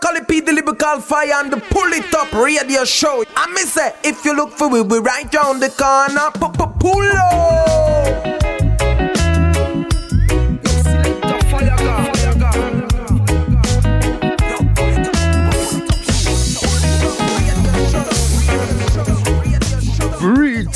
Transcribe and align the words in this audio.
Macaulay 0.00 0.24
P, 0.26 0.40
the 0.40 0.52
lyrical 0.52 1.00
fire 1.00 1.32
and 1.34 1.52
the 1.52 1.56
pull 1.56 1.92
it 1.92 2.14
up 2.14 2.32
radio 2.32 2.84
show. 2.84 3.24
I 3.34 3.50
miss 3.52 3.76
it. 3.76 3.96
If 4.04 4.24
you 4.24 4.36
look 4.36 4.52
for 4.52 4.68
we, 4.68 4.80
we 4.80 4.98
right 4.98 5.32
round 5.34 5.60
the 5.60 5.70
corner. 5.70 6.30
Pull 6.78 7.10
up. 7.16 8.47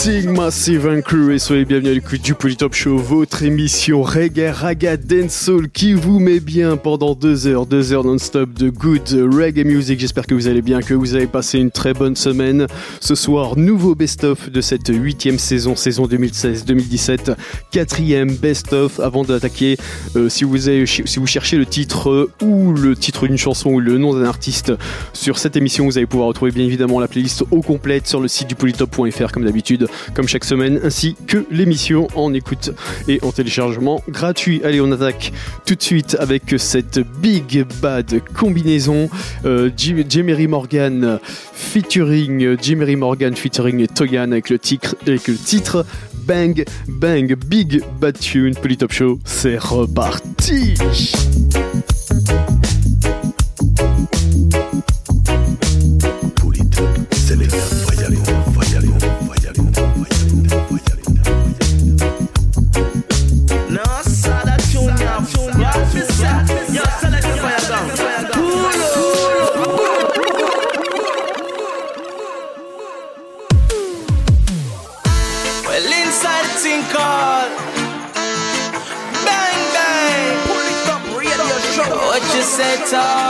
Greeting 0.04 0.36
Massive 0.36 0.88
and 0.88 1.02
Crew 1.02 1.30
et 1.32 1.38
soyez 1.38 1.64
bienvenus 1.64 1.92
à 1.92 1.94
l'écoute 1.94 2.22
du 2.22 2.34
Polytop 2.34 2.74
Show, 2.74 2.96
votre 2.96 3.44
émission 3.44 4.02
reggae, 4.02 4.50
raga, 4.52 4.96
dancehall 4.96 5.68
qui 5.68 5.92
vous 5.92 6.18
met 6.18 6.40
bien 6.40 6.76
pendant 6.76 7.14
deux 7.14 7.46
heures, 7.46 7.66
deux 7.66 7.92
heures 7.92 8.02
non-stop 8.02 8.52
de 8.52 8.68
good 8.68 9.08
reggae 9.32 9.64
music. 9.64 10.00
J'espère 10.00 10.26
que 10.26 10.34
vous 10.34 10.48
allez 10.48 10.60
bien, 10.60 10.80
que 10.80 10.94
vous 10.94 11.14
avez 11.14 11.28
passé 11.28 11.60
une 11.60 11.70
très 11.70 11.94
bonne 11.94 12.16
semaine. 12.16 12.66
Ce 12.98 13.14
soir, 13.14 13.56
nouveau 13.56 13.94
best-of 13.94 14.50
de 14.50 14.60
cette 14.60 14.88
huitième 14.88 15.38
saison, 15.38 15.76
saison 15.76 16.06
2016-2017, 16.06 17.36
quatrième 17.70 18.34
best-of 18.34 18.98
avant 18.98 19.22
d'attaquer. 19.22 19.76
Euh, 20.16 20.28
si, 20.28 20.42
vous 20.42 20.68
avez, 20.68 20.84
si 20.84 21.20
vous 21.20 21.28
cherchez 21.28 21.56
le 21.56 21.66
titre 21.66 22.28
ou 22.42 22.72
le 22.72 22.96
titre 22.96 23.28
d'une 23.28 23.38
chanson 23.38 23.70
ou 23.70 23.78
le 23.78 23.98
nom 23.98 24.14
d'un 24.14 24.24
artiste 24.24 24.72
sur 25.12 25.38
cette 25.38 25.54
émission, 25.54 25.84
vous 25.84 25.96
allez 25.96 26.08
pouvoir 26.08 26.26
retrouver 26.26 26.50
bien 26.50 26.64
évidemment 26.64 26.98
la 26.98 27.06
playlist 27.06 27.44
au 27.52 27.60
complète 27.60 28.08
sur 28.08 28.18
le 28.18 28.26
site 28.26 28.48
du 28.48 28.56
polytop.fr 28.56 29.30
comme 29.30 29.44
d'habitude 29.44 29.86
comme 30.14 30.28
chaque 30.28 30.44
semaine, 30.44 30.80
ainsi 30.82 31.16
que 31.26 31.44
l'émission 31.50 32.08
en 32.14 32.32
écoute 32.34 32.70
et 33.08 33.18
en 33.22 33.32
téléchargement 33.32 34.02
gratuit. 34.08 34.60
Allez, 34.64 34.80
on 34.80 34.92
attaque 34.92 35.32
tout 35.66 35.74
de 35.74 35.82
suite 35.82 36.16
avec 36.18 36.54
cette 36.58 37.00
big 37.20 37.64
bad 37.80 38.20
combinaison 38.34 39.08
euh, 39.44 39.70
Morgan 40.48 41.18
featuring 41.52 42.56
Jemery 42.60 42.96
Morgan 42.96 43.34
featuring 43.34 43.86
Togan 43.86 44.32
avec 44.32 44.50
le 44.50 44.58
titre, 44.58 44.96
avec 45.06 45.28
le 45.28 45.36
titre 45.36 45.84
Bang 46.26 46.64
Bang 46.88 47.34
Big 47.46 47.82
Bad 48.00 48.18
Tune 48.18 48.54
Polytop 48.54 48.92
Show, 48.92 49.18
c'est 49.24 49.58
reparti. 49.58 50.74
있어. 82.92 83.21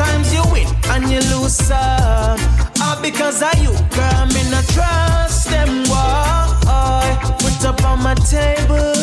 Sometimes 0.00 0.32
you 0.32 0.42
win 0.50 0.66
and 0.92 1.10
you 1.12 1.20
lose 1.36 1.52
some. 1.52 2.40
All 2.80 2.98
because 3.02 3.42
of 3.42 3.54
you, 3.60 3.68
girl, 3.94 4.26
me 4.32 4.40
a 4.48 4.62
trust 4.72 5.50
them. 5.50 5.84
Why? 5.90 7.18
Put 7.38 7.62
up 7.66 7.84
on 7.84 8.02
my 8.02 8.14
table. 8.14 8.94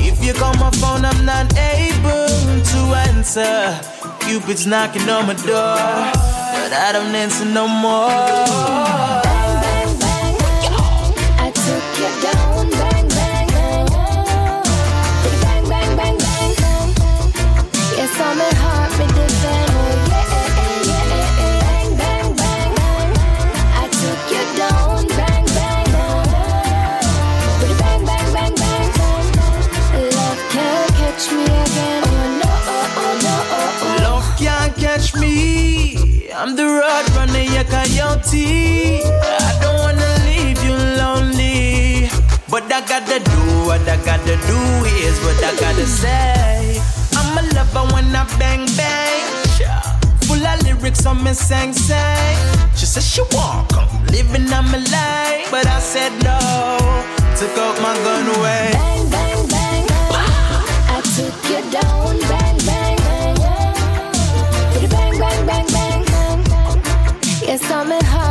If 0.00 0.24
you 0.24 0.32
call 0.32 0.54
my 0.54 0.70
phone, 0.80 1.04
I'm 1.04 1.26
not 1.26 1.52
able 1.58 2.62
to 2.72 2.80
answer. 3.10 3.78
Cupid's 4.20 4.66
knocking 4.66 5.10
on 5.10 5.26
my 5.26 5.34
door, 5.34 5.76
but 6.56 6.72
I 6.72 6.90
don't 6.94 7.14
answer 7.14 7.44
no 7.44 7.68
more. 7.68 9.33
Your. 38.22 39.02
I 39.02 39.58
don't 39.60 39.78
wanna 39.78 40.10
leave 40.26 40.62
you 40.62 40.74
lonely. 41.00 42.08
But 42.48 42.70
I 42.72 42.80
gotta 42.86 43.18
do 43.18 43.40
what 43.66 43.80
I 43.88 43.96
gotta 44.04 44.36
do, 44.46 44.60
is 45.06 45.18
what 45.24 45.42
I 45.42 45.54
gotta 45.58 45.86
say. 45.86 46.80
I'm 47.16 47.38
a 47.38 47.42
lover 47.54 47.94
when 47.94 48.14
I 48.14 48.24
bang 48.38 48.66
bang. 48.76 49.24
Full 50.22 50.46
of 50.46 50.62
lyrics 50.62 51.06
on 51.06 51.22
me 51.22 51.32
sang 51.34 51.72
sang. 51.72 52.36
She 52.76 52.86
said 52.86 53.02
she 53.02 53.22
want 53.32 53.68
come 53.70 53.88
living 54.06 54.52
on 54.52 54.64
my 54.70 54.78
life. 54.78 55.50
But 55.50 55.66
I 55.66 55.78
said 55.80 56.12
no, 56.22 56.38
took 57.36 57.56
out 57.58 57.76
my 57.82 57.94
gun 58.04 58.26
away. 58.36 58.70
Bang, 58.72 59.10
bang, 59.10 59.48
bang, 59.48 59.86
bang. 59.86 60.24
I 60.94 61.00
took 61.14 61.50
you 61.50 61.70
down, 61.70 62.18
bang. 62.20 62.53
It's 67.54 67.64
summer 67.68 68.00
high. 68.02 68.23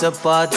chapati. 0.00 0.55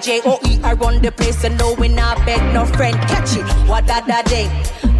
J 0.00 0.20
O 0.24 0.38
E 0.46 0.58
I 0.62 0.74
run 0.74 1.02
the 1.02 1.10
place 1.10 1.44
and 1.44 1.58
no 1.58 1.74
we 1.74 1.88
not 1.88 2.24
beg 2.24 2.40
no 2.54 2.64
friend. 2.64 2.96
Catch 3.08 3.36
it, 3.36 3.44
what 3.68 3.86
da 3.86 4.00
da 4.00 4.22
ding. 4.22 4.50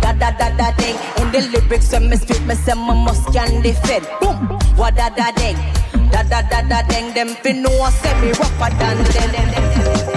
Da 0.00 0.12
da 0.12 0.30
da 0.32 0.50
da 0.56 0.70
ding. 0.76 0.96
In 1.18 1.30
the 1.32 1.40
lyrics 1.52 1.92
when 1.92 2.10
me 2.10 2.16
spit, 2.16 2.42
me 2.46 2.54
say 2.54 2.74
me 2.74 2.94
must 3.04 3.32
can 3.32 3.62
defend. 3.62 4.06
Boom, 4.20 4.36
what 4.76 4.96
da 4.96 5.08
da 5.10 5.30
ding. 5.32 5.56
Da 6.10 6.22
da 6.22 6.42
da 6.42 6.62
da 6.62 6.82
ding. 6.88 7.14
Them 7.14 7.28
fi 7.42 7.52
know 7.52 7.70
I 7.80 7.90
say 7.90 8.14
me 8.20 8.28
rougher 8.32 8.70
than 8.78 8.98
them. 9.14 9.48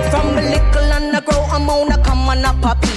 From 0.09 0.38
a 0.38 0.41
little 0.41 0.91
and 0.93 1.15
I 1.15 1.21
grow, 1.21 1.43
I'm 1.51 1.69
on 1.69 1.91
a 1.91 1.97
come 2.03 2.29
on 2.29 2.43
a 2.43 2.53
poppy. 2.61 2.89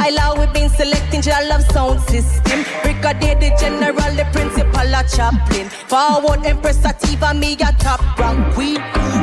I 0.00 0.10
love 0.10 0.38
we 0.38 0.46
been 0.52 0.68
selecting 0.70 1.22
your 1.22 1.48
love 1.48 1.62
sound 1.72 2.00
system. 2.02 2.64
Brigadier 2.82 3.34
the 3.34 3.50
general, 3.58 4.14
the 4.14 4.26
principal, 4.32 4.94
a 4.94 5.02
chaplain. 5.08 5.68
Forward 5.90 6.46
Empress 6.46 6.78
Sativa, 6.80 7.34
me 7.34 7.54
a 7.54 7.72
top 7.78 8.00
rank 8.18 8.54
queen. 8.54 8.80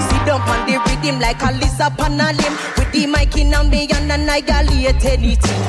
See 0.08 0.22
down 0.26 0.42
on 0.42 0.65
the 1.06 1.12
rhythm 1.12 1.20
like 1.20 1.42
a 1.42 1.52
Lisa 1.54 1.90
Panalim. 1.98 2.78
With 2.78 2.92
the 2.92 3.08
mic 3.08 3.38
in 3.38 3.54
and 3.54 3.70
me 3.70 3.88
and 3.94 4.12
annihilate 4.12 5.06
anything. 5.06 5.62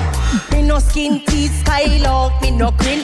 Me 0.53 0.63
no 0.63 0.79
skin 0.79 1.21
teeth, 1.27 1.53
skylark, 1.61 2.41
me 2.43 2.51
no 2.51 2.71
grin. 2.73 3.01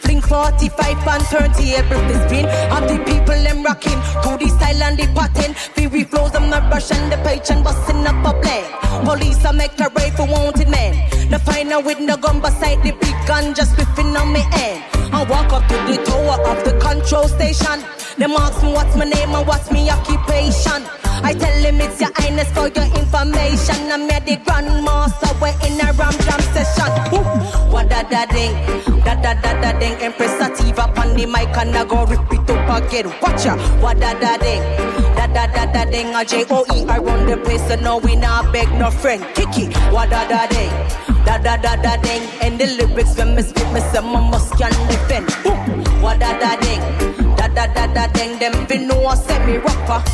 Fling 0.00 0.20
45 0.20 1.08
and 1.08 1.22
30 1.26 1.74
able 1.74 2.02
to 2.08 2.14
spin. 2.26 2.46
Of 2.72 2.88
the 2.88 3.02
people 3.04 3.40
them 3.42 3.62
rocking 3.62 4.00
to 4.22 4.36
the 4.38 4.48
style 4.48 4.82
and 4.82 4.98
the 4.98 5.06
pattern. 5.14 5.54
Fury 5.74 6.04
flows, 6.04 6.34
I'm 6.34 6.48
not 6.48 6.72
rushing 6.72 7.08
the 7.10 7.16
page 7.18 7.50
and 7.50 7.62
busting 7.62 8.06
up 8.06 8.24
a 8.24 8.32
blade. 8.40 8.64
Police, 9.04 9.44
I 9.44 9.52
make 9.52 9.78
a 9.80 9.90
raid 9.96 10.14
for 10.14 10.26
wanted 10.26 10.68
men. 10.68 10.94
The 11.30 11.38
final 11.38 11.82
with 11.82 12.00
no 12.00 12.16
gun 12.16 12.40
beside 12.40 12.82
the 12.82 12.92
big 12.92 13.16
gun 13.26 13.54
just 13.54 13.76
whipping 13.76 14.16
on 14.16 14.32
me 14.32 14.42
end. 14.52 14.82
I 15.12 15.24
walk 15.28 15.52
up 15.52 15.68
to 15.68 15.76
the 15.86 16.02
tower 16.04 16.40
of 16.48 16.64
the 16.64 16.78
control 16.80 17.28
station. 17.28 17.80
Them 18.16 18.32
ask 18.32 18.62
me 18.62 18.72
what's 18.72 18.96
my 18.96 19.04
name 19.04 19.34
and 19.34 19.46
what's 19.46 19.70
my 19.70 19.88
occupation. 19.90 21.03
I 21.26 21.32
tell 21.32 21.62
them 21.62 21.80
it's 21.80 22.00
your 22.00 22.10
highness 22.16 22.50
for 22.52 22.68
your 22.68 22.84
information. 23.00 23.90
I'm 23.90 24.08
here 24.08 24.20
the 24.20 24.36
grandmaster, 24.44 25.32
we're 25.40 25.56
in 25.66 25.80
a 25.80 25.90
ram 25.96 26.12
jam 26.24 26.40
session. 26.52 26.92
What 27.72 27.88
da 27.88 28.02
da 28.02 28.26
ding, 28.26 28.52
da 29.04 29.14
da 29.14 29.32
da 29.40 29.60
da 29.60 29.78
ding. 29.78 29.94
Empress 30.04 30.36
Sativa 30.38 30.82
on 31.00 31.16
the 31.16 31.24
mic 31.26 31.56
and 31.56 31.74
I 31.74 31.84
go 31.84 32.04
rip 32.04 32.20
it 32.30 32.50
up 32.50 32.84
again. 32.84 33.06
Watch 33.22 33.46
ya, 33.46 33.56
what 33.80 33.98
da 34.00 34.12
da 34.12 34.36
ding, 34.36 34.60
da 35.16 35.26
da 35.26 35.46
da 35.46 35.64
da 35.72 35.84
ding. 35.90 36.14
A 36.14 36.24
J 36.24 36.44
O 36.50 36.64
E 36.76 36.84
I 36.88 36.98
run 36.98 37.26
the 37.26 37.38
place, 37.38 37.66
so 37.68 37.76
no 37.76 37.96
we 37.98 38.16
not 38.16 38.52
beg 38.52 38.70
no 38.78 38.90
friend. 38.90 39.24
Kiki, 39.34 39.66
what 39.90 40.10
da 40.10 40.28
da 40.28 40.46
ding, 40.46 40.70
da 41.24 41.38
da 41.38 41.56
da 41.56 41.74
da 41.76 41.96
ding. 42.02 42.22
And 42.42 42.60
the 42.60 42.66
lyrics 42.76 43.16
when 43.16 43.34
me 43.34 43.42
spit, 43.42 43.72
me 43.72 43.80
say 43.80 44.00
my 44.00 44.20
must 44.28 44.52
can 44.58 44.72
defend. 44.88 45.30
What 46.02 46.20
da 46.20 46.38
da 46.38 46.56
ding, 46.60 46.80
da 47.36 47.48
da 47.48 47.66
da 47.72 47.86
da 47.94 48.06
ding. 48.12 48.38
Them 48.38 48.66
fi 48.66 48.76
know 48.76 49.06
I 49.06 49.14
say 49.14 49.46
me 49.46 49.56
rapper. 49.56 50.04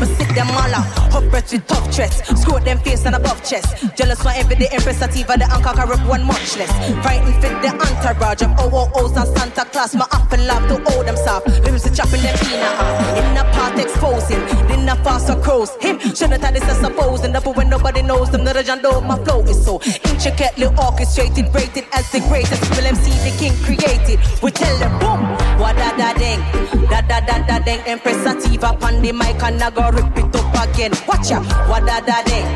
Me 0.00 0.06
sit 0.06 0.34
them 0.34 0.48
all 0.50 0.74
out, 0.74 0.86
hot 1.12 1.24
breath 1.30 1.52
with 1.52 1.66
tough 1.66 1.86
chest. 1.94 2.26
Screw 2.36 2.60
them 2.60 2.78
face 2.78 3.06
and 3.06 3.14
above 3.14 3.42
chest. 3.44 3.96
Jealous 3.96 4.22
for 4.22 4.30
every 4.34 4.56
day, 4.56 4.68
Empress 4.72 4.98
Sativa, 4.98 5.36
the 5.36 5.44
anchor 5.52 5.72
can 5.74 5.88
rip 5.88 6.04
one 6.06 6.24
much 6.24 6.56
less. 6.56 6.72
Frightened 7.02 7.36
fit 7.42 7.54
the 7.62 7.70
entourage 7.70 8.42
of 8.42 8.50
OOOs 8.60 9.16
and 9.16 9.28
Santa 9.36 9.64
Claus. 9.70 9.94
My 9.94 10.06
up 10.10 10.32
and 10.32 10.46
love 10.46 10.66
to 10.68 10.90
hold 10.90 11.06
them 11.06 11.16
soft. 11.16 11.46
Limbs 11.64 11.82
to 11.84 11.94
chopping 11.94 12.22
them 12.22 12.36
peanut. 12.38 12.74
In 13.18 13.34
the 13.34 13.44
part 13.52 13.78
exposing, 13.78 14.40
then 14.68 14.86
the 14.86 14.96
faster 15.04 15.36
crows. 15.40 15.70
Him, 15.80 15.98
shouldn't 16.00 16.42
have 16.42 16.54
this, 16.54 16.80
suppose. 16.80 17.24
And 17.24 17.36
up 17.36 17.46
when 17.46 17.68
nobody 17.68 18.02
knows 18.02 18.30
them, 18.30 18.44
the 18.44 18.62
John 18.62 18.82
Doe, 18.82 19.00
my 19.00 19.16
flow 19.24 19.42
is 19.42 19.64
so 19.64 19.80
intricately 20.10 20.66
orchestrated, 20.66 21.54
rated 21.54 21.84
as 21.92 22.10
the 22.10 22.20
greatest. 22.28 22.62
Will 22.70 22.86
MC 22.86 23.10
the 23.28 23.36
king 23.38 23.54
created. 23.62 24.18
We 24.42 24.50
tell 24.50 24.76
them, 24.78 24.98
boom, 24.98 25.33
what 25.58 25.76
da 25.76 25.96
da 25.96 26.12
ding, 26.14 26.40
da 26.88 27.00
da 27.02 27.20
da 27.20 27.38
da 27.46 27.58
ding. 27.58 27.80
Empress 27.86 28.16
Sativa 28.22 28.76
on 28.84 29.02
the 29.02 29.12
mic 29.12 29.42
and 29.42 29.62
I 29.62 29.70
go 29.70 29.90
rip 29.90 30.16
it 30.16 30.34
up 30.36 30.68
again. 30.68 30.92
Watch 31.06 31.30
ya, 31.30 31.40
what 31.68 31.86
da 31.86 32.00
da 32.00 32.22
ding. 32.22 32.46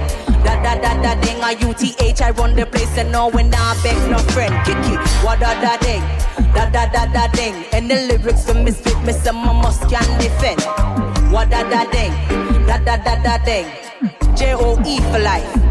Da 0.45 0.55
da 0.63 0.75
da 0.81 0.95
da 1.03 1.15
ding, 1.21 1.41
a 1.43 1.51
UTH, 1.67 2.23
I 2.23 2.31
run 2.31 2.55
the 2.55 2.65
place 2.65 2.97
and 2.97 3.11
no 3.13 3.29
when 3.29 3.53
I 3.53 3.81
beg 3.83 3.99
no 4.11 4.19
friend. 4.33 4.55
Kiki, 4.65 4.97
what 5.25 5.41
da 5.41 5.53
da 5.61 5.77
ding, 5.79 6.03
da 6.55 6.71
da 6.71 6.87
da 6.87 7.07
da 7.13 7.27
ding. 7.33 7.55
And 7.73 7.91
the 7.91 7.97
lyrics 8.07 8.47
misfit, 8.55 8.99
me 9.05 9.13
say 9.13 9.33
my 9.33 9.53
must 9.53 9.83
can 9.91 10.07
defend. 10.21 10.61
What 11.33 11.51
da 11.51 11.69
da 11.69 11.85
ding, 11.91 12.13
da 12.67 12.79
da 12.79 12.97
da 12.97 13.23
da 13.23 13.39
ding. 13.45 13.67
J 14.37 14.55
O 14.55 14.81
E 14.87 15.01
for 15.11 15.19
life. 15.19 15.68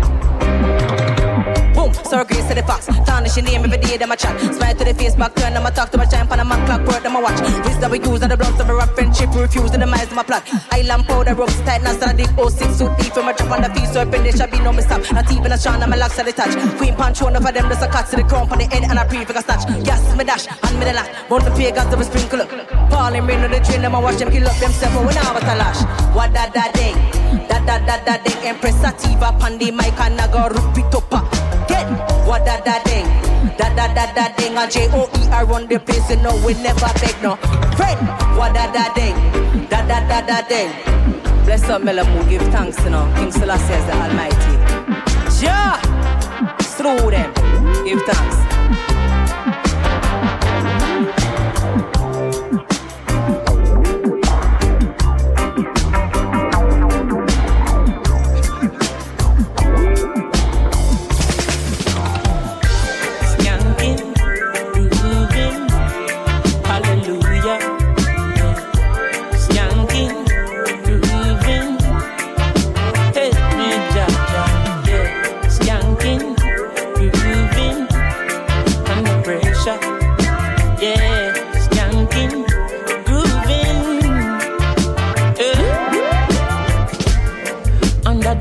Boom, 1.87 2.27
grace 2.27 2.47
to 2.47 2.55
the 2.55 2.63
fox. 2.63 2.87
Tarnish 3.07 3.37
your 3.37 3.45
name 3.45 3.63
every 3.63 3.77
day, 3.77 3.97
them 3.97 4.11
a 4.11 4.15
chat. 4.17 4.35
Smile 4.41 4.75
to 4.75 4.83
the 4.83 4.93
face, 4.93 5.15
back 5.15 5.33
turn, 5.35 5.53
them 5.53 5.65
a 5.65 5.71
talk 5.71 5.89
to 5.91 5.97
my 5.97 6.07
shine, 6.07 6.27
pan 6.27 6.39
a 6.39 6.45
man 6.45 6.65
clock, 6.65 6.83
word, 6.87 7.03
them 7.03 7.15
a 7.15 7.21
watch. 7.21 7.39
Wisdom 7.63 7.91
we 7.91 7.99
use 7.99 8.21
and 8.21 8.31
the 8.31 8.37
bloods 8.37 8.59
of 8.59 8.69
a 8.69 8.73
rock 8.73 8.93
friendship, 8.95 9.33
refuse 9.33 9.71
and 9.71 9.81
the 9.81 9.87
minds, 9.87 10.11
a 10.11 10.23
plot. 10.23 10.43
Island 10.71 11.05
powder, 11.05 11.35
ropes 11.35 11.59
tight, 11.61 11.81
now 11.83 11.93
stand 11.93 12.17
deep, 12.17 12.29
06 12.35 12.75
suit 12.75 12.91
deep, 12.99 13.13
from 13.13 13.27
a 13.27 13.33
drop 13.33 13.51
on 13.51 13.61
the 13.63 13.69
feet, 13.71 13.87
so 13.87 14.01
open, 14.01 14.23
there 14.23 14.35
shall 14.35 14.51
be 14.51 14.59
no 14.59 14.73
mistake. 14.73 15.11
Not 15.13 15.31
even 15.31 15.51
a 15.51 15.57
shine, 15.57 15.81
I'm 15.81 15.93
a 15.93 15.97
locks 15.97 16.19
at 16.19 16.25
the 16.25 16.33
touch. 16.33 16.53
Queen 16.77 16.95
punch, 16.95 17.21
one 17.21 17.35
of 17.35 17.43
them, 17.43 17.69
just 17.69 17.83
a 17.83 17.87
cut 17.87 18.07
to 18.11 18.15
the 18.17 18.23
crown, 18.23 18.49
on 18.51 18.57
the 18.57 18.65
head, 18.65 18.83
and 18.83 18.99
a 18.99 19.05
pre 19.05 19.23
figure 19.23 19.41
snatch. 19.41 19.63
Yes, 19.85 20.03
me 20.17 20.23
dash, 20.23 20.47
and 20.47 20.79
me 20.79 20.85
the 20.85 20.93
lash. 20.93 21.09
Burn 21.29 21.43
the 21.45 21.51
pagans, 21.51 21.89
them 21.89 22.01
a 22.01 22.03
sprinkle 22.03 22.41
up. 22.41 22.49
Falling 22.91 23.25
rain 23.25 23.43
on 23.43 23.51
the 23.51 23.59
train, 23.63 23.81
them 23.81 23.95
a 23.95 24.01
watch 24.01 24.17
them 24.17 24.31
kill 24.31 24.47
up 24.47 24.57
themselves, 24.59 24.95
but 24.95 25.05
when 25.07 25.17
I 25.17 25.31
was 25.31 25.43
a 25.43 25.55
lash. 25.55 25.81
What 26.15 26.33
da 26.33 26.49
da 26.51 26.67
ding, 26.75 26.99
da 27.47 27.63
da 27.63 27.79
da 27.79 27.95
da 28.03 28.17
ding, 28.23 28.39
Empress 28.43 28.75
Sativa, 28.75 29.31
pan 29.39 29.57
the 29.57 29.71
mic, 29.71 29.95
and 30.03 30.19
I 30.19 30.27
go 30.27 30.51
rip 30.51 30.77
it 30.83 30.95
up. 30.95 31.46
Get 31.67 31.87
what 32.27 32.45
da 32.45 32.59
da 32.63 32.81
ding, 32.83 33.07
da 33.57 33.69
da 33.75 33.87
da 33.93 34.13
da 34.13 34.35
ding. 34.35 34.57
A 34.57 34.67
J 34.69 34.87
O 34.93 35.09
E 35.17 35.27
I 35.29 35.43
run 35.43 35.67
the 35.67 35.79
place, 35.79 36.09
you 36.09 36.17
know 36.17 36.35
we 36.45 36.53
never 36.55 36.89
beg 37.01 37.15
no 37.21 37.35
friend. 37.77 37.99
What 38.37 38.53
da 38.53 38.71
da 38.71 38.93
ding, 38.93 39.15
da 39.69 39.85
da 39.87 39.99
da 40.07 40.21
da 40.25 40.41
ding. 40.47 40.71
Bless 41.45 41.63
up, 41.69 41.81
Melamu, 41.81 42.27
give 42.29 42.41
thanks, 42.51 42.77
you 42.83 42.89
know. 42.89 43.11
King 43.15 43.31
Selassie 43.31 43.73
is 43.73 43.85
the 43.85 43.93
Almighty. 43.93 44.53
Yeah, 45.43 45.77
through 46.75 47.11
them, 47.11 47.33
give 47.85 48.01
thanks. 48.03 49.16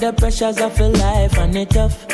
The 0.06 0.12
pressures 0.12 0.60
of 0.60 0.78
your 0.78 0.90
life 0.90 1.36
and 1.36 1.56
it 1.56 1.70
tough. 1.70 2.06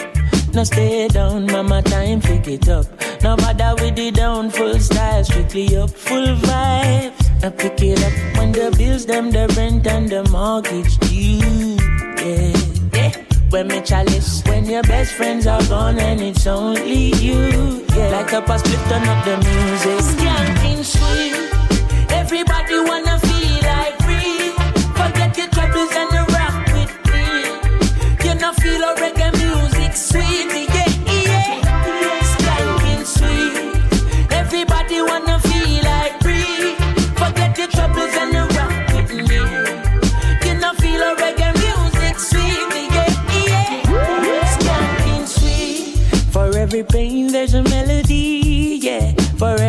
No 0.54 0.64
stay 0.64 1.08
down, 1.08 1.44
mama, 1.46 1.82
time 1.82 2.22
pick 2.22 2.48
it 2.48 2.66
up. 2.68 2.86
No 3.22 3.36
bother 3.36 3.74
with 3.82 3.96
the 3.96 4.10
down, 4.10 4.48
full 4.48 4.78
style, 4.78 5.22
strictly 5.24 5.76
up, 5.76 5.90
full 5.90 6.28
vibes. 6.46 7.44
I 7.44 7.50
pick 7.50 7.82
it 7.82 8.02
up 8.02 8.38
when 8.38 8.52
the 8.52 8.74
bills, 8.78 9.04
them, 9.04 9.30
the 9.30 9.46
rent 9.58 9.86
and 9.86 10.08
the 10.08 10.24
mortgage 10.30 10.96
due. 11.00 11.76
Yeah, 12.24 12.56
yeah. 12.94 13.12
When 13.50 13.66
me 13.68 13.82
chalice, 13.82 14.42
when 14.46 14.64
your 14.64 14.82
best 14.84 15.12
friends 15.12 15.46
are 15.46 15.62
gone 15.64 15.98
and 15.98 16.20
it's 16.22 16.46
only 16.46 17.12
you. 17.16 17.84
Yeah, 17.94 18.08
like 18.16 18.32
a 18.32 18.40
past 18.40 18.64
turn 18.88 19.06
up 19.06 19.24
the 19.26 19.36
music. 19.36 20.00
Skanking 20.16 20.82
sweet. 20.82 21.62
Everybody 22.10 22.80
wanna 22.88 23.11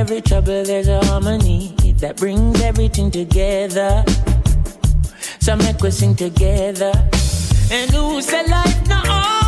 trouble, 0.04 0.63
there's 0.63 0.88
a 0.88 1.04
harmony 1.06 1.76
that 2.00 2.18
brings 2.18 2.62
everything 2.62 3.10
together. 3.10 4.04
So 5.39 5.56
make 5.56 5.82
we 5.82 5.92
sing 5.92 6.16
together. 6.16 6.92
And 7.72 7.89
who 7.92 8.22
said 8.22 8.50
life 8.50 8.88
no 8.88 8.98
order? 9.00 9.42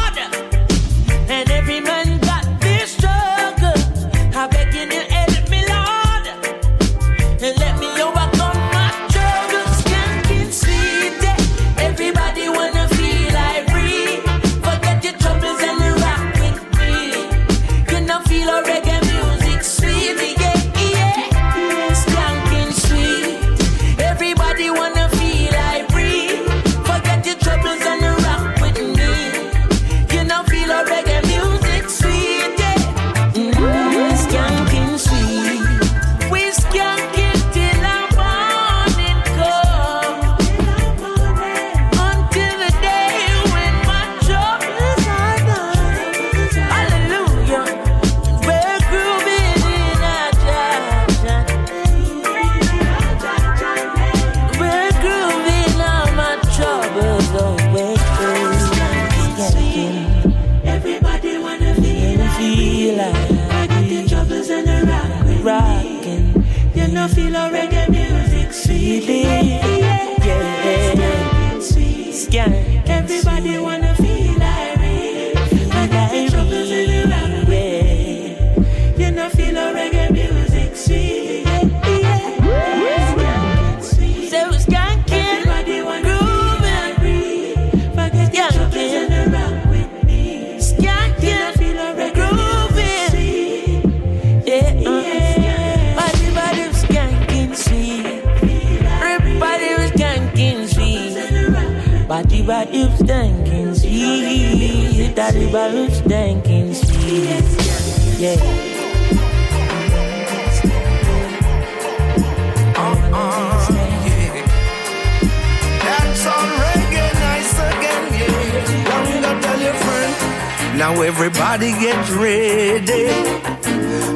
Now 120.85 121.01
everybody 121.01 121.71
get 121.71 121.97
ready. 122.11 123.07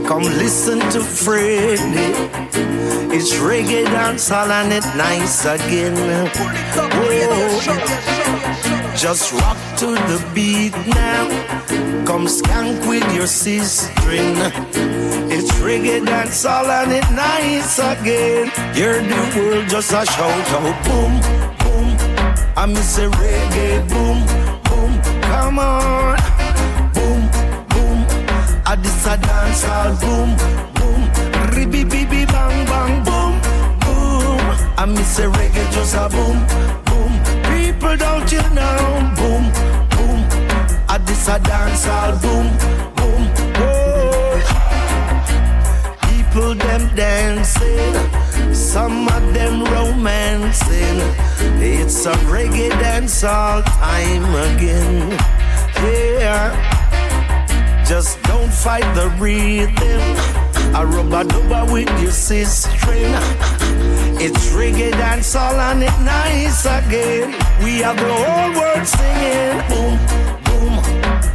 Come 0.07 0.21
listen 0.21 0.77
to 0.91 1.01
Freddy. 1.01 2.13
It's 3.09 3.33
reggae 3.33 3.85
dancehall 3.85 4.51
and 4.51 4.71
it 4.71 4.85
nice 4.95 5.45
again. 5.45 5.95
Whoa. 5.97 7.49
Just 8.95 9.33
rock 9.33 9.57
to 9.79 9.87
the 10.09 10.23
beat 10.35 10.75
now. 10.93 11.25
Come 12.05 12.27
skank 12.27 12.87
with 12.87 13.15
your 13.15 13.25
sister. 13.25 13.91
It's 15.33 15.51
reggae 15.65 16.05
dancehall 16.05 16.69
and 16.69 16.91
it 16.91 17.09
nice 17.17 17.79
again. 17.79 18.51
Hear 18.75 19.01
the 19.01 19.21
world 19.35 19.67
just 19.69 19.91
a 19.91 20.05
shout 20.05 20.51
out 20.53 20.85
boom, 20.85 21.19
boom. 21.61 21.97
I 22.55 22.67
miss 22.67 22.99
a 22.99 23.09
reggae 23.09 23.89
boom, 23.89 24.19
boom. 24.65 25.19
Come 25.23 25.57
on, 25.57 26.17
this 28.83 29.05
a 29.05 29.17
dancehall 29.17 29.99
boom, 30.01 30.29
boom. 30.75 31.01
Ribby 31.55 31.83
bibby 31.83 32.25
bang 32.25 32.65
bang 32.65 33.03
boom, 33.03 33.33
boom. 33.81 34.39
I 34.77 34.85
miss 34.85 35.19
a 35.19 35.27
reggae 35.27 35.71
just 35.71 35.95
a 35.95 36.07
boom, 36.09 36.37
boom. 36.87 37.11
People 37.49 37.95
don't 37.97 38.31
you 38.31 38.43
know, 38.57 38.77
boom, 39.17 39.43
boom. 39.93 40.19
I 40.87 40.97
this 41.05 41.27
a 41.27 41.39
dancehall 41.39 42.21
boom, 42.21 42.47
boom. 42.97 43.21
Whoa. 43.59 44.39
People 46.07 46.55
them 46.55 46.89
dancing, 46.95 47.95
some 48.53 49.07
of 49.07 49.33
them 49.33 49.63
romancing. 49.63 50.99
It's 51.61 52.05
a 52.05 52.13
reggae 52.31 52.69
dancehall 52.83 53.63
time 53.65 54.35
again. 54.53 55.17
Yeah, 55.81 56.51
just 57.89 58.21
don't 58.21 58.53
fight 58.53 58.85
the 58.93 59.09
rhythm. 59.17 59.99
I 60.75 60.83
rub 60.83 61.11
a 61.11 61.23
dubba 61.23 61.73
with 61.73 61.89
your 61.99 62.11
sister. 62.11 62.69
It's 64.21 64.51
reggae 64.53 64.91
dancehall 64.91 65.57
and 65.71 65.81
it 65.81 65.99
nice 66.05 66.65
again. 66.65 67.31
We 67.63 67.79
have 67.79 67.97
the 67.97 68.13
whole 68.23 68.51
world 68.59 68.85
singing. 68.85 69.57
Boom, 69.69 69.97
boom. 70.45 70.73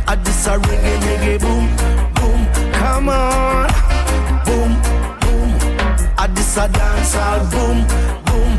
I 0.06 0.14
this 0.22 0.46
a 0.46 0.56
reggae, 0.58 0.96
reggae, 1.06 1.40
boom, 1.40 1.66
boom. 2.14 2.72
Come 2.72 3.08
on 3.08 3.68
boom, 4.46 4.70
boom. 5.24 5.50
I 6.16 6.28
this 6.34 6.56
a 6.56 6.68
dancehall 6.68 7.50
boom, 7.50 7.78
boom. 8.26 8.50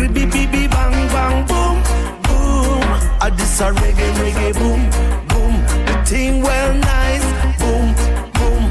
Ribby 0.00 0.26
bibby 0.26 0.66
bang 0.66 0.98
bang 1.14 1.46
boom, 1.46 1.76
boom. 2.26 2.82
I 3.20 3.30
this 3.36 3.60
a 3.60 3.70
reggae 3.70 4.08
reggae 4.20 4.52
boom, 4.58 4.90
boom. 5.28 5.65
Thing 6.06 6.40
well 6.40 6.72
nice, 6.72 7.24
boom, 7.58 7.92
boom. 8.34 8.70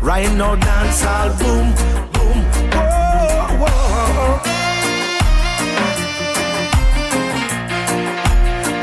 Right 0.00 0.32
now 0.32 0.56
dancehall 0.56 1.38
boom, 1.38 1.74
boom. 2.14 2.38
Whoa, 2.72 3.60
whoa. 3.60 4.40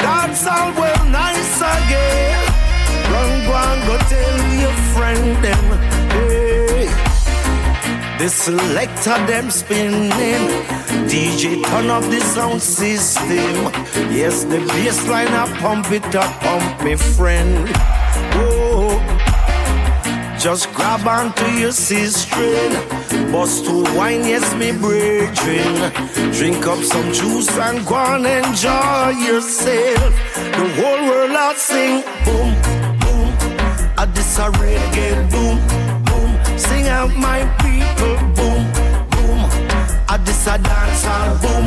Dancehall 0.03 0.75
well 0.77 1.05
nice 1.09 1.57
again. 1.57 2.37
Run, 3.11 3.31
go 3.47 3.53
and 3.55 3.81
go 3.87 3.97
tell 4.07 4.37
your 4.61 4.75
friend 4.93 5.43
them. 5.43 5.86
The 8.17 8.29
selector 8.29 9.17
them 9.27 9.51
spinning. 9.51 10.09
DJ 11.07 11.63
turn 11.63 11.89
up 11.91 12.01
the 12.03 12.19
sound 12.19 12.61
system. 12.61 13.71
Yes, 14.11 14.43
the 14.43 14.57
bass 14.57 15.07
line 15.07 15.27
I 15.27 15.45
pump 15.59 15.91
it 15.91 16.15
up, 16.15 16.31
pump 16.41 16.83
me 16.83 16.95
friend. 16.95 17.69
Oh, 18.33 18.97
just 20.39 20.73
grab 20.73 21.05
onto 21.07 21.45
your 21.51 21.71
sister. 21.71 22.69
Bust 23.31 23.65
to 23.65 23.83
wine, 23.95 24.25
yes, 24.25 24.51
me 24.55 24.71
brethren. 24.71 25.91
Drink 26.33 26.65
up 26.65 26.79
some 26.79 27.13
juice 27.13 27.55
and 27.55 27.85
go 27.85 27.97
and 27.97 28.25
enjoy 28.25 29.09
yourself. 29.27 30.13
The 30.57 30.65
whole 30.77 31.07
world 31.07 31.31
out 31.31 31.57
sing 31.57 32.01
boom, 32.25 32.49
boom. 33.01 33.29
I 33.95 34.05
this 34.11 34.39
a 34.39 34.49
reggae 34.57 35.29
boom, 35.29 35.57
boom. 36.07 36.57
Sing 36.57 36.87
out 36.87 37.15
my 37.15 37.45
a 40.47 40.57
dancehall 40.59 41.41
boom, 41.41 41.65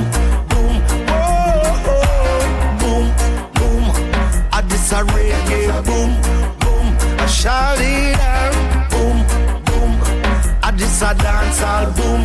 boom. 0.49 0.75
Whoa, 1.11 1.93
oh, 1.93 2.41
boom, 2.81 3.05
boom. 3.57 3.85
I 4.53 4.63
this 4.69 4.93
a 4.93 5.03
reggae 5.05 5.85
boom, 5.85 6.11
boom. 6.61 6.87
I 7.19 7.27
shout 7.27 7.79
it 7.79 8.17
boom, 8.91 9.19
boom. 9.67 9.93
I 10.63 10.71
this 10.75 11.03
a 11.03 11.15
dancehall 11.15 11.95
boom, 11.97 12.21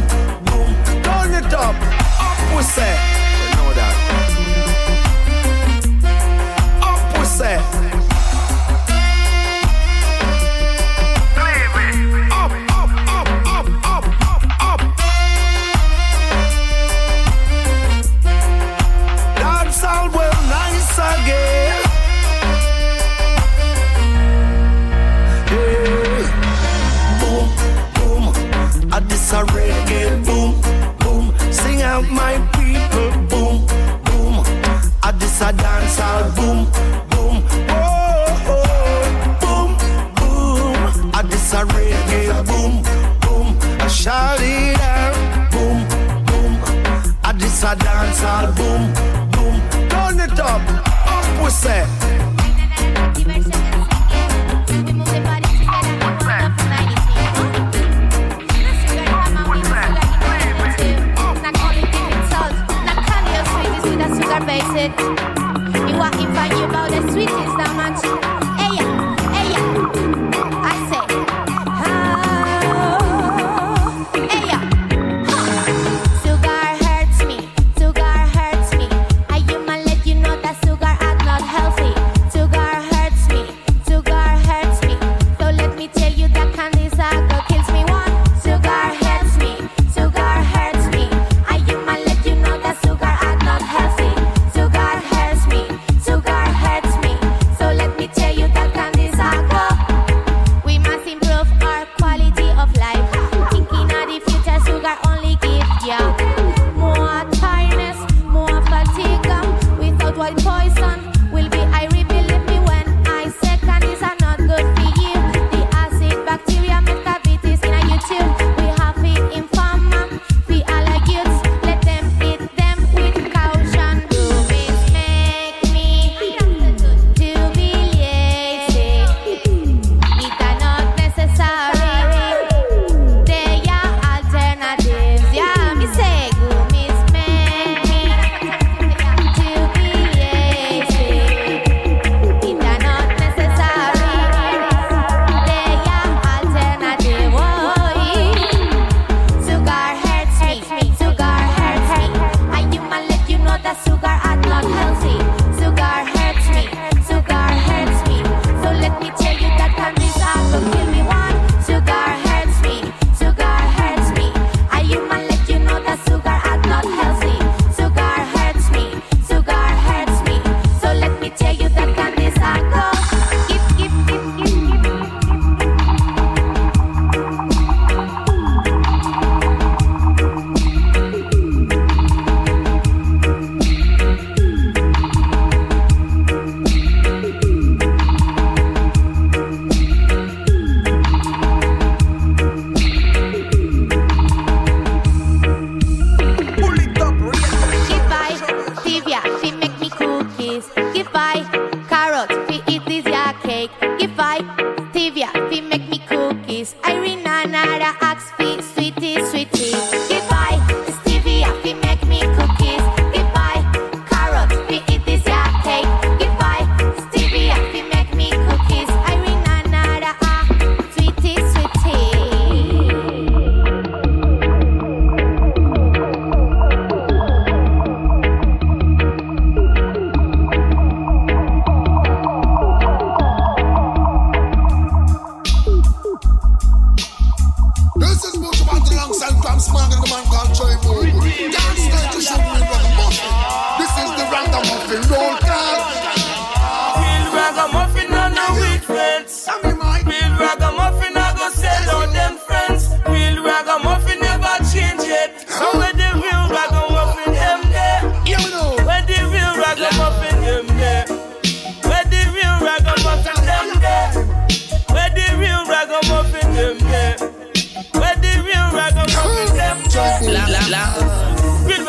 boom. 0.45 0.69
Turn 1.03 1.33
it 1.33 1.53
up, 1.53 1.75
up 1.75 2.55
we 2.55 2.63
say. 2.63 2.95
You 3.41 3.55
know 3.57 3.73
that. 3.73 4.24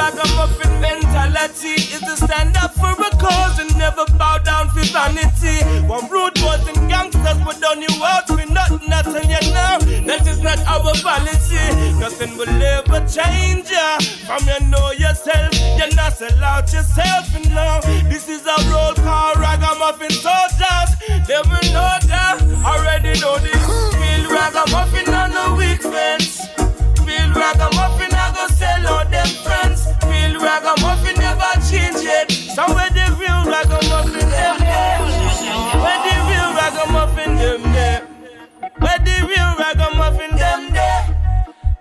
Cause 0.07 0.31
a 0.31 0.37
muffin 0.37 0.81
mentality 0.81 1.75
is 1.91 1.99
to 1.99 2.17
stand 2.17 2.57
up 2.59 2.73
for 2.75 2.95
a 2.95 3.11
cause 3.19 3.59
and 3.59 3.77
never 3.77 4.05
bow 4.17 4.39
down 4.39 4.69
for 4.69 4.87
vanity. 4.95 5.59
One 5.89 6.09
rude 6.09 6.35
boys 6.35 6.63
and 6.69 6.89
gangsters, 6.89 7.43
but 7.43 7.59
on 7.67 7.83
your 7.83 7.91
words, 7.99 8.31
we 8.31 8.47
nothing, 8.55 8.87
I 8.93 9.03
tell 9.03 9.27
you 9.27 9.43
now. 9.51 9.79
That 10.07 10.25
is 10.29 10.41
not 10.41 10.63
our 10.71 10.95
policy. 11.03 11.59
Nothing 11.99 12.39
will 12.39 12.47
ever 12.49 13.03
change 13.11 13.67
ya. 13.69 13.99
From 14.31 14.47
you 14.47 14.71
know 14.71 14.93
yourself, 14.93 15.51
you're 15.75 15.91
not 15.97 16.13
sell 16.15 16.39
out 16.39 16.73
yourself 16.73 17.35
and 17.35 17.51
now. 17.53 17.81
This 18.07 18.29
is 18.29 18.47
a 18.47 18.55
roll 18.71 18.95
call, 19.03 19.35
ragamuffin 19.35 20.15
soldiers. 20.15 20.91
They 21.27 21.43
will 21.51 21.67
know 21.75 21.99
that, 22.07 22.47
already 22.63 23.19
know 23.19 23.39
this. 23.43 23.59
Real 23.99 24.31
ragamuffin 24.31 25.11
on 25.11 25.35
the 25.35 25.47
weak 25.59 25.83
fence. 25.83 26.47
Real 27.03 27.35
ragamuffin, 27.35 28.15
I 28.15 28.31
go 28.39 28.47
sell 28.55 28.87
out 28.87 29.11
them 29.11 29.27
friends. 29.43 29.56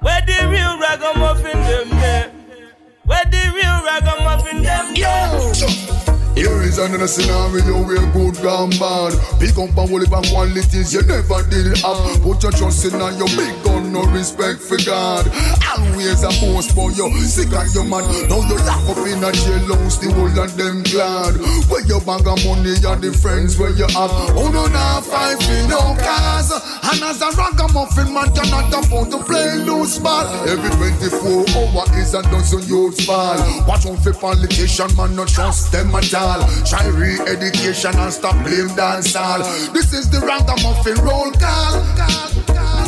Where 0.06 0.22
the 0.22 0.48
real 0.50 0.78
ragamuffin 0.78 1.60
them 1.62 1.90
there? 1.90 2.32
Where 3.06 3.26
the 3.26 3.52
real 3.56 3.84
ragamuffin 3.84 4.62
them 4.62 4.94
there? 4.94 6.06
Yo. 6.06 6.15
Here 6.36 6.62
is 6.64 6.78
another 6.78 7.08
scenario 7.08 7.80
where 7.88 8.12
good 8.12 8.36
gone 8.44 8.76
bad. 8.76 9.16
Pick 9.40 9.56
up 9.56 9.72
and 9.72 9.88
hold 9.88 10.12
back 10.12 10.28
qualities 10.28 10.92
you 10.92 11.02
never 11.08 11.40
did 11.48 11.80
have. 11.80 12.20
Put 12.20 12.44
your 12.44 12.52
trust 12.52 12.84
in 12.84 13.00
a 13.00 13.08
your 13.16 13.32
big 13.40 13.56
gun, 13.64 13.94
no 13.94 14.04
respect 14.12 14.60
for 14.60 14.76
God. 14.84 15.32
Always 15.64 16.28
a 16.28 16.32
boss 16.44 16.68
for 16.76 16.92
you, 16.92 17.08
sick 17.24 17.56
of 17.56 17.72
your 17.72 17.88
man. 17.88 18.04
Now 18.28 18.44
you 18.44 18.60
lock 18.68 18.84
up 18.84 19.00
in 19.08 19.24
a 19.24 19.32
jail, 19.32 19.64
jailhouse, 19.64 19.96
the 20.04 20.12
whole 20.12 20.36
of 20.36 20.52
them 20.60 20.84
glad. 20.84 21.40
Where 21.72 21.88
your 21.88 22.04
bag 22.04 22.28
of 22.28 22.44
money 22.44 22.76
and 22.84 23.00
the 23.00 23.16
friends 23.16 23.56
where 23.58 23.72
you 23.72 23.88
have. 23.96 24.12
Oh 24.36 24.52
no, 24.52 24.68
now 24.68 25.00
fight 25.00 25.40
for 25.40 25.64
no 25.72 25.96
cars? 25.96 26.52
And 26.52 27.00
as 27.00 27.24
a 27.24 27.32
ragamuffin 27.32 28.12
man 28.12 28.28
cannot 28.36 28.76
afford 28.76 29.10
to 29.12 29.24
play 29.24 29.56
loose 29.64 30.00
ball. 30.00 30.28
Every 30.52 30.70
24 30.76 31.48
hour 31.56 31.88
is 31.96 32.14
a 32.14 32.22
dozen 32.28 32.68
youths 32.68 33.06
fall. 33.06 33.40
Watch 33.66 33.86
out 33.88 34.04
for 34.04 34.14
politician 34.14 34.92
man, 34.98 35.16
not 35.16 35.30
trust 35.30 35.72
them 35.72 35.96
at 35.96 36.14
all. 36.14 36.25
Try 36.26 36.88
re-education 36.88 37.96
and 37.98 38.12
stop 38.12 38.34
blame 38.44 38.74
dance 38.76 39.16
all. 39.16 39.44
This 39.74 39.94
is 39.94 40.10
the 40.10 40.20
ragamuffin 40.26 40.98
roll 41.06 41.30
call. 41.38 41.86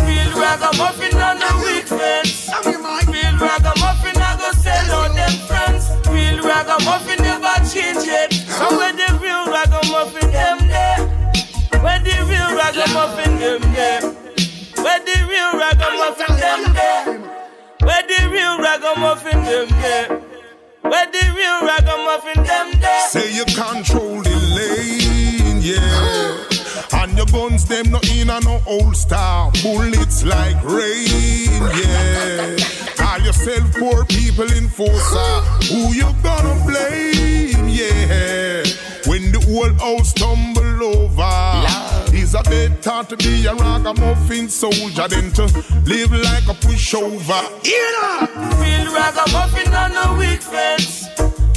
Real 0.09 0.33
ragamuffin 0.33 1.13
on 1.21 1.37
the 1.37 1.51
weekends. 1.61 2.49
Real 2.65 3.37
ragamuffin 3.37 4.17
I 4.17 4.37
go 4.41 4.49
sell 4.57 4.91
out 4.91 5.13
them 5.13 5.37
friends. 5.45 5.85
Real 6.09 6.41
ragamuffin 6.41 7.21
never 7.21 7.53
change 7.69 8.09
it. 8.09 8.33
So 8.49 8.75
when 8.75 8.97
the 8.97 9.19
real 9.21 9.45
ragamuffin 9.53 10.31
them 10.31 10.57
there, 10.67 10.97
when 11.85 12.03
the 12.03 12.17
real 12.25 12.57
ragamuffin 12.57 13.37
them 13.37 13.61
there, 13.77 14.01
when 14.81 15.05
the 15.05 15.17
real 15.29 15.53
ragamuffin 15.61 16.35
them 16.41 16.73
there, 16.73 17.05
when 17.85 18.07
the 18.07 18.29
real 18.31 18.57
ragamuffin 18.57 19.43
them 19.43 19.67
there, 19.81 20.26
when 20.89 21.11
the 21.11 21.23
real 21.35 21.59
ragamuffin 21.67 22.43
them 22.43 22.79
there. 22.79 23.07
Say 23.09 23.33
you 23.33 23.45
control 23.45 24.21
the 24.21 24.37
lane, 24.57 25.61
yeah. 25.61 27.01
And 27.01 27.17
your 27.17 27.25
guns 27.27 27.65
them 27.65 27.91
no 27.91 27.99
in 28.11 28.29
a 28.29 28.39
no 28.41 28.61
old 28.65 28.95
star. 28.95 29.51
Bullets 29.63 30.23
like 30.23 30.61
rain, 30.63 31.61
yeah. 31.83 32.57
Call 32.95 33.19
yourself 33.19 33.73
poor 33.77 34.05
people 34.05 34.49
in 34.51 34.65
enforcer. 34.65 35.41
Who 35.69 35.93
you 35.93 36.09
gonna 36.23 36.55
blame, 36.65 37.67
yeah? 37.69 38.63
When 39.05 39.31
the 39.31 39.39
whole 39.47 39.73
house 39.79 40.13
tumble 40.13 40.83
over. 40.83 41.66
Is 42.27 42.35
a 42.35 42.43
better 42.43 43.07
to 43.07 43.15
be 43.23 43.45
a 43.45 43.55
ragamuffin 43.55 44.49
soldier 44.49 45.07
than 45.07 45.31
to 45.31 45.43
live 45.87 46.11
like 46.11 46.43
a 46.51 46.55
pushover. 46.59 47.39
Real 48.59 48.91
ragamuffin 48.91 49.73
on 49.73 49.91
the 49.95 50.19
weak 50.19 50.41
fence. 50.41 51.07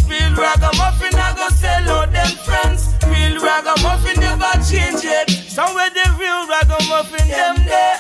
Real 0.07 0.31
ragamuffin 0.39 1.19
I 1.19 1.35
go 1.35 1.49
sell 1.59 1.91
out 1.91 2.13
them 2.13 2.31
friends. 2.47 2.95
Real 3.03 3.43
ragamuffin 3.43 4.21
never 4.21 4.47
change 4.63 5.03
it. 5.03 5.51
So 5.51 5.67
where 5.75 5.91
the 5.91 6.07
real 6.21 6.47
ragamuffin 6.47 7.27
them 7.27 7.67
there? 7.67 7.99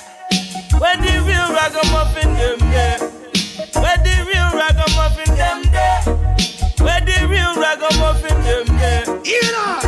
Where 0.78 0.96
the 0.96 1.26
real 1.26 1.50
ragamuffin 1.50 2.30
them 2.38 2.58
there? 2.70 2.98
Where 3.82 3.98
the 3.98 4.14
real 4.30 4.50
ragamuffin 4.54 5.34
them 5.34 5.62
there? 5.74 6.02
Where 6.78 7.00
the 7.02 7.26
real 7.26 7.50
ragamuffin 7.58 8.38
them 8.46 8.66
there? 8.78 9.06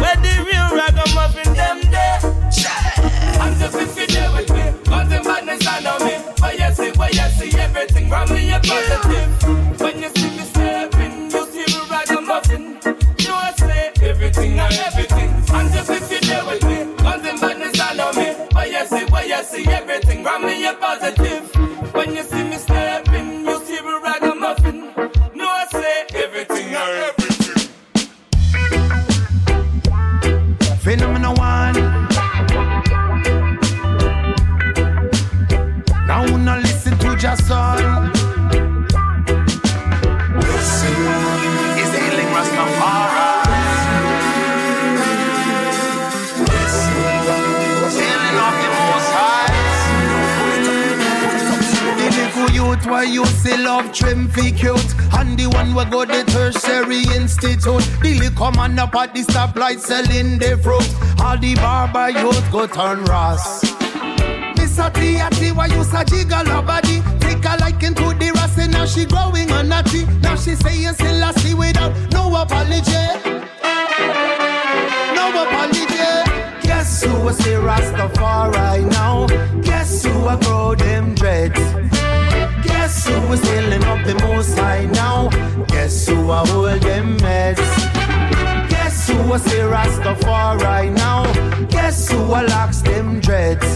Where 0.02 0.16
the 0.18 0.34
real 0.50 0.74
ragamuffin 0.74 1.54
them 1.54 1.80
there? 1.92 2.31
Just 2.52 3.76
if 3.76 3.96
you 3.96 4.06
there 4.08 4.32
with 4.32 4.50
me, 4.50 4.90
cause 4.90 5.08
the 5.08 5.22
madness 5.22 5.66
I 5.66 5.80
know 5.80 5.98
me. 6.00 6.18
But 6.40 6.58
you 6.58 6.74
see, 6.74 6.92
but 6.98 7.14
you 7.14 7.28
see 7.38 7.58
everything 7.58 8.08
from 8.08 8.28
me 8.34 8.52
a 8.52 8.58
positive. 8.58 9.80
When 9.80 10.02
you 10.02 10.10
see 10.16 10.30
me 10.36 10.44
stepping, 10.50 11.30
you 11.30 11.46
see 11.46 11.66
me 11.72 11.80
ragamuffin. 11.88 12.78
You 13.18 13.32
I 13.32 13.52
say 13.56 13.92
everything 14.02 14.58
and 14.58 14.74
everything. 14.74 15.30
Just 15.72 15.90
if 15.90 16.10
you 16.10 16.28
there 16.28 16.44
with 16.44 16.64
me, 16.64 16.94
cause 16.96 17.22
the 17.22 17.38
madness 17.40 17.80
I 17.80 17.94
know 17.94 18.12
me. 18.12 18.34
But 18.52 18.70
you 18.70 18.84
see, 18.86 19.06
but 19.08 19.28
you 19.28 19.42
see 19.44 19.66
everything 19.70 20.24
me 20.44 20.66
a 20.66 20.74
positive. 20.74 21.41
You 53.04 53.24
say 53.26 53.56
love 53.56 53.92
trim 53.92 54.28
fi 54.28 54.50
cute? 54.50 54.94
And 55.14 55.38
the 55.38 55.46
one 55.46 55.74
we 55.74 55.84
go 55.86 56.04
the 56.04 56.24
tertiary 56.24 57.02
institute. 57.16 57.82
The 58.02 58.18
liquor 58.18 58.50
man 58.56 58.78
up 58.78 58.94
at 58.94 59.14
the 59.14 59.20
stoplight 59.20 59.80
selling 59.80 60.38
the 60.38 60.58
fruit. 60.58 60.88
All 61.20 61.38
the 61.38 61.54
barber 61.54 62.10
youth 62.10 62.52
go 62.52 62.66
turn 62.66 63.04
Ross 63.04 63.62
Miss 64.56 64.78
a 64.78 64.90
Tiati, 64.90 65.54
why 65.54 65.66
you 65.66 65.84
sa 65.84 66.04
jiggle 66.04 66.44
body? 66.62 67.02
Take 67.20 67.44
a 67.44 67.56
liking 67.60 67.94
to 67.94 68.14
the 68.14 68.32
Ross 68.34 68.58
and 68.58 68.72
now 68.72 68.86
she 68.86 69.04
growing 69.04 69.50
a 69.50 69.62
natty 69.62 70.04
Now 70.20 70.36
she 70.36 70.54
saying 70.54 70.94
see 70.94 71.54
without 71.54 71.92
no 72.12 72.34
apology. 72.34 73.04
No 75.14 75.28
apology. 75.42 75.86
Guess 76.62 77.04
who 77.04 77.20
was 77.20 77.38
the 77.38 77.56
Rastafari 77.62 78.90
now? 78.90 79.26
Guess 79.62 80.04
who 80.04 80.26
I 80.26 80.36
grow 80.40 80.74
them 80.74 81.14
dreads? 81.14 81.91
Guess 82.62 83.06
who 83.06 83.32
is 83.32 83.40
filling 83.40 83.84
up 83.84 84.04
the 84.06 84.14
most 84.26 84.58
high 84.58 84.86
now? 84.86 85.28
Guess 85.66 86.06
who 86.08 86.30
a 86.30 86.46
hold 86.46 86.80
them 86.82 87.16
meds? 87.18 87.58
Guess 88.70 89.08
who 89.08 89.16
was 89.28 89.44
the 89.44 89.62
Rastafari 89.72 90.92
now? 90.92 91.24
Guess 91.66 92.10
who 92.10 92.18
a 92.18 92.40
locks 92.52 92.82
them 92.82 93.20
dreads? 93.20 93.66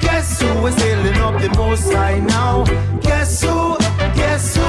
Guess 0.00 0.40
who 0.40 0.66
is 0.66 0.74
filling 0.76 1.16
up 1.16 1.40
the 1.40 1.50
most 1.56 1.92
high 1.92 2.20
now? 2.20 2.64
Guess 3.00 3.42
who? 3.42 3.76
Guess 4.14 4.56
who? 4.56 4.59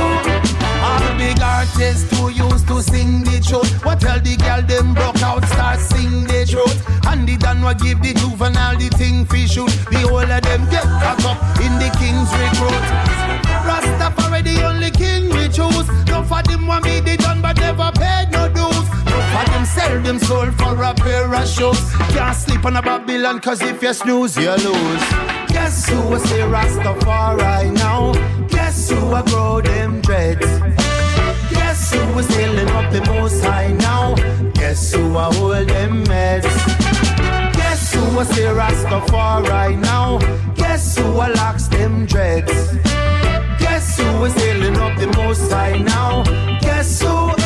Big 1.22 1.40
artists 1.40 2.10
who 2.18 2.30
used 2.30 2.68
to 2.68 2.82
sing 2.82 3.24
the 3.24 3.38
truth. 3.48 3.86
What 3.86 4.02
tell 4.02 4.20
the 4.20 4.36
girl 4.38 4.64
them 4.64 4.96
broke 4.96 5.22
out, 5.22 5.46
start 5.46 5.80
sing 5.80 6.26
the 6.26 6.48
truth. 6.50 6.82
And 7.06 7.30
the 7.30 7.38
Dan 7.38 7.62
will 7.62 7.76
give 7.76 8.02
the 8.02 8.16
juvenile 8.16 8.76
the 8.76 8.90
thing 8.98 9.26
fi 9.26 9.46
shoot. 9.46 9.70
The 9.92 10.02
whole 10.10 10.32
of 10.38 10.42
them 10.42 10.66
get 10.74 10.82
caught 10.82 11.24
up 11.30 11.38
in 11.62 11.78
the 11.78 11.94
king's 12.02 12.32
recruit. 12.42 12.86
Rastafari 13.70 14.42
the 14.42 14.66
only 14.66 14.90
king 14.90 15.30
we 15.30 15.46
choose. 15.46 15.88
No 16.10 16.24
for 16.24 16.42
them 16.42 16.66
want 16.66 16.86
me 16.86 17.00
the 17.02 17.18
done 17.18 17.40
but 17.40 17.56
never 17.58 17.92
paid 18.02 18.30
no 18.32 18.50
dues. 18.50 18.88
No 19.06 19.18
for 19.30 19.46
them 19.54 19.66
sell 19.66 20.02
them 20.02 20.18
soul 20.18 20.50
for 20.58 20.74
a 20.82 20.92
pair 20.96 21.32
of 21.32 21.48
shoes. 21.48 21.80
Can't 22.18 22.36
sleep 22.36 22.66
on 22.66 22.78
a 22.78 22.82
Babylon 22.82 23.40
cause 23.42 23.62
if 23.62 23.84
you 23.84 23.94
snooze 23.94 24.36
you 24.38 24.56
lose. 24.66 25.06
Guess 25.54 25.88
who 25.88 26.02
was 26.10 26.24
the 26.24 26.50
Rastafari 26.50 27.72
now? 27.74 28.12
Guess 28.48 28.90
who 28.90 29.14
I 29.14 29.22
grow 29.22 29.62
them 29.62 30.02
dreads? 30.02 30.50
Guess 32.12 32.18
who 32.18 32.18
was 32.18 32.36
filling 32.36 32.68
up 32.68 32.92
the 32.92 33.06
most 33.06 33.42
high 33.42 33.72
now? 33.72 34.16
Guess 34.54 34.94
who 34.94 35.16
I 35.16 35.34
hold 35.34 35.70
them 35.70 36.04
meds? 36.04 36.44
Guess 37.54 37.94
who 37.94 38.02
was 38.18 38.28
the 38.30 38.52
Rastafari 38.52 39.80
now? 39.80 40.20
Guess 40.56 40.98
who 40.98 41.06
a 41.06 41.32
locks 41.32 41.68
them 41.68 42.06
dreads? 42.06 42.74
Guess 43.60 43.98
who 43.98 44.20
was 44.20 44.34
filling 44.34 44.76
up 44.76 45.00
the 45.00 45.08
most 45.16 45.50
high 45.50 45.78
now? 45.78 46.24
Guess 46.60 47.02
who? 47.02 47.41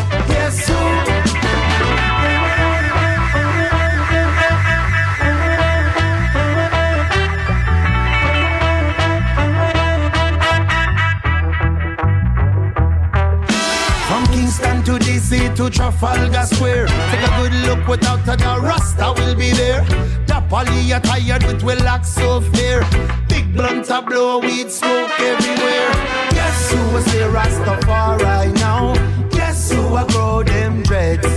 Kingston 15.28 15.56
to 15.56 15.70
Trafalgar 15.70 16.46
Square. 16.46 16.88
Take 16.88 17.28
a 17.28 17.38
good 17.38 17.54
look 17.68 17.88
without 17.88 18.28
a 18.28 18.38
doubt, 18.38 18.62
Rasta 18.62 19.14
will 19.18 19.36
be 19.36 19.52
there. 19.52 19.84
The 20.28 20.44
poly 20.50 20.92
attired 20.92 21.44
with 21.46 21.64
relax 21.64 22.10
so 22.10 22.42
fair. 22.42 22.82
Big 23.28 23.52
blunt 23.54 23.90
a 23.90 24.02
blow, 24.02 24.40
weed 24.40 24.70
smoke 24.70 25.20
everywhere. 25.20 25.92
Guess 26.30 26.72
who 26.72 26.94
was 26.94 27.06
the 27.06 27.30
Rastafari 27.34 28.54
now? 28.56 28.94
Guess 29.30 29.72
who 29.72 29.96
a 29.96 30.06
grow 30.10 30.44
them 30.44 30.84
dreads? 30.84 31.28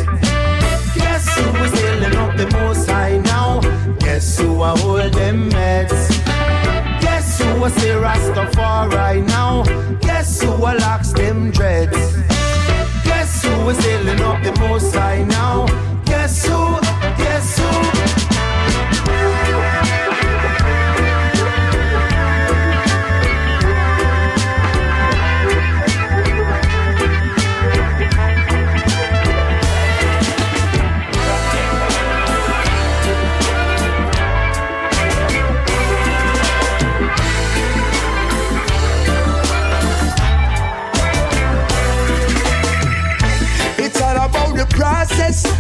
Guess 0.94 1.34
who 1.38 1.60
was 1.60 1.72
filling 1.80 2.16
up 2.16 2.36
the 2.36 2.50
most 2.52 2.90
high 2.90 3.18
now? 3.18 3.60
Guess 4.00 4.38
who 4.38 4.62
a 4.62 4.76
hold 4.78 5.14
them 5.14 5.50
meds? 5.50 6.10
Guess 7.00 7.40
who 7.40 7.60
was 7.60 7.74
the 7.76 7.96
Rastafari 8.04 9.26
now? 9.26 9.62
Guess 10.00 10.42
who 10.42 10.50
a 10.50 10.76
locks 10.76 11.12
them 11.12 11.50
dreads? 11.50 12.37
Guess 13.38 13.54
who 13.54 13.64
was 13.66 13.80
filling 13.80 14.20
up 14.20 14.42
the 14.42 14.50
most 14.58 14.92
high 14.92 15.22
now? 15.22 15.66
Guess 16.04 16.44
who? 16.44 16.80
Guess 17.22 17.58
who? 17.58 18.07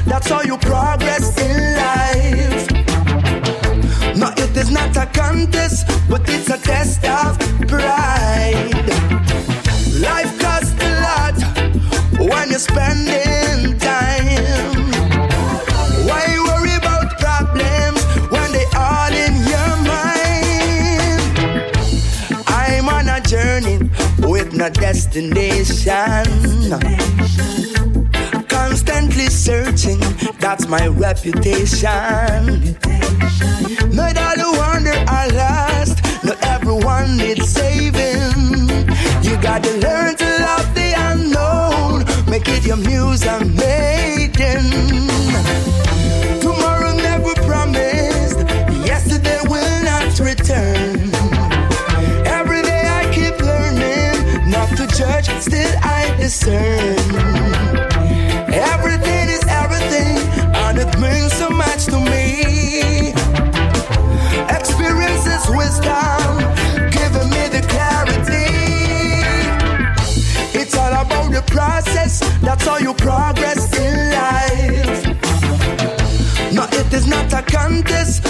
That's 0.08 0.28
how 0.30 0.40
you 0.42 0.56
progress 0.56 1.36
in 1.38 1.76
life. 1.76 2.70
No, 4.16 4.32
it 4.36 4.56
is 4.56 4.70
not 4.70 4.96
a 4.96 5.04
contest, 5.06 5.86
but 6.08 6.22
it's 6.28 6.48
a 6.48 6.56
test 6.56 7.04
of 7.04 7.38
pride. 7.68 8.88
Life 10.00 10.38
costs 10.40 10.74
a 10.80 10.90
lot 11.06 11.38
when 12.18 12.48
you're 12.48 12.58
spending 12.58 13.78
time. 13.78 14.90
Why 16.08 16.24
worry 16.48 16.74
about 16.74 17.18
problems 17.20 18.02
when 18.32 18.50
they 18.52 18.66
are 18.74 19.12
in 19.12 19.34
your 19.52 19.76
mind? 19.92 21.20
I'm 22.46 22.88
on 22.88 23.08
a 23.08 23.20
journey 23.20 23.90
with 24.26 24.54
no 24.54 24.70
destination. 24.70 25.84
destination 26.70 27.67
constantly 28.88 29.28
searching. 29.28 30.00
That's 30.38 30.66
my 30.66 30.86
reputation. 30.88 32.76
Not 33.94 34.16
all 34.16 34.38
who 34.38 34.58
wander 34.58 34.98
are 35.08 35.28
lost. 35.28 36.02
Not 36.24 36.42
everyone 36.42 37.18
needs 37.18 37.48
saving. 37.48 38.58
You 39.22 39.36
gotta 39.42 39.72
learn 39.78 40.16
to 40.16 40.28
love 40.46 40.74
the 40.74 40.94
unknown. 40.96 42.04
Make 42.30 42.48
it 42.48 42.64
your 42.64 42.76
muse 42.76 43.26
and 43.26 43.54
make 43.54 43.87
process. 71.50 72.20
That's 72.40 72.66
how 72.66 72.78
you 72.78 72.94
progress 72.94 73.76
in 73.78 74.10
life. 74.12 75.04
No, 76.52 76.64
it 76.64 76.92
is 76.92 77.06
not 77.06 77.32
a 77.32 77.42
contest. 77.42 78.27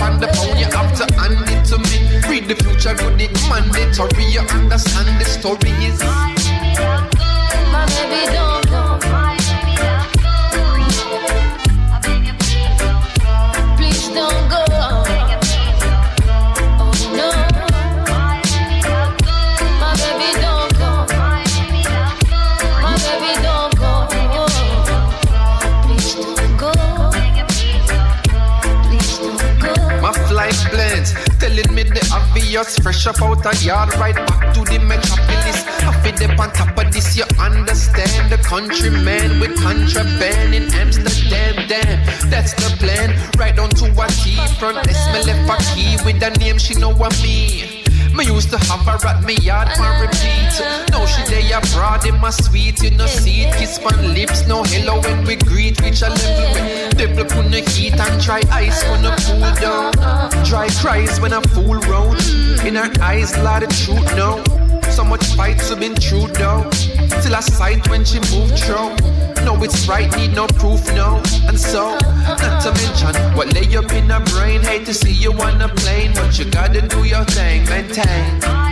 up 0.00 0.20
the 0.20 0.28
phone, 0.34 0.56
you 0.56 0.66
have 0.66 0.92
to 0.98 1.04
hand 1.14 1.38
it 1.48 1.64
to 1.70 1.78
me. 1.78 2.20
Read 2.28 2.48
the 2.48 2.56
future, 2.56 2.94
good 2.94 3.20
it 3.20 3.32
mandatory. 3.48 4.24
You 4.26 4.40
understand 4.40 5.20
the 5.20 5.24
story 5.24 5.70
is 5.84 5.93
yard, 33.62 33.94
right 33.96 34.14
back 34.14 34.54
to 34.54 34.60
the 34.64 34.78
metropolis. 34.78 35.64
I 35.84 35.92
feel 36.02 36.30
up 36.30 36.38
on 36.38 36.50
top 36.52 36.78
of 36.78 36.92
this, 36.92 37.16
you 37.16 37.24
understand 37.38 38.30
the 38.30 38.38
countryman 38.38 39.40
with 39.40 39.56
contraband 39.60 40.54
in 40.54 40.72
Amsterdam. 40.74 41.68
Damn, 41.68 42.30
that's 42.30 42.54
the 42.54 42.74
plan. 42.78 43.14
Right 43.38 43.58
on 43.58 43.70
to 43.70 43.86
a 43.86 44.06
T 44.08 44.36
front, 44.58 44.76
let's 44.76 45.06
me 45.12 45.32
left 45.32 45.50
a 45.50 45.74
key 45.74 45.96
with 46.04 46.20
the 46.20 46.30
name 46.38 46.58
she 46.58 46.74
know 46.74 46.94
what 46.94 47.12
me. 47.22 47.73
Used 48.24 48.50
to 48.50 48.58
have 48.58 48.80
her 48.86 49.06
at 49.06 49.22
me 49.24 49.36
yard 49.36 49.68
for 49.76 49.88
repeat. 50.00 50.52
Now 50.90 51.04
she 51.06 51.22
lay 51.30 51.50
abroad 51.52 52.06
in 52.06 52.18
my 52.20 52.30
sweet, 52.30 52.82
you 52.82 52.90
know, 52.90 53.06
see 53.06 53.42
it, 53.42 53.54
kiss 53.54 53.78
on 53.78 54.14
lips. 54.14 54.46
No 54.48 54.62
hello 54.64 55.00
when 55.02 55.24
we 55.24 55.36
greet, 55.36 55.80
reach 55.80 56.02
a 56.02 56.08
level 56.08 56.52
when 56.54 56.90
devil 56.96 57.24
put 57.24 57.50
the 57.50 57.60
heat 57.70 57.92
and 57.94 58.22
dry 58.22 58.42
ice 58.50 58.82
when 58.84 59.04
I 59.04 59.16
cool 59.26 59.54
down. 59.60 59.92
Dry 60.44 60.68
cries 60.80 61.20
when 61.20 61.32
I 61.32 61.42
fool 61.42 61.78
round. 61.90 62.20
In 62.66 62.74
her 62.76 62.90
eyes, 63.02 63.36
lot 63.38 63.62
of 63.62 63.70
truth 63.84 64.04
now. 64.16 64.42
So 64.90 65.04
much 65.04 65.24
fights 65.34 65.68
have 65.68 65.80
been 65.80 65.94
true 65.94 66.26
though. 66.28 66.68
Till 67.22 67.36
I 67.36 67.40
sight 67.40 67.88
when 67.88 68.04
she 68.04 68.20
moved 68.32 68.58
through. 68.58 69.33
No, 69.44 69.62
it's 69.62 69.86
right, 69.86 70.10
need 70.16 70.34
no 70.34 70.46
proof, 70.46 70.86
no. 70.94 71.22
And 71.46 71.60
so, 71.60 71.98
not 72.00 72.62
to 72.62 72.72
mention 72.72 73.14
what 73.36 73.52
lay 73.52 73.76
up 73.76 73.92
in 73.92 74.08
her 74.08 74.20
brain. 74.32 74.62
Hate 74.62 74.86
to 74.86 74.94
see 74.94 75.12
you 75.12 75.32
on 75.32 75.60
a 75.60 75.68
plane, 75.68 76.12
but 76.14 76.38
you 76.38 76.46
gotta 76.50 76.80
do 76.80 77.04
your 77.04 77.24
thing, 77.24 77.64
maintain. 77.66 78.63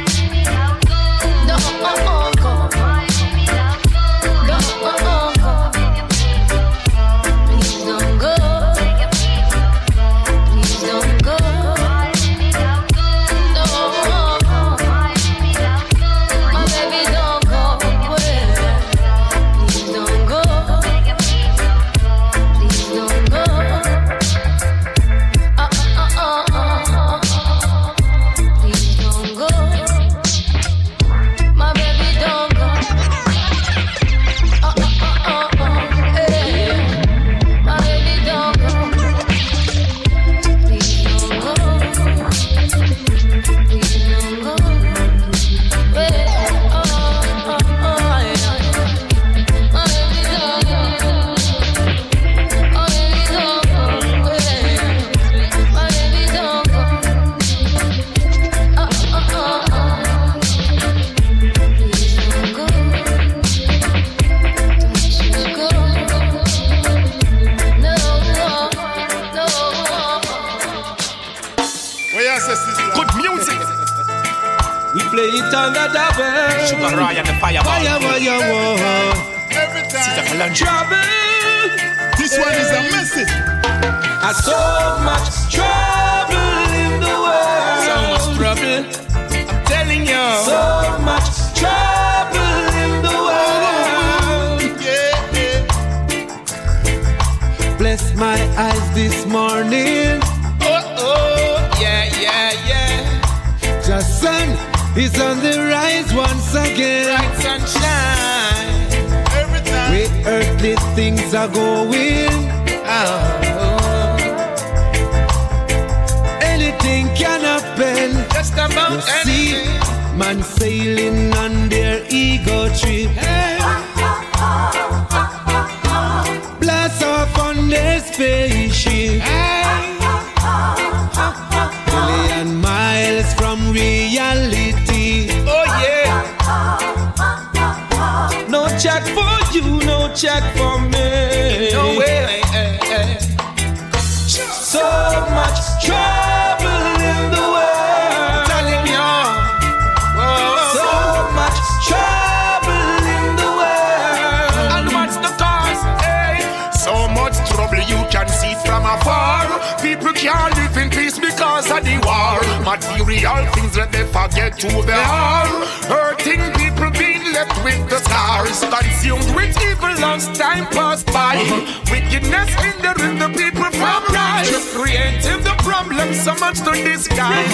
Can't 160.23 160.55
live 160.55 160.77
in 160.77 160.89
peace 160.89 161.19
because 161.19 161.67
of 161.67 161.83
the 161.83 161.99
war. 162.07 162.39
Material 162.63 163.43
things 163.59 163.75
that 163.75 163.91
they 163.91 164.07
forget 164.07 164.55
who 164.55 164.71
they 164.87 164.95
are. 164.95 165.51
Hurting 165.91 166.39
people 166.55 166.91
being 166.95 167.27
left 167.35 167.59
with 167.67 167.83
the 167.91 167.99
scars. 167.99 168.63
Consumed 168.63 169.35
with 169.35 169.51
evil 169.67 169.91
as 169.91 170.31
time 170.39 170.67
passed 170.71 171.07
by. 171.11 171.43
Uh-huh. 171.43 171.91
Wickedness 171.91 172.51
hindering 172.55 173.19
the 173.19 173.35
people 173.35 173.67
from 173.75 174.03
rise. 174.15 174.55
Creating 174.71 175.43
the 175.43 175.57
problem 175.67 176.15
so 176.15 176.39
much 176.39 176.63
to 176.63 176.71
disguise. 176.71 177.51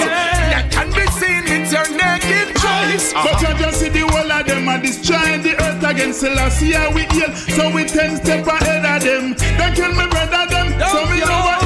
That 0.53 0.69
can 0.69 0.93
be 0.93 1.09
seen 1.17 1.49
with 1.49 1.73
your 1.73 1.89
naked 1.97 2.53
eyes. 2.61 3.17
But 3.17 3.41
uh-huh. 3.41 3.49
you 3.49 3.65
just 3.65 3.81
see 3.81 3.89
the 3.89 4.05
whole 4.05 4.29
of 4.29 4.45
them 4.45 4.69
are 4.69 4.81
destroying 4.81 5.41
the 5.41 5.57
earth 5.57 5.81
against 5.89 6.21
Selassie 6.21 6.77
we 6.93 7.09
heal. 7.17 7.33
So 7.57 7.73
we 7.73 7.89
ten 7.89 8.21
step 8.21 8.45
ahead 8.45 8.85
of 8.85 9.01
them. 9.01 9.25
They 9.57 9.73
kill 9.73 9.97
me 9.97 10.05
brother 10.13 10.45
them. 10.53 10.69
so 10.93 11.09
me 11.09 11.25
know 11.25 11.58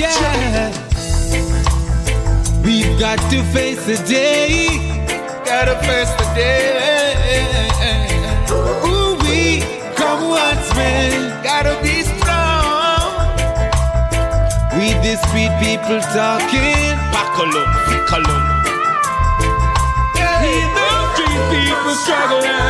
Yeah. 0.00 0.72
We've 2.64 2.98
got 2.98 3.18
to 3.30 3.42
face 3.52 3.84
the 3.84 3.96
day. 4.08 4.78
Gotta 5.44 5.76
face 5.84 6.08
the 6.16 6.24
day. 6.34 7.36
Ooh, 8.88 9.12
we 9.24 9.60
come 9.96 10.30
once, 10.30 10.74
man. 10.74 11.42
Gotta 11.44 11.76
be 11.82 12.00
strong. 12.00 13.12
We 14.78 14.94
street 15.04 15.52
people 15.60 16.00
talking. 16.16 16.96
Buckle 17.12 17.52
up. 17.60 17.68
We 17.88 17.96
the 18.08 18.40
street 20.16 20.79
people 21.48 21.94
struggling. 22.04 22.60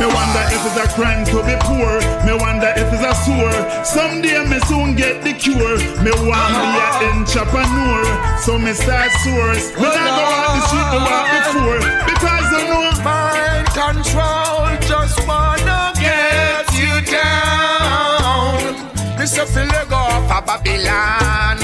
Me 0.00 0.06
wonder 0.08 0.44
if 0.50 0.64
it's 0.66 0.78
a 0.82 0.88
crime 0.96 1.24
to 1.30 1.38
be 1.46 1.54
poor. 1.62 2.00
Me 2.26 2.34
wonder 2.34 2.72
if 2.74 2.90
it's 2.90 3.04
a 3.04 3.14
sore. 3.22 3.84
Someday 3.84 4.42
me 4.48 4.58
soon 4.66 4.96
get 4.96 5.22
the 5.22 5.32
cure. 5.32 5.78
Me 6.02 6.10
want 6.26 6.52
be 6.58 6.70
a 6.74 7.12
entrepreneur. 7.14 8.02
So 8.42 8.58
me 8.58 8.72
start 8.72 9.12
source. 9.22 9.70
Me 9.76 9.86
not 9.86 10.10
go 10.18 10.24
out 10.26 10.50
the 10.56 10.62
street 10.66 10.88
to 10.90 11.00
walk 11.06 11.26
before. 11.38 11.80
Because 12.08 12.48
I 12.50 12.62
know 12.68 12.82
Mind 13.04 13.66
control, 13.74 14.68
just 14.86 15.26
wanna 15.26 15.92
get 15.98 16.70
you 16.78 17.00
down. 17.10 18.74
Mr. 19.18 19.44
Philly 19.44 19.82
go 19.88 19.96
off 19.96 20.30
of 20.30 20.46
Babylon. 20.46 21.58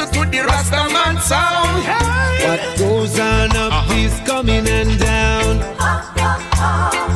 Listen 0.00 0.14
to 0.14 0.30
the 0.30 0.38
Rastaman 0.38 1.20
sound. 1.20 1.84
Hey. 1.84 2.48
What 2.48 2.78
goes 2.78 3.20
on 3.20 3.50
up 3.50 3.70
uh-huh. 3.70 3.94
is 3.96 4.18
coming 4.20 4.66
and 4.66 4.98
down. 4.98 5.58
Goes 5.58 7.09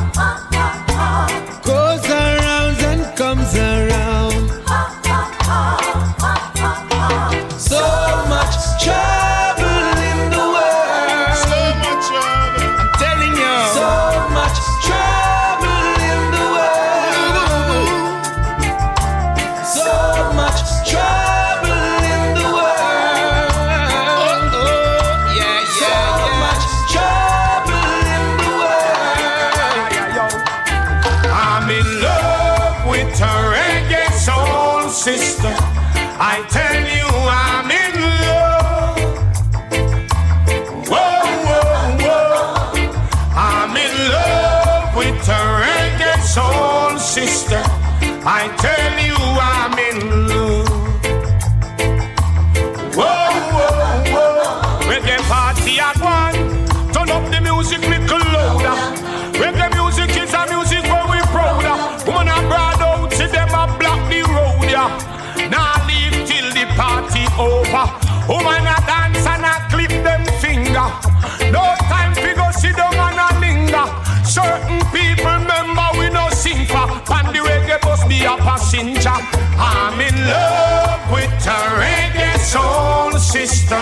I'm 79.57 79.99
in 80.01 80.15
love 80.27 81.11
with 81.11 81.47
a 81.47 81.61
reggae 81.79 82.37
soul 82.39 83.17
sister. 83.19 83.81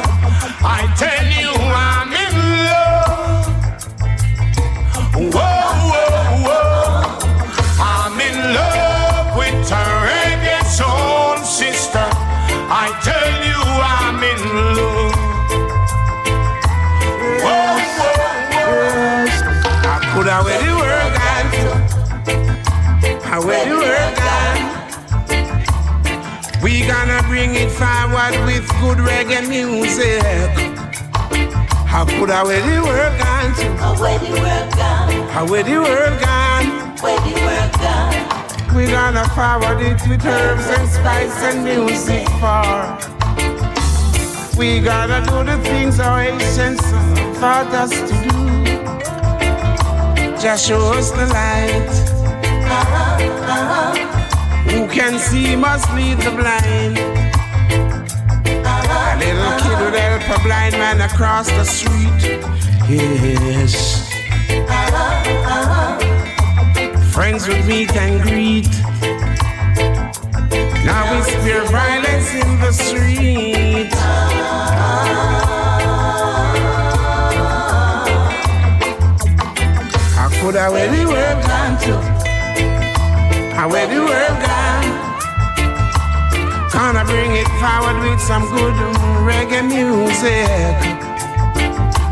I 0.64 0.94
tell 0.98 1.13
good 28.80 28.98
reggae 28.98 29.48
music. 29.48 30.52
How 31.88 32.06
could 32.06 32.32
I 32.32 32.44
where 32.44 32.62
the 32.62 32.82
world 32.82 33.16
gone 33.20 33.54
to? 33.56 33.68
How 33.78 33.94
where 34.02 34.20
the 34.20 34.32
world 34.32 34.70
gone? 34.76 35.30
How 35.30 35.46
where 35.48 35.64
the 35.64 35.78
world 35.78 36.20
gone? 36.20 36.68
Where 37.04 37.20
the 37.22 37.34
world 37.46 37.74
gone? 37.84 38.76
We 38.76 38.88
gonna 38.88 39.26
forward 39.36 39.82
it 39.82 40.02
with 40.08 40.26
herbs 40.26 40.68
and 40.68 40.90
spice 40.90 41.44
and 41.44 41.64
music 41.64 42.28
for. 42.42 42.98
We 44.58 44.82
gotta 44.82 45.22
do 45.30 45.44
the 45.44 45.58
things 45.64 46.00
our 46.00 46.22
ancients 46.22 46.82
taught 47.40 47.72
us 47.74 47.92
to 47.92 48.16
do. 48.26 48.40
Just 50.42 50.68
show 50.68 50.94
us 50.94 51.12
the 51.12 51.26
light. 51.28 51.90
Uh-huh, 52.66 53.24
uh-huh. 53.54 53.94
Who 54.70 54.88
can 54.88 55.20
see 55.20 55.56
must 55.56 55.88
lead 55.94 56.18
the 56.18 56.32
blind. 56.32 57.23
Little 59.24 59.58
kid 59.60 59.80
would 59.80 59.96
help 59.96 60.38
a 60.38 60.44
blind 60.44 60.74
man 60.74 61.00
across 61.00 61.48
the 61.48 61.64
street. 61.64 62.42
Yes. 62.90 64.12
Friends 67.14 67.48
would 67.48 67.66
meet 67.66 67.96
and 67.96 68.22
greet. 68.22 68.68
Now 70.84 71.16
we 71.16 71.22
spear 71.22 71.64
violence 71.72 72.34
in 72.34 72.60
the 72.60 72.72
street. 72.74 73.94
How 80.16 80.30
could 80.42 80.58
I 80.58 80.70
where 80.70 80.90
the 80.92 81.06
world 81.06 81.44
gone 81.46 81.78
to? 81.86 81.96
How 83.56 83.70
where 83.70 83.88
the 83.88 84.00
world 84.00 84.46
gone? 84.46 84.63
Gonna 86.74 87.06
bring 87.06 87.36
it 87.36 87.48
forward 87.62 88.02
with 88.02 88.20
some 88.20 88.50
good 88.50 88.74
reggae 89.30 89.62
music. 89.62 90.82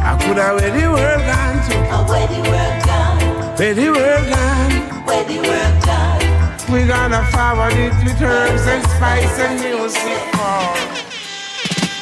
How 0.06 0.16
could 0.22 0.38
I 0.38 0.54
where 0.54 0.70
the 0.70 0.86
world 0.88 1.22
gone 1.26 1.58
to? 1.68 1.76
How 1.90 2.08
where 2.08 2.28
the 2.28 2.42
world 2.48 2.86
gone? 2.86 3.58
Where 3.58 3.74
the 3.74 3.90
world 3.90 4.30
gone? 4.30 5.06
Where 5.08 5.24
the 5.24 5.38
world 5.42 5.84
gone? 5.84 6.72
We 6.72 6.86
gonna 6.86 7.26
forward 7.34 7.74
it 7.74 7.94
with 8.06 8.22
herbs 8.22 8.68
and 8.68 8.84
spice 8.86 9.40
and 9.40 9.60
music. 9.62 10.41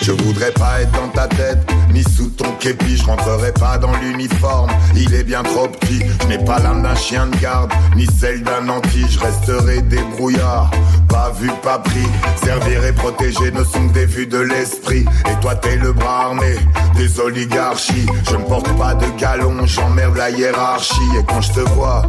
Je 0.10 0.24
voudrais 0.24 0.51
pas 0.53 0.82
être 0.82 0.91
dans 0.93 1.10
ta 1.10 1.28
tête, 1.28 1.60
ni 1.93 2.01
sous 2.01 2.32
ton 2.32 2.51
képi, 2.60 2.97
je 2.97 3.05
rentrerai 3.05 3.51
pas 3.51 3.78
dans 3.78 3.95
l'uniforme, 3.97 4.72
il 4.95 5.14
est 5.14 5.24
bien 5.24 5.43
trop 5.43 5.68
petit, 5.68 6.01
je 6.24 6.28
n'ai 6.28 6.43
pas 6.43 6.57
l'âme 6.57 6.82
d'un 6.82 6.95
chien 6.95 7.28
de 7.28 7.36
garde, 7.38 7.72
ni 7.95 8.07
celle 8.20 8.41
d'un 8.41 8.68
anti, 8.70 9.05
je 9.07 9.20
resterai 9.20 9.84
débrouillard, 9.84 10.72
pas 11.07 11.32
vu, 11.39 11.51
pas 11.62 11.78
pris, 11.78 12.07
servir 12.43 12.84
et 12.86 12.93
protéger 12.93 13.51
ne 13.51 13.64
sont 13.64 13.88
que 13.89 13.93
des 13.93 14.07
vues 14.07 14.26
de 14.26 14.39
l'esprit, 14.39 15.05
et 15.30 15.39
toi 15.41 15.53
t'es 15.53 15.76
le 15.76 15.93
bras 15.93 16.26
armé 16.26 16.55
des 16.95 17.20
oligarchies, 17.20 18.07
je 18.32 18.36
ne 18.36 18.45
porte 18.45 18.76
pas 18.80 18.95
de 18.95 19.05
galon, 19.20 19.64
j'emmerde 19.68 20.18
la 20.18 20.32
hiérarchie, 20.32 21.20
et 21.20 21.24
quand 21.28 21.41
je 21.41 21.51
te 21.51 21.60
vois, 21.60 22.01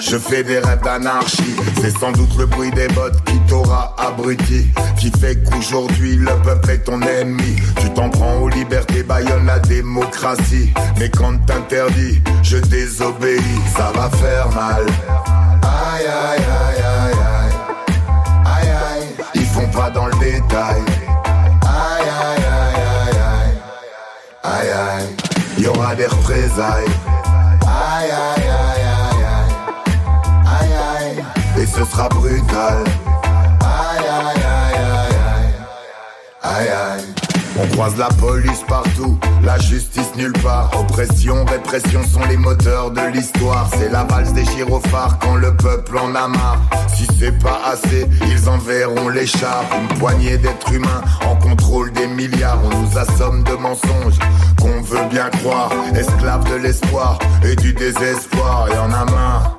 je 0.00 0.16
fais 0.16 0.42
des 0.42 0.58
rêves 0.58 0.82
d'anarchie, 0.82 1.56
c'est 1.80 1.96
sans 1.98 2.12
doute 2.12 2.36
le 2.38 2.46
bruit 2.46 2.70
des 2.70 2.88
bottes 2.88 3.22
qui 3.24 3.38
t'aura 3.48 3.94
abruti, 3.98 4.68
qui 4.98 5.10
fait 5.10 5.36
qu'aujourd'hui 5.44 6.16
le 6.16 6.32
peuple 6.42 6.70
est 6.70 6.78
ton 6.84 7.00
ennemi. 7.02 7.56
Tu 7.80 7.90
t'en 7.90 8.08
prends 8.10 8.36
aux 8.38 8.48
libertés, 8.48 9.02
baillonne 9.02 9.46
la 9.46 9.58
démocratie. 9.58 10.72
Mais 10.98 11.10
quand 11.10 11.36
t'interdis, 11.46 12.20
je 12.42 12.58
désobéis, 12.58 13.40
ça 13.76 13.92
va 13.94 14.10
faire 14.10 14.48
mal. 14.54 14.86
Aïe 15.62 16.06
aïe 16.06 16.44
aïe 16.44 16.82
aïe 16.82 17.12
aïe. 17.12 17.54
Aïe 18.44 18.68
aïe, 18.68 19.08
ils 19.34 19.46
font 19.46 19.68
pas 19.68 19.90
dans 19.90 20.06
le 20.06 20.14
détail. 20.18 20.82
Aïe 21.62 22.08
aïe 22.08 22.44
aïe 22.44 22.82
aïe 23.02 23.18
aïe. 23.42 23.58
Aïe 24.42 24.70
aïe, 24.70 25.62
y 25.62 25.66
aura 25.66 25.94
des 25.94 26.06
représailles. 26.06 26.84
Aïe 27.62 28.10
aïe 28.10 28.48
aïe 28.48 28.55
et 31.66 31.78
ce 31.78 31.84
sera 31.84 32.08
brutal. 32.08 32.84
Aïe 33.60 34.06
aïe 34.08 34.42
aïe 34.44 34.80
aïe 34.84 35.16
aïe. 35.34 35.54
Aïe 36.42 36.68
aïe. 36.68 37.04
On 37.58 37.66
croise 37.68 37.96
la 37.96 38.08
police 38.08 38.62
partout, 38.68 39.18
la 39.42 39.58
justice 39.58 40.14
nulle 40.16 40.34
part. 40.42 40.70
Oppression, 40.78 41.44
répression 41.46 42.02
sont 42.04 42.24
les 42.28 42.36
moteurs 42.36 42.90
de 42.90 43.00
l'histoire. 43.12 43.68
C'est 43.78 43.90
la 43.90 44.04
valse 44.04 44.34
des 44.34 44.44
gyrophares 44.44 45.18
quand 45.20 45.36
le 45.36 45.56
peuple 45.56 45.96
en 45.98 46.14
a 46.14 46.28
marre. 46.28 46.60
Si 46.94 47.06
c'est 47.18 47.36
pas 47.38 47.60
assez, 47.72 48.06
ils 48.28 48.48
enverront 48.48 49.08
les 49.08 49.26
chars. 49.26 49.64
Une 49.80 49.98
poignée 49.98 50.36
d'êtres 50.36 50.72
humains 50.72 51.02
en 51.26 51.36
contrôle 51.36 51.92
des 51.92 52.06
milliards. 52.06 52.58
On 52.64 52.76
nous 52.78 52.98
assomme 52.98 53.42
de 53.44 53.54
mensonges 53.54 54.18
qu'on 54.60 54.82
veut 54.82 55.08
bien 55.10 55.30
croire. 55.40 55.70
Esclaves 55.94 56.48
de 56.50 56.56
l'espoir 56.56 57.18
et 57.42 57.56
du 57.56 57.72
désespoir. 57.72 58.68
Y 58.68 58.78
en 58.78 58.92
a 58.92 59.04
marre, 59.06 59.58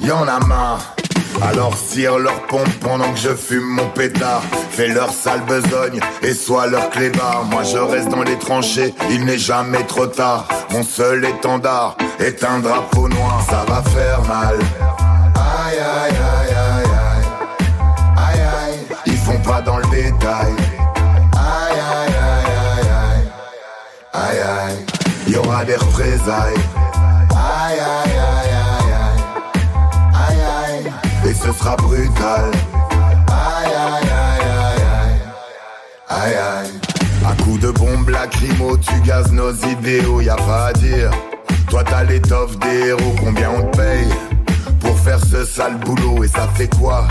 y 0.00 0.10
en 0.10 0.28
a 0.28 0.38
marre. 0.40 0.94
Alors 1.42 1.76
cire 1.76 2.18
leur 2.18 2.46
pompe 2.46 2.68
pendant 2.80 3.10
que 3.12 3.18
je 3.18 3.34
fume 3.34 3.64
mon 3.64 3.88
pétard. 3.88 4.42
Fais 4.70 4.88
leur 4.88 5.10
sale 5.12 5.40
besogne 5.46 6.00
et 6.22 6.34
sois 6.34 6.66
leur 6.66 6.90
clébard. 6.90 7.44
Moi 7.50 7.62
je 7.62 7.78
reste 7.78 8.08
dans 8.08 8.22
les 8.22 8.38
tranchées, 8.38 8.94
il 9.10 9.24
n'est 9.24 9.38
jamais 9.38 9.84
trop 9.84 10.06
tard. 10.06 10.46
Mon 10.70 10.82
seul 10.82 11.24
étendard 11.24 11.96
est 12.18 12.44
un 12.44 12.58
drapeau 12.58 13.08
noir. 13.08 13.42
Ça 13.48 13.64
va 13.66 13.82
faire 13.90 14.22
mal. 14.22 14.58
Aïe 15.34 15.78
aïe 15.78 16.12
aïe 16.12 16.54
aïe 16.54 16.84
aïe. 16.84 17.26
Aïe 18.16 18.40
aïe, 18.40 18.96
ils 19.06 19.16
font 19.16 19.38
pas 19.38 19.60
dans 19.62 19.78
le 19.78 19.84
détail. 19.86 20.54
Aïe 21.34 21.78
aïe 21.78 22.14
aïe 22.28 22.52
aïe 22.74 22.88
aïe. 23.12 23.24
Aïe 24.12 24.40
aïe, 24.68 25.32
y 25.32 25.36
aura 25.36 25.64
des 25.64 25.76
représailles. 25.76 26.54
Aïe 27.30 27.78
aïe 27.78 28.12
aïe 28.12 28.39
ce 31.42 31.52
sera 31.52 31.76
brutal. 31.76 32.50
Aïe 33.28 33.72
aïe 33.74 34.08
aïe 34.08 34.46
aïe 34.68 34.82
aïe. 35.02 35.20
Aïe 36.08 36.34
aïe. 36.34 36.70
À 37.26 37.42
coup 37.42 37.58
de 37.58 37.70
bombes 37.70 38.08
lacrymo, 38.08 38.76
tu 38.78 39.00
gazes 39.00 39.32
nos 39.32 39.52
idéaux, 39.52 40.20
y 40.20 40.28
a 40.28 40.36
pas 40.36 40.66
à 40.66 40.72
dire. 40.72 41.10
Toi 41.68 41.84
t'as 41.84 42.04
l'étoffe 42.04 42.58
des 42.58 42.88
héros, 42.88 43.14
combien 43.22 43.50
on 43.50 43.62
te 43.70 43.76
paye 43.76 44.08
pour 44.80 44.98
faire 44.98 45.20
ce 45.20 45.44
sale 45.44 45.76
boulot 45.78 46.24
et 46.24 46.28
ça 46.28 46.48
fait 46.54 46.68
quoi? 46.78 47.06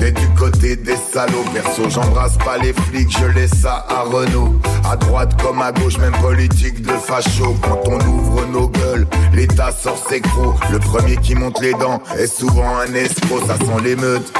D'être 0.00 0.20
du 0.20 0.28
côté 0.34 0.76
des 0.76 0.96
salauds, 1.12 1.44
perso 1.54 1.88
j'embrasse 1.88 2.36
pas 2.38 2.58
les 2.58 2.72
flics, 2.72 3.16
je 3.18 3.26
laisse 3.26 3.54
ça 3.62 3.86
à 3.88 4.02
Renault 4.02 4.54
À 4.90 4.96
droite 4.96 5.40
comme 5.42 5.62
à 5.62 5.72
gauche, 5.72 5.98
même 5.98 6.16
politique 6.20 6.82
de 6.82 6.92
facho 6.92 7.54
Quand 7.62 7.80
on 7.86 8.00
ouvre 8.08 8.46
nos 8.46 8.68
gueules, 8.68 9.06
l'État 9.32 9.70
sort 9.72 10.02
ses 10.08 10.20
crocs 10.20 10.56
Le 10.70 10.78
premier 10.78 11.16
qui 11.16 11.34
monte 11.34 11.60
les 11.60 11.74
dents 11.74 12.02
est 12.18 12.26
souvent 12.26 12.78
un 12.78 12.92
escroc, 12.94 13.40
ça 13.46 13.56
sent 13.56 13.82
l'émeute 13.84 14.32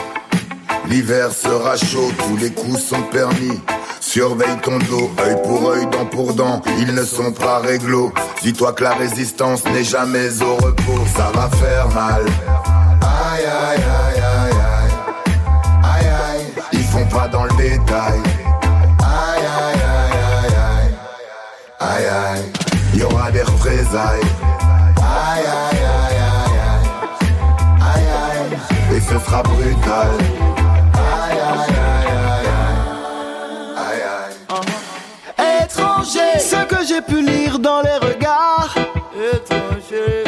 L'hiver 0.88 1.30
sera 1.32 1.76
chaud, 1.76 2.10
tous 2.18 2.36
les 2.36 2.50
coups 2.50 2.82
sont 2.82 3.02
permis. 3.02 3.58
Surveille 4.00 4.58
ton 4.62 4.78
dos, 4.78 5.10
œil 5.24 5.36
pour 5.42 5.70
œil, 5.70 5.86
dent 5.86 6.04
pour 6.06 6.34
dent, 6.34 6.60
ils 6.78 6.92
ne 6.92 7.04
sont 7.04 7.32
pas 7.32 7.60
réglo. 7.60 8.12
Dis-toi 8.42 8.72
que 8.72 8.84
la 8.84 8.94
résistance 8.94 9.64
n'est 9.66 9.84
jamais 9.84 10.42
au 10.42 10.56
repos, 10.56 11.00
ça 11.16 11.30
va 11.34 11.48
faire 11.56 11.88
mal. 11.94 12.24
Aïe 13.00 13.44
aïe 13.44 13.76
aïe 13.76 14.01
pas 17.12 17.28
dans 17.28 17.44
le 17.44 17.50
détail. 17.50 18.20
Aïe 19.00 19.44
aïe 19.60 19.82
aïe 19.98 20.18
aïe 20.40 20.56
aïe. 20.70 20.90
Aïe 21.80 22.06
aïe, 22.06 22.46
y 22.94 23.02
aura 23.02 23.30
des 23.30 23.42
représailles. 23.42 24.20
Aïe 24.96 25.44
aïe 25.60 25.82
aïe 26.00 26.20
aïe 26.40 26.58
aïe. 26.72 26.88
Aïe 27.92 28.08
aïe, 28.24 28.96
et 28.96 29.00
ce 29.00 29.18
sera 29.24 29.42
brutal. 29.42 30.10
Aïe 30.94 31.38
aïe 31.38 31.74
aïe 31.90 32.12
aïe 32.32 32.48
aïe. 32.68 32.92
Aïe 33.86 34.02
aïe. 34.18 35.64
Étranger, 35.64 36.38
ce 36.38 36.64
que 36.64 36.84
j'ai 36.86 37.02
pu 37.02 37.20
lire 37.22 37.58
dans 37.58 37.82
les 37.82 37.98
regards. 38.08 38.74
Étranger, 39.34 40.24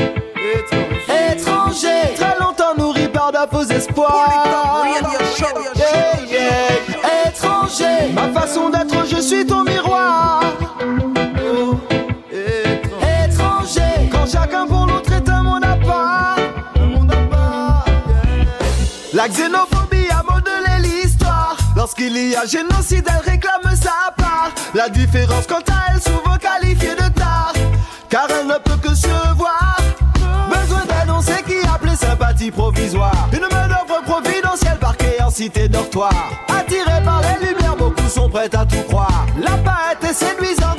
étranger. 0.55 1.33
Étranger, 1.33 2.15
très 2.17 2.39
longtemps 2.39 2.75
nourri 2.77 3.09
par 3.09 3.33
de 3.33 3.39
faux 3.51 3.65
espoirs. 3.65 4.83
Yeah, 5.77 6.24
ma 8.15 8.29
façon 8.41 8.69
d'être, 8.69 9.07
je 9.07 9.21
suis 9.21 9.47
ton 9.47 9.65
miroir. 9.65 10.43
Étranger, 13.25 14.09
quand 14.11 14.27
chacun 14.31 14.67
pour 14.67 14.87
l'autre 14.87 15.13
est 15.13 15.29
un 15.29 15.43
monde 15.43 15.65
à. 15.65 16.35
La 19.15 19.29
xénophobie 19.29 20.09
a 20.11 20.23
modelé 20.31 20.83
l'histoire. 20.83 21.57
Lorsqu'il 21.77 22.17
y 22.17 22.35
a 22.37 22.45
génocide, 22.45 23.07
elle 23.09 23.31
réclame 23.31 23.75
sa 23.75 24.13
part. 24.17 24.51
La 24.75 24.89
différence 24.89 25.47
quant 25.47 25.63
à 25.71 25.93
elle, 25.93 26.03
souvent 26.03 26.37
qualifiée 26.37 26.95
de 26.97 27.09
tard. 27.15 27.53
Car 28.11 28.27
elle 28.29 28.47
ne 28.47 28.59
peut 28.59 28.77
que 28.83 28.95
se 28.95 29.35
voir. 29.37 29.77
Besoin 30.51 30.85
d'annoncer 30.87 31.43
qui 31.47 31.67
appelait 31.67 31.97
sympathie 31.97 32.51
provisoire. 32.51 33.29
Une 33.33 33.49
manœuvre 33.51 34.03
providentielle 34.05 34.79
en 34.85 34.93
cité 35.35 35.69
dortoir. 35.69 36.13
Attirés 36.49 37.03
par 37.05 37.21
les 37.21 37.47
lumières, 37.47 37.77
beaucoup 37.77 38.09
sont 38.09 38.29
prêts 38.29 38.55
à 38.55 38.65
tout 38.65 38.83
croire. 38.89 39.27
La 39.43 39.57
paix 39.59 40.09
est 40.09 40.13
séduisante, 40.13 40.79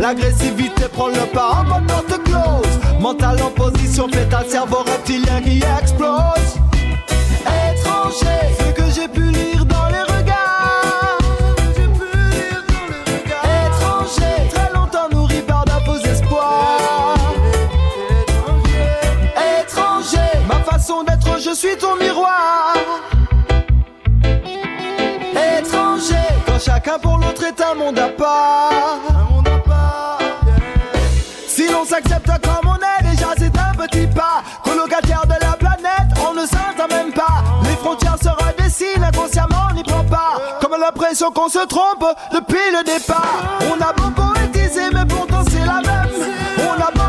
L'agressivité 0.00 0.88
prend 0.92 1.08
le 1.08 1.26
pas 1.32 1.60
en 1.60 1.64
mode 1.64 1.86
porte 1.86 2.24
close. 2.24 3.00
Mental 3.00 3.40
en 3.42 3.50
position 3.50 4.08
fétale, 4.08 4.46
cerveau 4.48 4.78
reptilien 4.78 5.40
qui 5.40 5.62
explose. 5.80 6.58
Étranger, 7.72 8.42
ce 8.58 8.72
que 8.72 8.90
j'ai 8.94 9.08
pu 9.08 9.30
lire 9.30 9.61
est 27.44 27.60
un 27.60 27.74
monde 27.74 27.98
à 27.98 28.08
part. 28.08 29.00
Si 31.46 31.68
l'on 31.68 31.84
s'accepte 31.84 32.30
comme 32.42 32.70
on 32.70 32.76
est, 32.76 33.10
déjà 33.10 33.28
c'est 33.36 33.52
un 33.58 33.74
petit 33.74 34.06
pas. 34.06 34.42
Colocataire 34.64 35.24
de 35.26 35.34
la 35.44 35.52
planète, 35.52 36.08
on 36.26 36.34
ne 36.34 36.46
s'entend 36.46 36.88
même 36.88 37.12
pas. 37.12 37.44
Les 37.64 37.76
frontières 37.76 38.16
se 38.22 38.28
redessinent, 38.28 39.04
inconsciemment 39.04 39.68
on 39.70 39.74
n'y 39.74 39.82
prend 39.82 40.04
pas. 40.04 40.40
Comme 40.60 40.80
l'impression 40.80 41.30
qu'on 41.30 41.48
se 41.48 41.66
trompe 41.66 42.06
depuis 42.32 42.70
le 42.72 42.84
départ. 42.84 43.58
On 43.70 43.80
a 43.80 43.92
beau 43.92 44.10
poétiser, 44.10 44.90
mais 44.92 45.04
pourtant 45.04 45.42
c'est 45.50 45.66
la 45.66 45.80
même. 45.82 46.08
On 46.58 46.80
a 46.80 46.90
beau 46.90 47.02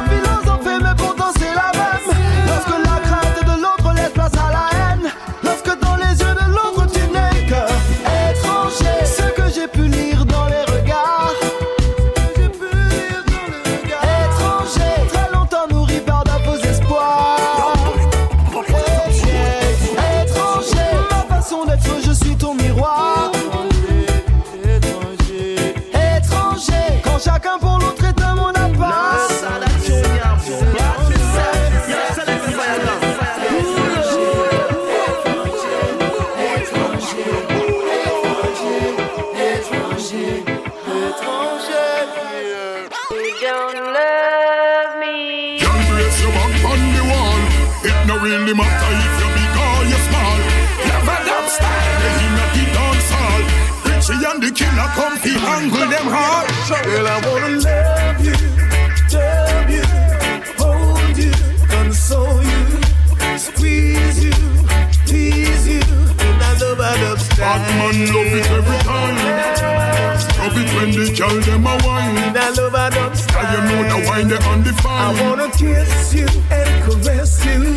girl 71.33 71.41
them 71.41 71.65
a 71.67 71.77
wine. 71.85 72.17
And 72.17 72.37
I 72.37 72.49
love 72.49 72.75
I 72.75 72.89
love 72.89 73.13
And 73.13 73.49
you 73.53 73.61
know 73.69 73.81
the 73.89 74.07
wine 74.07 74.27
they 74.27 74.37
I 74.37 74.53
undefined. 74.53 75.19
wanna 75.19 75.49
kiss 75.51 76.13
you 76.13 76.27
and 76.51 76.71
caress 76.83 77.45
you. 77.45 77.75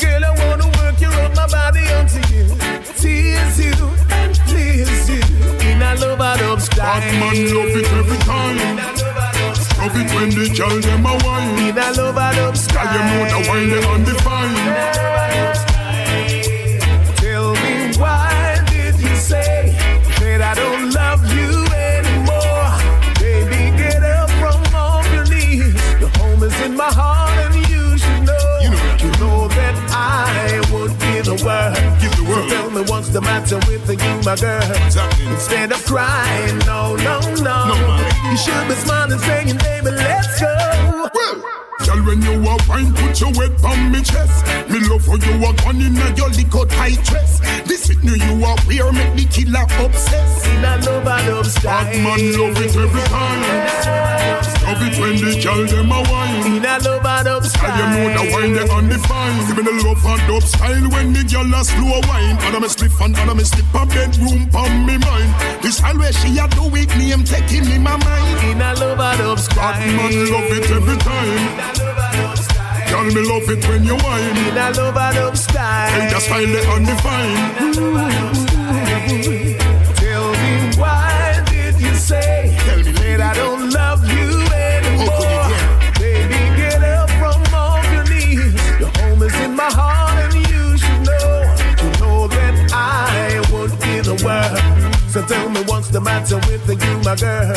Girl, 0.00 0.24
I 0.24 0.30
wanna 0.40 0.66
work 0.78 1.00
you 1.00 1.08
up 1.08 1.34
my 1.36 1.46
body 1.46 1.84
onto 1.92 2.20
you. 2.32 2.46
Tease 2.96 3.58
you 3.66 3.76
and 4.10 4.34
please 4.48 5.08
you. 5.10 5.22
And 5.68 5.82
I 5.82 5.94
love 5.94 6.20
I 6.20 6.40
love 6.40 6.68
Bad 6.76 7.04
man 7.20 7.54
love 7.54 7.76
it 7.76 7.88
every 7.92 8.18
time. 8.24 8.56
Love 9.78 9.96
it 9.96 10.08
when 10.14 10.30
the 10.30 10.48
girl 10.56 10.80
them 10.80 11.06
a 11.06 11.14
wine. 11.24 11.58
And 11.70 11.78
I 11.78 11.90
love 11.92 12.16
I 12.16 12.32
love 12.40 12.56
And 12.56 12.90
you 12.94 13.02
know 13.10 13.24
the 13.32 13.48
wine 13.48 13.68
they 13.70 13.84
undefined. 13.92 14.56
Tell 14.60 15.69
the 33.20 33.26
matter 33.26 33.56
with 33.68 33.88
you, 33.88 34.24
my 34.24 34.36
girl? 34.36 35.32
Instead 35.32 35.72
of 35.72 35.84
crying, 35.84 36.58
no, 36.60 36.96
no, 36.96 37.20
no. 37.36 37.58
No, 37.68 38.30
you 38.30 38.36
should 38.36 38.68
be 38.68 38.74
smiling, 38.74 39.18
saying, 39.18 39.58
baby, 39.58 39.90
let's 39.90 40.40
go. 40.40 40.89
Girl, 42.00 42.08
when 42.08 42.22
you 42.22 42.32
a 42.32 42.56
wine, 42.68 42.92
put 42.94 43.20
your 43.20 43.32
weight 43.36 43.52
on 43.64 43.92
me 43.92 44.00
chest. 44.00 44.46
Me 44.70 44.80
love 44.88 45.04
for 45.04 45.18
you 45.18 45.34
a 45.44 45.52
gun 45.60 45.80
in 45.80 45.96
a 45.96 46.14
your 46.16 46.30
liquor 46.30 46.64
tight 46.66 47.02
dress. 47.04 47.40
This 47.66 47.90
it 47.90 48.02
new 48.02 48.14
you 48.14 48.44
a 48.44 48.56
wear, 48.66 48.92
make 48.92 49.14
the 49.16 49.26
kill 49.28 49.52
killer 49.52 49.66
obsessed. 49.84 50.46
In 50.46 50.64
a 50.64 50.76
love 50.80 51.06
and 51.06 51.26
dub 51.26 51.46
style. 51.46 51.84
Bad 51.84 52.02
man 52.02 52.20
love 52.38 52.56
it 52.56 52.76
every 52.76 53.02
time. 53.12 53.42
Love 54.64 54.82
it 54.86 54.96
when 55.00 55.16
the 55.16 55.40
girl 55.42 55.66
them 55.66 55.92
a 55.92 56.00
wine. 56.08 56.56
In 56.56 56.64
a 56.64 56.78
love 56.78 57.04
and 57.04 57.24
dub 57.24 57.44
style. 57.44 57.70
And 57.70 57.92
you 57.92 58.08
know 58.08 58.24
the 58.24 58.32
wine 58.32 58.52
they 58.54 58.68
undefined. 58.70 59.46
Give 59.48 59.56
me 59.56 59.62
the 59.64 59.74
love 59.84 60.04
and 60.04 60.22
dub 60.28 60.42
style 60.42 60.88
when 60.90 61.12
me 61.12 61.22
girl 61.24 61.54
a 61.54 61.64
slow 61.64 62.00
wine. 62.08 62.36
And 62.40 62.56
I'm 62.56 62.64
a 62.64 62.68
slip 62.68 63.00
and 63.00 63.16
I'm 63.16 63.38
a 63.38 63.44
slip 63.44 63.74
a 63.74 63.84
bedroom 63.84 64.48
pon 64.48 64.86
me 64.86 64.96
mind. 64.98 65.30
This 65.60 65.80
where 65.80 66.12
she 66.12 66.38
a 66.38 66.48
do 66.48 66.64
it, 66.76 66.88
name 66.96 67.24
taking 67.24 67.68
in 67.68 67.82
my 67.82 67.96
mind. 67.96 68.38
In 68.48 68.62
a 68.62 68.72
love 68.74 69.00
and 69.00 69.18
dub 69.18 69.38
style. 69.38 69.74
Bad 69.74 69.84
man 69.96 70.14
love 70.32 70.50
it 70.56 70.70
every 70.70 70.96
time. 70.96 71.99
Girl, 72.90 73.04
me 73.04 73.22
love 73.28 73.48
it 73.48 73.66
when 73.68 73.84
you 73.84 73.96
whine. 73.96 74.36
In 74.36 74.56
a 74.56 74.70
love 74.72 74.96
and 74.96 75.14
dub 75.16 75.36
style. 75.36 76.00
And 76.00 76.10
your 76.10 76.20
style 76.20 76.46
they 76.46 76.66
undefined. 76.66 77.66
Tell 79.96 80.32
me 80.32 80.76
why 80.76 81.42
did 81.50 81.80
you 81.80 81.94
say 81.94 82.56
Tell 82.66 82.78
me 82.78 82.92
that 82.92 83.20
I 83.20 83.34
don't 83.34 83.70
love 83.70 84.02
you 84.08 84.28
anymore? 84.68 85.48
Baby, 85.98 86.40
get 86.56 86.82
up 86.82 87.10
from 87.20 87.40
off 87.54 87.84
your 87.92 88.04
knees. 88.10 88.54
Your 88.80 88.90
home 88.98 89.22
is 89.22 89.34
in 89.40 89.54
my 89.54 89.70
heart, 89.70 90.34
and 90.34 90.34
you 90.50 90.76
should 90.78 91.02
know. 91.06 91.30
You 91.82 91.90
know 92.00 92.26
that 92.28 92.54
I 92.72 93.40
would 93.52 93.70
give 93.80 94.04
the 94.06 94.16
world. 94.24 94.60
So 95.10 95.22
tell 95.22 95.48
me 95.48 95.62
what's 95.62 95.88
the 95.88 96.00
matter 96.00 96.36
with 96.48 96.68
you, 96.68 96.98
my 97.04 97.14
girl? 97.16 97.54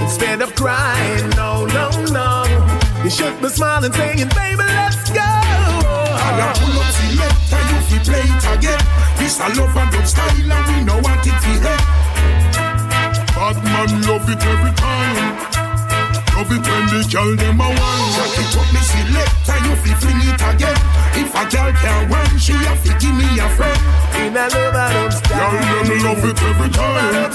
Instead 0.00 0.42
of 0.42 0.54
crying, 0.54 1.30
no, 1.30 1.66
no, 1.66 1.90
no. 2.12 2.49
You 3.02 3.08
should 3.08 3.40
be 3.40 3.48
smiling, 3.48 3.92
saying, 3.92 4.28
baby, 4.36 4.60
let's 4.60 5.08
go. 5.08 5.24
And 5.24 6.36
I 6.36 6.52
pull 6.60 6.76
up 6.76 6.88
select 6.92 7.48
and 7.48 7.66
you 7.72 7.80
fi 7.88 7.98
play 8.04 8.26
it 8.28 8.44
again. 8.52 8.82
This 9.16 9.40
a 9.40 9.48
love 9.56 9.72
and 9.72 9.90
dub 9.90 10.04
style 10.04 10.28
and 10.36 10.64
we 10.68 10.84
know 10.84 11.00
what 11.00 11.24
it 11.24 11.32
fi 11.40 11.54
hit. 11.64 11.82
Bad 13.32 13.56
man 13.64 13.90
love 14.04 14.28
it 14.28 14.44
every 14.44 14.72
time. 14.76 15.32
Love 16.36 16.52
it 16.52 16.60
when 16.60 16.84
the 16.92 17.00
girl 17.08 17.32
them 17.40 17.60
a 17.64 17.68
wine. 17.72 18.12
Jack 18.14 18.36
it 18.36 18.52
up 18.52 18.68
me 18.68 18.80
select 18.84 19.48
and 19.48 19.62
you 19.64 19.74
fi 19.80 19.92
fling 19.96 20.20
it 20.28 20.40
again. 20.44 20.78
If 21.16 21.32
a 21.32 21.42
girl 21.48 21.72
can 21.80 22.04
wine, 22.12 22.36
she 22.36 22.52
a 22.52 22.76
fi 22.84 22.92
give 23.00 23.16
me 23.16 23.26
a 23.40 23.48
friend. 23.56 23.80
In 24.20 24.36
a 24.36 24.44
love 24.44 24.76
and 24.76 24.92
dub 24.92 25.12
style. 25.16 25.56
Girl 25.56 25.88
them 25.88 26.04
love 26.04 26.24
it 26.28 26.36
every 26.36 26.68
time. 26.68 27.32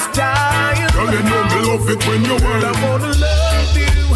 Girl 0.93 1.09
you 1.09 1.21
know 1.25 1.41
me 1.49 1.57
love 1.67 1.89
it 1.89 1.99
when 2.05 2.21
you 2.21 2.37
I 2.37 2.71
wanna 2.85 3.17
love 3.17 3.73
you, 3.75 4.13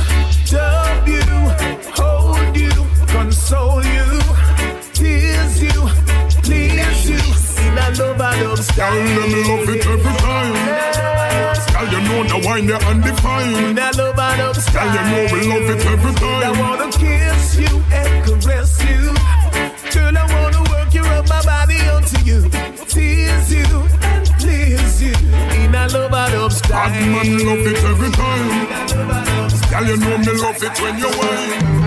love 1.09 1.27
you, 1.27 1.91
hold 1.95 2.55
you, 2.57 2.71
console 3.07 3.83
you, 3.83 4.19
tease 4.93 5.61
you, 5.63 5.89
please 6.43 7.09
you. 7.09 7.19
In 7.65 7.77
a 7.77 7.91
love 7.97 8.21
and 8.21 8.39
dub 8.39 8.39
Girl 8.39 8.57
style. 8.57 8.93
them 8.93 9.31
love 9.47 9.69
it 9.69 9.85
every 9.85 10.13
time. 10.17 10.53
Girl 11.73 11.87
you 11.91 12.01
know 12.07 12.23
the 12.23 12.37
wine 12.45 12.65
they 12.67 12.73
undefined. 12.73 13.55
In 13.55 13.77
a 13.77 13.91
love 13.97 14.19
and 14.19 14.37
dub 14.39 14.55
Girl 14.73 14.87
you 14.93 15.03
know 15.09 15.23
we 15.33 15.39
love 15.47 15.69
it 15.69 15.85
every 15.85 16.13
I 16.43 16.51
wanna 16.59 16.91
kiss 16.91 17.57
you 17.57 17.83
and 17.91 18.25
caress 18.25 18.81
you. 18.83 19.13
Girl, 19.93 20.17
I 20.17 20.23
wanna 20.33 20.61
work 20.71 20.93
you 20.93 21.03
up 21.03 21.27
my 21.27 21.41
body 21.43 21.79
onto 21.89 22.19
you, 22.23 22.49
tease 22.87 23.53
you 23.53 23.65
and 24.01 24.27
please 24.39 25.01
you. 25.01 25.15
In 25.57 25.75
a 25.75 25.87
love 25.87 26.13
and 26.13 26.33
dub 26.33 26.51
style. 26.51 26.89
Bad 26.89 27.07
man 27.07 27.45
love 27.45 27.67
it 27.67 27.83
every 27.83 28.11
time. 28.11 29.48
Girl, 29.69 29.85
you 29.85 29.97
know 29.97 30.17
me 30.17 30.33
love 30.41 30.63
it 30.63 30.81
when 30.81 30.97
you 30.97 31.09
whine. 31.19 31.79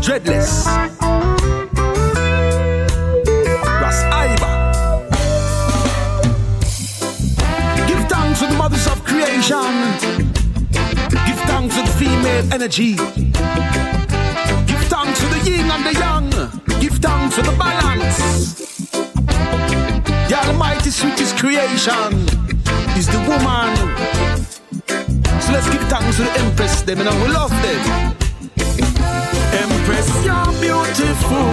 Dreadless. 0.00 0.66
Ras. 3.82 3.98
Give 7.88 8.02
thanks 8.08 8.38
to 8.38 8.46
the 8.46 8.54
mothers 8.56 8.86
of 8.86 9.02
creation. 9.04 9.72
Give 11.10 11.40
thanks 11.50 11.74
to 11.74 11.82
the 11.82 11.94
female 11.98 12.52
energy. 12.54 12.94
Give 14.66 14.84
thanks 14.86 15.18
to 15.20 15.26
the 15.26 15.40
yin 15.44 15.70
and 15.70 15.84
the 15.84 15.92
yang. 15.98 16.30
Give 16.80 16.98
thanks 16.98 17.34
to 17.34 17.42
the 17.42 17.52
balance. 17.58 18.67
The 20.28 20.36
almighty 20.46 20.90
sweetest 20.90 21.38
creation 21.38 22.12
is 22.98 23.06
the 23.06 23.18
woman. 23.26 23.74
So 25.40 25.52
let's 25.52 25.70
give 25.70 25.80
thanks 25.88 26.16
to 26.18 26.24
the 26.24 26.32
empress, 26.40 26.82
them, 26.82 27.00
and 27.00 27.22
we 27.22 27.28
love 27.28 27.50
them. 27.62 27.82
Empress, 29.64 30.08
you're 30.26 30.52
beautiful. 30.60 31.48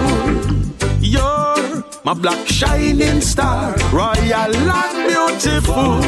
You're 1.00 1.84
my 2.04 2.12
black 2.12 2.46
shining 2.46 3.22
star, 3.22 3.74
royal 3.94 4.54
and 4.54 4.96
beautiful. 5.08 6.00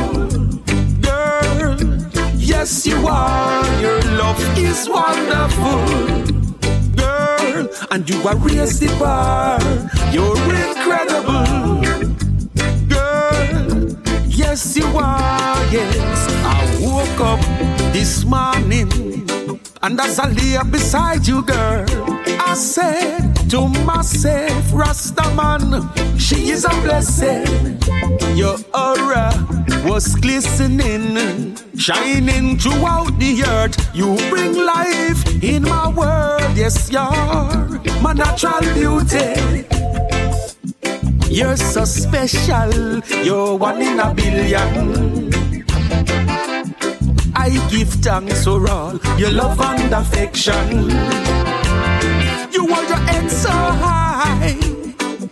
Girl, 1.01 1.77
yes, 2.37 2.87
you 2.87 3.07
are. 3.07 3.81
Your 3.81 4.01
love 4.21 4.59
is 4.59 4.87
wonderful. 4.91 5.81
Girl, 6.97 7.69
and 7.91 8.09
you 8.11 8.29
are 8.29 8.37
raised 8.37 8.81
the 8.83 8.95
bar. 8.99 9.59
You're 10.13 10.37
incredible. 10.37 11.68
Yes, 14.59 14.77
you 14.77 14.87
are. 14.87 15.65
Yes, 15.71 16.27
I 16.43 16.59
woke 16.83 17.21
up 17.21 17.41
this 17.93 18.25
morning. 18.25 18.91
And 19.83 20.01
as 20.01 20.19
I 20.19 20.31
lay 20.31 20.59
beside 20.69 21.29
you, 21.29 21.43
girl, 21.43 21.87
I 22.41 22.55
said 22.55 23.37
to 23.51 23.69
myself, 23.87 24.65
Rastaman, 24.73 25.87
she 26.19 26.51
is 26.51 26.65
a 26.65 26.71
blessing. 26.83 27.79
Your 28.37 28.57
aura 28.75 29.31
was 29.87 30.17
glistening, 30.17 31.55
shining 31.77 32.59
throughout 32.59 33.17
the 33.21 33.45
earth. 33.47 33.77
You 33.95 34.17
bring 34.29 34.55
life 34.57 35.41
in 35.41 35.63
my 35.63 35.89
world, 35.89 36.57
yes, 36.57 36.91
you're 36.91 38.03
my 38.03 38.13
natural 38.13 38.59
beauty. 38.75 39.69
You're 41.31 41.57
so 41.57 41.85
special, 41.85 43.01
you're 43.23 43.55
one 43.57 43.83
in 43.83 44.01
a 44.01 44.15
billion. 44.15 45.31
I 47.37 47.51
give 47.71 47.89
thanks 47.89 48.45
for 48.45 48.69
all 48.69 48.99
your 49.19 49.31
love 49.31 49.61
and 49.61 49.93
affection. 49.93 50.91
You 52.51 52.67
hold 52.67 52.89
your 52.89 52.99
head 52.99 53.31
so 53.31 53.51
high, 53.51 54.57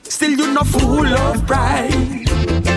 still 0.02 0.32
you're 0.38 0.52
not 0.52 0.66
full 0.66 1.06
of 1.06 1.46
pride. 1.46 2.28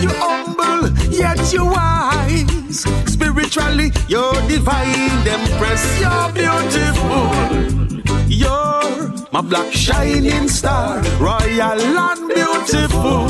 You 0.01 0.09
humble, 0.15 0.89
yet 1.11 1.53
you're 1.53 1.65
wise. 1.65 2.85
Spiritually, 3.05 3.91
you're 4.07 4.41
divine. 4.47 5.27
Empress, 5.27 5.99
you're 5.99 6.31
beautiful. 6.33 7.78
My 9.31 9.41
black 9.41 9.71
shining 9.71 10.47
star, 10.49 11.01
royal 11.19 11.79
and 11.79 12.27
beautiful. 12.33 13.27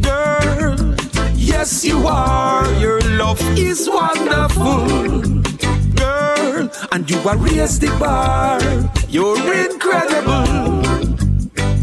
Girl, 0.00 0.94
yes, 1.34 1.84
you 1.84 2.06
are. 2.06 2.72
Your 2.74 3.00
love 3.18 3.40
is 3.58 3.90
wonderful. 3.90 4.86
Girl, 5.96 6.70
and 6.92 7.10
you 7.10 7.18
are 7.28 7.36
raised 7.36 7.80
the 7.80 7.90
bar. 7.98 8.60
You're 9.08 9.52
incredible. 9.66 10.82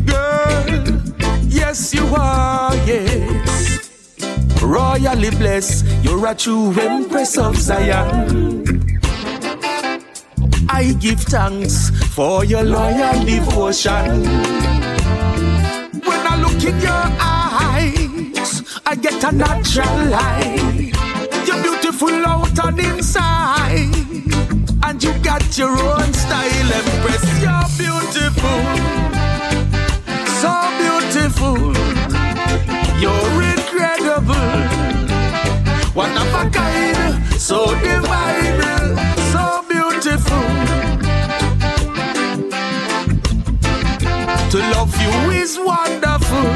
Girl, 0.06 1.02
yes, 1.50 1.94
you 1.94 2.08
are. 2.16 2.74
Yes. 2.88 3.92
Royally 4.62 5.32
blessed, 5.32 5.86
you're 6.02 6.28
a 6.28 6.34
true 6.34 6.72
empress 6.80 7.38
of 7.38 7.58
Zion. 7.58 8.81
I 10.70 10.94
give 11.00 11.20
thanks 11.22 11.90
for 12.16 12.44
your 12.46 12.64
loyal 12.64 13.26
devotion. 13.26 14.24
When 16.08 16.22
I 16.28 16.36
look 16.42 16.64
in 16.64 16.80
your 16.80 17.06
eyes, 17.20 18.64
I 18.86 18.96
get 18.96 19.24
a 19.24 19.32
natural 19.32 20.06
light. 20.06 20.92
You're 21.46 21.62
beautiful 21.64 22.26
out 22.26 22.66
and 22.66 22.80
inside, 22.80 23.90
and 24.84 25.04
you 25.04 25.14
got 25.20 25.58
your 25.58 25.72
own 25.72 26.14
style, 26.14 26.74
Empress. 26.80 27.24
You're 27.42 27.70
beautiful, 27.78 28.62
so 30.42 30.52
beautiful. 30.82 31.58
You're 33.02 33.42
incredible, 33.54 34.60
one 35.94 36.16
of 36.18 36.34
a 36.34 36.50
kind, 36.50 37.24
so 37.40 37.66
divine, 37.82 38.60
beautiful. 40.12 40.40
To 44.52 44.58
love 44.58 44.94
you 45.02 45.32
is 45.32 45.58
wonderful. 45.58 46.48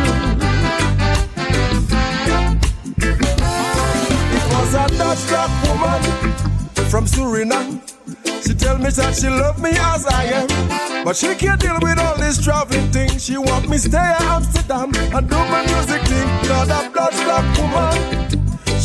It 4.36 4.45
was 4.51 4.74
a 4.74 4.88
Dutch 4.97 5.28
black 5.28 5.51
woman 5.68 6.01
from 6.89 7.06
Suriname. 7.06 7.82
She 8.45 8.53
tell 8.53 8.78
me 8.78 8.89
that 8.89 9.16
she 9.16 9.30
love 9.30 9.62
me 9.62 9.72
as 9.72 10.06
I 10.06 10.24
am. 10.26 11.06
But 11.06 11.16
she 11.16 11.34
can't 11.36 11.60
deal 11.62 11.78
with 11.82 11.99
all 11.99 12.18
this 12.18 12.43
traveling 12.43 12.91
thing. 12.91 13.18
She 13.18 13.38
want 13.38 13.70
me 13.70 13.78
stay 13.78 14.16
in 14.20 14.24
Amsterdam 14.24 14.91
and 14.95 15.30
do 15.30 15.38
my 15.38 15.66
music 15.66 16.01
thing. 16.03 16.28
Not 16.49 16.70
a 16.70 16.89
blood 16.91 17.14
black 17.24 17.58
woman. 17.58 18.25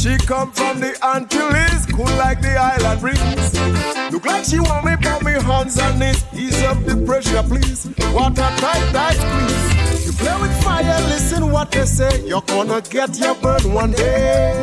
She 0.01 0.17
come 0.17 0.51
from 0.53 0.81
the 0.81 0.97
Antilles, 1.05 1.85
cool 1.85 2.07
like 2.17 2.41
the 2.41 2.57
island 2.57 3.03
breeze. 3.03 4.11
Look 4.11 4.25
like 4.25 4.47
she 4.47 4.59
want 4.59 4.87
me 4.87 4.97
put 4.97 5.23
me 5.23 5.33
hands 5.33 5.79
on 5.79 5.99
knees. 5.99 6.25
Ease 6.33 6.63
up 6.63 6.83
the 6.87 6.97
pressure, 7.05 7.43
please. 7.43 7.85
What 8.15 8.33
Water 8.33 8.51
tight, 8.57 8.93
tight 8.95 9.19
squeeze. 9.21 10.07
You 10.07 10.13
play 10.13 10.41
with 10.41 10.65
fire, 10.65 10.99
listen 11.11 11.53
what 11.53 11.71
they 11.71 11.85
say. 11.85 12.27
You're 12.27 12.41
gonna 12.41 12.81
get 12.81 13.19
your 13.19 13.35
burn 13.35 13.75
one 13.75 13.93
day. 13.93 14.57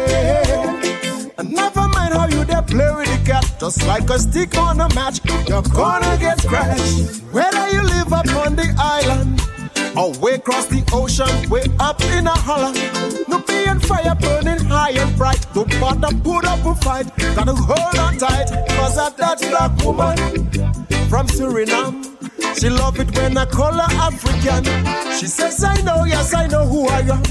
And 1.38 1.52
never 1.52 1.88
mind 1.88 2.16
how 2.16 2.28
you 2.30 2.44
there 2.44 2.64
play 2.64 2.92
with 2.96 3.08
the 3.08 3.24
cat, 3.24 3.46
just 3.60 3.86
like 3.86 4.10
a 4.10 4.18
stick 4.18 4.58
on 4.58 4.82
a 4.82 4.90
match, 4.96 5.20
you're 5.48 5.62
gonna 5.62 6.18
get 6.18 6.42
scratched. 6.42 7.22
Whether 7.32 7.70
you 7.70 7.84
live 7.84 8.12
up 8.12 8.28
on 8.30 8.56
the 8.56 8.74
island 8.80 9.40
or 9.98 10.12
way 10.20 10.34
across 10.34 10.68
the 10.68 10.84
ocean, 10.94 11.50
way 11.50 11.64
up 11.80 12.02
in 12.04 12.28
a 12.28 12.38
holler. 12.48 12.74
No 13.28 13.40
being 13.40 13.80
fire 13.80 14.16
burning 14.16 14.64
high 14.66 14.92
and 14.92 15.18
bright. 15.18 15.46
Don't 15.54 15.70
bother 15.80 16.16
put 16.24 16.46
up 16.46 16.66
a 16.66 16.76
fight. 16.76 17.08
Gotta 17.36 17.54
hold 17.54 17.98
on 17.98 18.18
tight, 18.18 18.50
cause 18.78 18.98
I 18.98 19.10
that 19.18 19.40
black 19.50 19.74
woman 19.84 20.18
from 21.10 21.28
Suriname. 21.28 22.04
She 22.60 22.70
love 22.70 23.00
it 23.00 23.16
when 23.16 23.38
I 23.38 23.46
call 23.46 23.74
her 23.74 23.92
African. 24.08 24.64
She 25.20 25.28
says, 25.28 25.64
I 25.64 25.82
know, 25.82 26.04
yes, 26.06 26.34
I 26.34 26.48
know 26.48 26.66
who 26.66 26.88
I 26.88 27.00
am. 27.02 27.24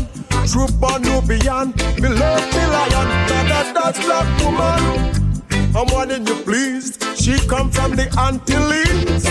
True 0.47 0.69
Nubian, 1.01 1.75
me 2.01 2.09
love 2.09 2.47
me 2.55 2.65
lion. 2.75 3.09
That, 3.29 3.47
that, 3.49 3.75
that's 3.75 4.05
black 4.05 4.45
woman. 4.45 5.26
I'm 5.77 5.87
wanting 5.93 6.27
you 6.27 6.37
pleased. 6.37 7.05
She 7.19 7.37
come 7.47 7.71
from 7.71 7.97
the 7.97 8.09
Antilles. 8.17 9.25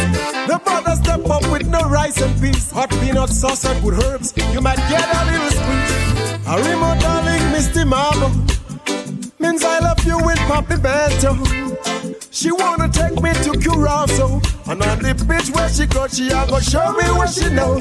The 0.46 0.62
brother 0.64 0.96
step 0.96 1.28
up 1.28 1.42
with 1.52 1.68
no 1.68 1.82
rice 1.90 2.22
and 2.22 2.40
peas. 2.40 2.70
Hot 2.70 2.92
peanut 3.02 3.30
sauce 3.30 3.66
and 3.66 3.82
good 3.84 3.96
herbs. 4.04 4.32
You 4.54 4.62
might 4.62 4.78
get 4.88 5.10
a 5.10 5.26
little 5.26 5.50
squeeze. 5.50 6.46
A 6.46 6.56
remote 6.70 7.00
darling, 7.02 7.52
Misty 7.52 7.84
Mama. 7.84 8.30
Means 9.40 9.64
I 9.64 9.80
love 9.80 10.06
you 10.06 10.20
with 10.20 10.38
Papi 10.46 10.78
Bento. 10.80 11.34
She 12.30 12.52
wanna 12.52 12.90
take 12.90 13.20
me 13.24 13.34
to 13.34 13.58
Curacao 13.58 14.40
And 14.68 14.84
on 14.84 15.00
the 15.00 15.16
beach 15.28 15.50
where 15.56 15.70
she 15.70 15.88
go 15.88 16.06
She 16.08 16.28
a 16.28 16.46
go 16.46 16.60
show 16.60 16.92
me 16.92 17.06
what 17.18 17.30
she 17.30 17.50
know 17.50 17.80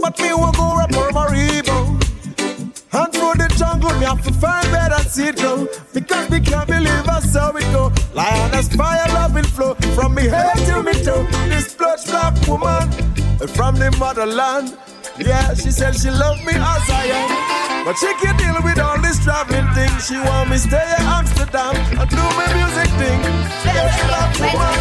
But 0.00 0.18
me 0.20 0.32
won't 0.32 0.56
go 0.56 0.78
up 0.80 0.88
Paramaribo 0.90 2.07
and 2.92 3.12
through 3.12 3.34
the 3.34 3.52
jungle, 3.56 3.92
me 3.98 4.06
have 4.06 4.24
to 4.24 4.32
find 4.34 4.66
that 4.72 4.92
seed 5.08 5.36
go. 5.36 5.68
Because 5.92 6.28
we 6.30 6.40
can't 6.40 6.66
believe 6.66 7.08
us 7.08 7.34
how 7.34 7.52
it 7.52 7.68
go. 7.72 7.92
Lioness 8.14 8.68
fire, 8.74 9.06
love 9.12 9.34
will 9.34 9.44
flow 9.44 9.74
from 9.94 10.14
me 10.14 10.24
head 10.24 10.56
to 10.66 10.82
me 10.82 10.92
toe. 11.04 11.26
This 11.48 11.74
blood 11.74 11.98
black 12.06 12.34
woman 12.46 12.90
from 13.56 13.76
the 13.76 13.94
motherland. 13.98 14.76
Yeah, 15.18 15.54
she 15.54 15.70
said 15.70 15.96
she 15.96 16.10
love 16.10 16.38
me 16.46 16.54
as 16.54 16.86
I 16.90 17.04
am. 17.12 17.84
But 17.84 17.96
she 17.98 18.12
can't 18.20 18.38
deal 18.38 18.56
with 18.62 18.78
all 18.78 19.00
this 19.00 19.22
traveling 19.24 19.68
thing. 19.74 19.90
She 20.00 20.16
want 20.16 20.50
me 20.50 20.56
stay 20.56 20.88
in 20.98 21.04
Amsterdam 21.04 21.74
and 21.98 22.08
do 22.10 22.24
my 22.38 22.46
music 22.56 22.90
thing. 23.00 23.20
Yeah, 23.66 23.88
black 24.08 24.32
woman. 24.40 24.78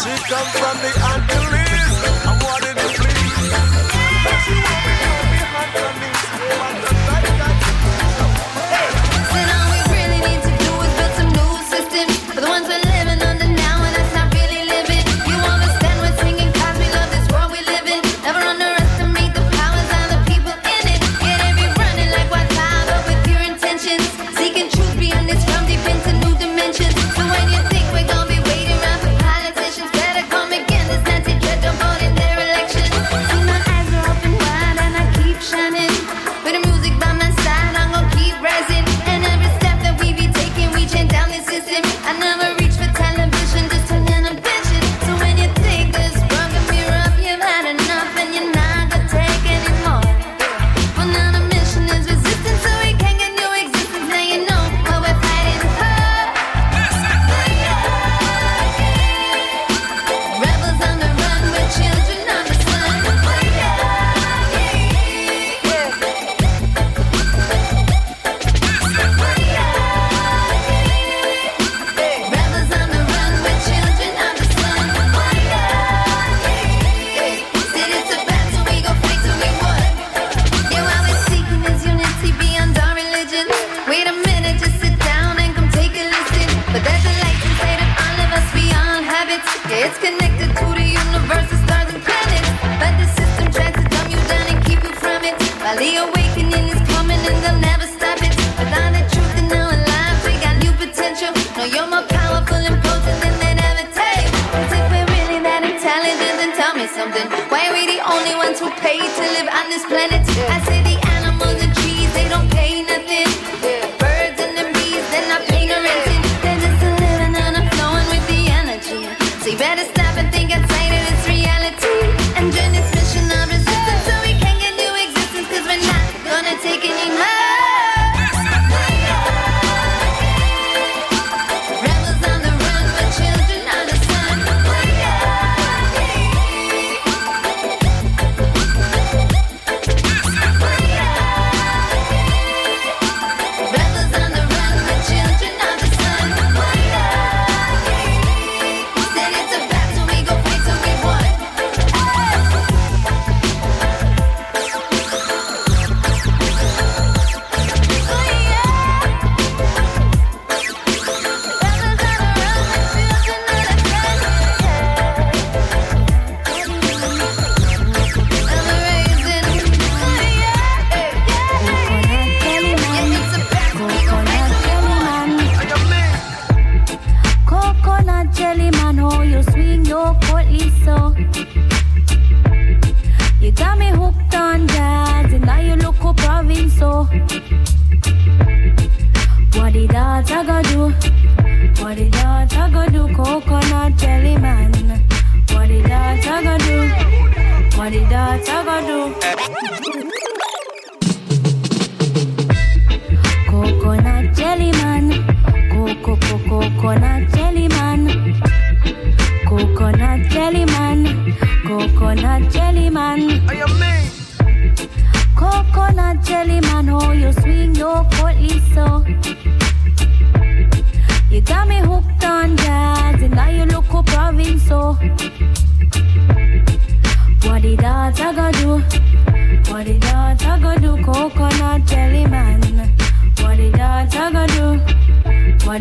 She 0.00 0.12
come 0.26 0.48
from 0.58 0.76
the 0.82 0.90
Antilles. 1.12 1.61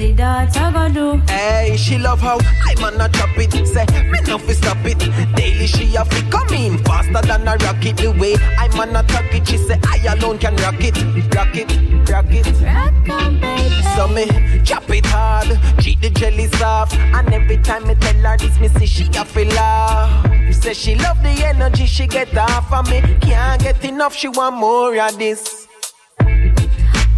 What 0.02 0.58
I 0.58 0.72
go 0.89 0.93
do? 0.93 1.22
Hey, 1.32 1.78
she 1.78 1.99
love 1.99 2.22
how 2.22 2.39
I 2.66 2.74
man 2.82 2.99
a 2.99 3.08
chop 3.08 3.38
it. 3.38 3.52
Say 3.68 3.86
me 4.10 4.20
no 4.26 4.39
fi 4.39 4.54
stop 4.54 4.78
it. 4.84 4.97
Daily 5.36 5.68
she 5.68 5.95
a 5.95 6.04
fi 6.04 6.28
come 6.32 6.54
in 6.56 6.84
faster 6.84 7.22
than 7.22 7.47
a 7.47 7.56
rocket. 7.58 7.97
The 7.97 8.12
way 8.20 8.36
I 8.58 8.68
man 8.76 8.95
a 8.95 9.04
talk 9.04 9.32
it, 9.32 9.47
she 9.47 9.58
say 9.58 9.80
I 9.84 10.16
alone 10.16 10.39
can 10.39 10.56
rock 10.56 10.80
it, 10.80 10.97
rock 11.36 11.56
it, 11.56 11.70
rock 12.10 12.26
it. 12.30 12.47
Rock 12.64 13.10
on, 13.10 13.39
baby. 13.39 13.82
So 13.95 14.08
me 14.08 14.26
chop 14.64 14.89
it 14.89 15.06
hard, 15.06 15.60
cheat 15.80 16.02
the 16.02 16.10
jelly 16.10 16.47
soft, 16.47 16.95
and 16.95 17.32
every 17.32 17.58
time 17.58 17.86
me 17.88 17.93
tell 17.93 18.16
her 18.16 18.38
this, 18.38 18.60
me 18.60 18.70
see 18.70 18.88
she 18.88 19.04
a 19.16 19.24
feel 19.24 19.49
laugh. 19.49 20.52
Say 20.52 20.74
she 20.74 20.95
love 20.95 21.22
the 21.22 21.30
energy 21.45 21.86
she 21.86 22.08
get 22.08 22.36
off 22.36 22.74
of 22.74 22.89
me. 22.89 23.02
Can't 23.22 23.62
get 23.62 23.86
enough, 23.86 24.16
she 24.16 24.30
want 24.30 24.56
more 24.58 24.99
of 24.99 25.20
this. 25.20 25.68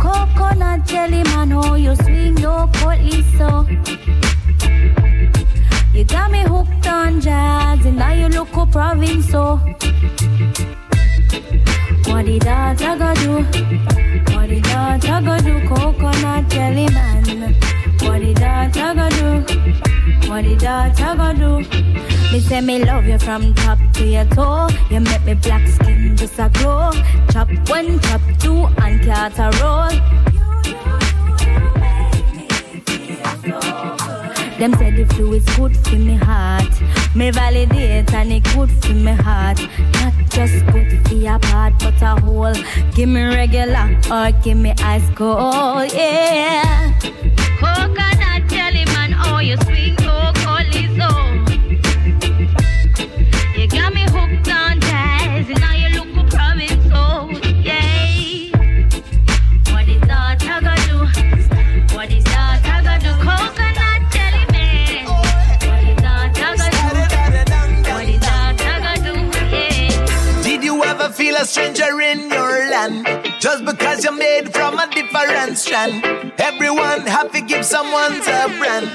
Coconut 0.04 0.86
jelly 0.86 1.24
man, 1.24 1.54
oh 1.54 1.76
you 1.76 1.96
swing 1.96 2.38
your 2.38 2.68
coatly 2.74 3.24
so. 3.38 3.66
You 5.94 6.04
got 6.04 6.30
me 6.30 6.42
hooked 6.42 6.86
on 6.88 7.22
jazz, 7.22 7.86
and 7.86 7.96
now 7.96 8.12
you 8.12 8.28
look 8.28 8.50
province 8.70 9.30
so. 9.30 9.62
What 12.14 12.28
did 12.28 12.44
that 12.44 12.80
I 12.80 12.96
go 12.96 13.14
do? 13.16 13.34
What 14.36 14.48
did 14.48 14.68
I 14.68 15.00
go 15.00 15.36
do? 15.40 15.68
Coconut 15.68 16.48
jelly 16.48 16.88
man. 16.94 17.56
What 18.02 18.20
did 18.22 18.38
that 18.38 18.78
I 18.78 18.94
go 18.94 19.10
do? 19.18 19.30
What 20.30 20.44
did 20.44 20.64
I 20.64 20.94
go 21.18 21.34
do? 21.34 21.52
Me 22.32 22.40
say 22.40 22.62
me 22.62 22.86
love 22.86 23.06
you 23.06 23.18
from 23.18 23.56
top 23.56 23.80
to 23.94 24.06
your 24.06 24.26
toe. 24.26 24.70
You 24.92 25.00
make 25.00 25.26
me 25.26 25.34
black 25.34 25.68
skin 25.68 26.16
just 26.16 26.38
a 26.38 26.50
glow. 26.54 26.92
Chop 27.32 27.50
one, 27.68 28.00
chop 28.02 28.22
two, 28.40 28.68
and 28.78 29.02
cat 29.02 29.40
a 29.40 29.50
roll. 29.60 29.90
Them 34.64 34.74
say 34.76 34.92
the 34.92 35.06
flu 35.14 35.34
is 35.34 35.44
good 35.58 35.76
for 35.76 35.98
me 35.98 36.16
heart. 36.16 36.72
Me 37.14 37.32
validate 37.32 38.14
and 38.14 38.32
it 38.32 38.44
good 38.56 38.72
for 38.72 38.94
me 38.94 39.12
heart. 39.12 39.60
Not 39.96 40.14
just 40.30 40.66
good 40.68 41.06
for 41.06 41.16
your 41.16 41.38
part, 41.40 41.74
but 41.80 42.02
a 42.02 42.16
whole. 42.22 42.56
Give 42.96 43.10
me 43.10 43.24
regular 43.24 44.00
or 44.10 44.32
give 44.42 44.56
me 44.58 44.74
ice 44.80 45.04
cold, 45.16 45.92
yeah. 45.92 46.98
Coconut 47.60 48.48
jelly 48.48 48.86
man, 48.86 49.14
oh 49.26 49.40
you 49.40 49.58
swing 49.64 49.93
stranger 71.54 72.02
in 72.02 72.32
your 72.32 72.56
land? 72.74 73.06
Just 73.40 73.64
because 73.64 74.04
you're 74.04 74.18
made 74.18 74.52
from 74.52 74.80
a 74.80 74.90
different 74.90 75.56
strand. 75.56 76.04
Everyone 76.40 77.02
have 77.06 77.32
to 77.32 77.42
give 77.42 77.64
someone 77.64 78.14
a 78.14 78.42
brand. 78.58 78.88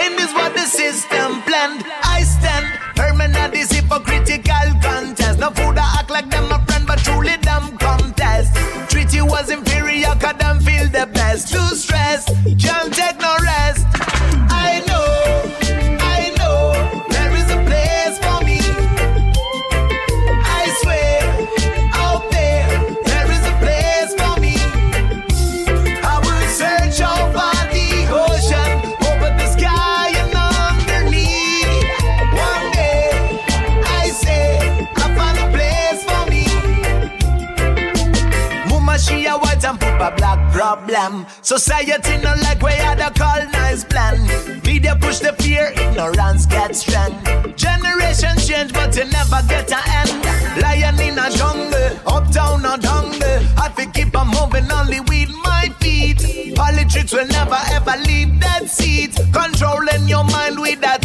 And 0.00 0.16
this 0.16 0.32
what 0.32 0.54
the 0.54 0.60
system 0.60 1.42
planned. 1.42 1.82
I 2.04 2.22
stand 2.22 2.66
firm 2.94 3.20
in 3.20 3.32
this 3.50 3.72
hypocritical 3.72 4.68
contest. 4.80 5.40
No 5.40 5.50
food 5.50 5.76
I 5.76 5.96
act 5.98 6.10
like 6.10 6.30
them 6.30 6.52
a 6.52 6.64
friend, 6.66 6.86
but 6.86 7.00
truly 7.00 7.36
them 7.38 7.76
contest. 7.78 8.54
Treat 8.88 9.12
you 9.12 9.26
as 9.34 9.50
inferior, 9.50 10.14
cause 10.22 10.38
them 10.38 10.60
feel 10.60 10.86
the 10.86 11.06
best. 11.12 11.52
Too 11.52 11.74
stressed, 11.74 12.28
can't 12.62 12.93
Society 41.42 42.16
no 42.22 42.32
like 42.42 42.62
we 42.62 42.72
had 42.72 42.98
a 42.98 43.10
colonized 43.10 43.90
plan. 43.90 44.16
Media 44.64 44.96
push 44.96 45.18
the 45.18 45.34
fear, 45.34 45.72
ignorance 45.76 46.46
gets 46.46 46.80
strength. 46.80 47.56
Generation 47.56 48.36
change, 48.38 48.72
but 48.72 48.96
you 48.96 49.04
never 49.04 49.42
get 49.46 49.70
an 49.70 49.82
end. 50.00 50.62
Lion 50.62 50.98
in 51.00 51.18
a 51.18 51.30
jungle, 51.30 51.90
uptown 52.06 52.64
or 52.64 52.78
jungle. 52.78 53.38
I 53.58 53.68
fi 53.76 53.84
keep 53.92 54.16
on 54.16 54.28
moving 54.28 54.70
only 54.72 55.00
with 55.00 55.30
my 55.44 55.68
feet. 55.80 56.54
Politics 56.56 57.12
will 57.12 57.26
never 57.26 57.58
ever 57.72 57.96
leave 58.06 58.40
that 58.40 58.70
seat. 58.70 59.14
Controlling 59.32 60.08
your 60.08 60.24
mind 60.24 60.58
with 60.58 60.80
that 60.80 61.03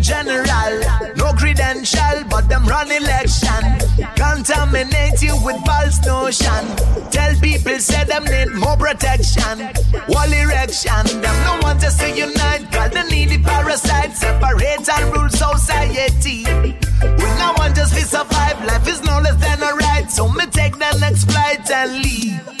general. 0.00 0.80
No 1.16 1.32
credential, 1.32 2.24
but 2.28 2.48
them 2.48 2.66
run 2.66 2.90
election. 2.90 3.62
Contaminate 4.16 5.22
you 5.22 5.36
with 5.44 5.56
false 5.64 6.04
notion. 6.04 6.62
Tell 7.10 7.34
people 7.40 7.78
say 7.78 8.04
them 8.04 8.24
need 8.24 8.52
more 8.54 8.76
protection. 8.76 9.70
Wall 10.08 10.32
erection. 10.32 11.20
Them 11.20 11.36
no 11.44 11.58
want 11.62 11.80
to 11.80 11.90
see 11.90 12.16
unite. 12.18 12.66
Need 13.10 13.30
the 13.30 13.38
parasite. 13.38 14.12
Separate 14.12 14.88
and 14.88 15.12
rule 15.12 15.28
society. 15.30 16.44
We 17.02 17.26
no 17.40 17.54
want 17.58 17.74
just 17.76 17.94
to 17.94 18.02
survive. 18.04 18.62
Life 18.64 18.86
is 18.86 19.02
no 19.02 19.18
less 19.20 19.36
than 19.36 19.62
a 19.62 19.74
right. 19.74 20.10
So 20.10 20.28
me 20.28 20.46
take 20.46 20.74
the 20.78 20.98
next 21.00 21.24
flight 21.30 21.68
and 21.70 22.02
leave. 22.02 22.59